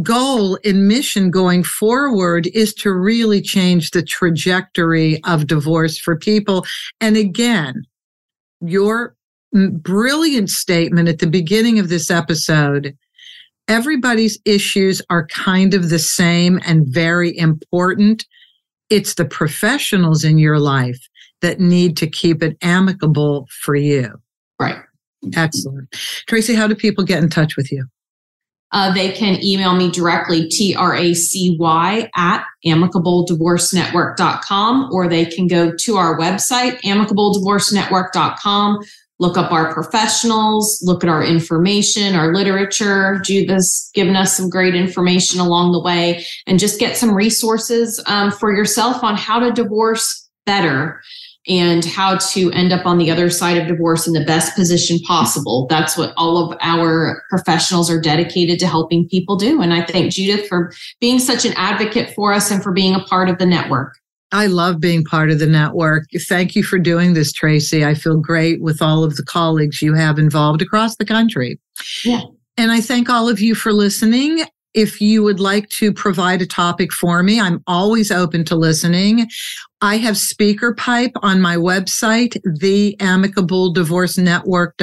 goal 0.02 0.60
and 0.66 0.88
mission 0.88 1.32
going 1.32 1.64
forward 1.64 2.48
is 2.48 2.74
to 2.74 2.94
really 2.94 3.42
change 3.42 3.92
the 3.92 4.04
trajectory 4.04 5.24
of 5.24 5.48
divorce 5.48 5.98
for 5.98 6.18
people. 6.18 6.66
And 7.00 7.16
again, 7.16 7.84
your 8.60 9.16
brilliant 9.82 10.50
statement 10.50 11.10
at 11.10 11.20
the 11.20 11.28
beginning 11.28 11.80
of 11.80 11.90
this 11.90 12.12
episode 12.12 12.96
everybody's 13.68 14.40
issues 14.46 15.02
are 15.10 15.28
kind 15.28 15.74
of 15.74 15.90
the 15.90 16.00
same 16.00 16.60
and 16.66 16.86
very 16.88 17.38
important. 17.38 18.26
It's 18.90 19.16
the 19.16 19.26
professionals 19.26 20.24
in 20.24 20.38
your 20.38 20.60
life 20.60 21.00
that 21.42 21.60
need 21.60 21.98
to 21.98 22.08
keep 22.08 22.42
it 22.42 22.56
amicable 22.62 23.50
for 23.62 23.76
you. 23.76 24.14
Right. 24.60 24.78
Excellent. 25.36 25.92
Tracy, 26.28 26.56
how 26.56 26.68
do 26.68 26.76
people 26.76 27.04
get 27.04 27.22
in 27.22 27.30
touch 27.30 27.58
with 27.58 27.70
you? 27.72 27.86
Uh, 28.74 28.94
they 28.94 29.12
can 29.12 29.42
email 29.44 29.76
me 29.76 29.90
directly, 29.90 30.48
T 30.50 30.76
R 30.76 30.94
A 30.94 31.14
C 31.14 31.56
Y 31.58 32.10
at 32.18 32.44
amicabledivorcenetwork.com, 32.66 34.90
or 34.92 35.08
they 35.08 35.26
can 35.26 35.48
go 35.48 35.72
to 35.74 35.96
our 35.96 36.20
website, 36.20 36.78
amicabledivorcenetwork.com, 36.82 38.80
look 39.20 39.38
up 39.38 39.52
our 39.52 39.74
professionals, 39.74 40.80
look 40.84 41.04
at 41.04 41.10
our 41.10 41.24
information, 41.24 42.16
our 42.16 42.34
literature. 42.34 43.20
Judith's 43.24 43.90
given 43.94 44.16
us 44.16 44.36
some 44.38 44.50
great 44.50 44.76
information 44.76 45.40
along 45.40 45.72
the 45.72 45.82
way, 45.82 46.26
and 46.46 46.60
just 46.60 46.80
get 46.80 46.98
some 46.98 47.14
resources 47.14 48.02
um, 48.08 48.32
for 48.32 48.56
yourself 48.56 49.04
on 49.04 49.16
how 49.16 49.40
to 49.40 49.52
divorce 49.52 50.30
better 50.46 51.02
and 51.48 51.86
how 51.86 52.18
to 52.18 52.52
end 52.52 52.74
up 52.74 52.86
on 52.86 52.98
the 52.98 53.10
other 53.10 53.30
side 53.30 53.58
of 53.58 53.68
divorce 53.68 54.06
in 54.06 54.14
the 54.14 54.26
best 54.26 54.56
position 54.56 55.00
possible. 55.00 55.66
That's 55.70 55.98
what 55.98 56.14
all 56.18 56.38
of 56.38 56.58
our 56.62 57.24
professionals 57.30 57.90
are 57.90 58.02
dedicated 58.02 58.60
to 58.60 58.68
helping 58.68 59.08
people 59.08 59.38
do. 59.38 59.62
And 59.62 59.74
I 59.74 59.86
thank 59.86 60.12
Judith 60.12 60.48
for 60.48 60.74
being 61.00 61.20
such 61.20 61.46
an 61.46 61.54
advocate 61.56 62.14
for 62.16 62.34
us 62.34 62.52
and 62.52 62.62
for 62.62 62.74
being 62.74 62.96
a 62.96 63.04
part 63.04 63.30
of 63.30 63.38
the 63.38 63.46
network. 63.46 63.98
I 64.32 64.48
love 64.48 64.80
being 64.80 65.04
part 65.04 65.32
of 65.32 65.40
the 65.40 65.48
network. 65.48 66.06
Thank 66.28 66.56
you 66.56 66.64
for 66.64 66.78
doing 66.78 67.14
this, 67.14 67.32
Tracy. 67.32 67.86
I 67.86 67.94
feel 67.94 68.20
great 68.20 68.62
with 68.62 68.82
all 68.82 69.04
of 69.04 69.16
the 69.16 69.24
colleagues 69.24 69.82
you 69.82 69.94
have 69.94 70.20
involved 70.20 70.62
across 70.62 70.98
the 70.98 71.06
country. 71.06 71.60
Yeah. 72.04 72.22
And 72.58 72.72
I 72.72 72.82
thank 72.82 73.10
all 73.10 73.30
of 73.30 73.40
you 73.40 73.56
for 73.56 73.72
listening. 73.72 74.44
If 74.78 75.02
you 75.02 75.24
would 75.24 75.40
like 75.40 75.70
to 75.70 75.92
provide 75.92 76.40
a 76.44 76.46
topic 76.46 76.94
for 76.94 77.24
me, 77.24 77.42
I'm 77.42 77.64
always 77.66 78.12
open 78.12 78.46
to 78.46 78.56
listening. 78.56 79.28
I 79.82 79.98
have 79.98 80.20
speaker 80.20 80.76
pipe 80.76 81.14
on 81.24 81.42
my 81.42 81.56
website, 81.56 82.40
the 82.44 82.96
amicable 83.00 83.74
divorce 83.74 84.20
network. 84.20 84.76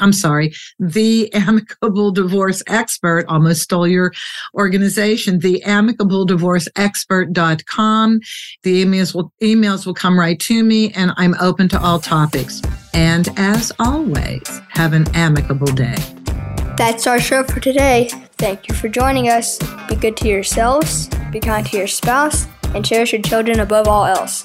I'm 0.00 0.12
sorry, 0.12 0.54
the 0.78 1.34
amicable 1.34 2.12
divorce 2.12 2.62
expert 2.68 3.24
almost 3.26 3.62
stole 3.62 3.88
your 3.88 4.12
organization, 4.54 5.40
the 5.40 5.60
amicable 5.64 6.26
divorce 6.26 6.68
expert.com. 6.76 8.20
The 8.62 8.84
emails 8.84 9.16
will, 9.16 9.32
emails 9.42 9.84
will 9.84 9.94
come 9.94 10.16
right 10.16 10.38
to 10.38 10.62
me 10.62 10.92
and 10.92 11.10
I'm 11.16 11.34
open 11.40 11.68
to 11.70 11.82
all 11.82 11.98
topics. 11.98 12.62
And 12.94 13.28
as 13.36 13.72
always, 13.80 14.60
have 14.68 14.92
an 14.92 15.08
amicable 15.16 15.72
day. 15.72 15.96
That's 16.76 17.08
our 17.08 17.18
show 17.18 17.42
for 17.42 17.58
today. 17.58 18.10
Thank 18.40 18.70
you 18.70 18.74
for 18.74 18.88
joining 18.88 19.28
us. 19.28 19.58
Be 19.86 19.96
good 19.96 20.16
to 20.16 20.28
yourselves, 20.28 21.10
be 21.30 21.40
kind 21.40 21.66
to 21.66 21.76
your 21.76 21.86
spouse, 21.86 22.46
and 22.74 22.82
cherish 22.82 23.12
your 23.12 23.20
children 23.20 23.60
above 23.60 23.86
all 23.86 24.06
else. 24.06 24.42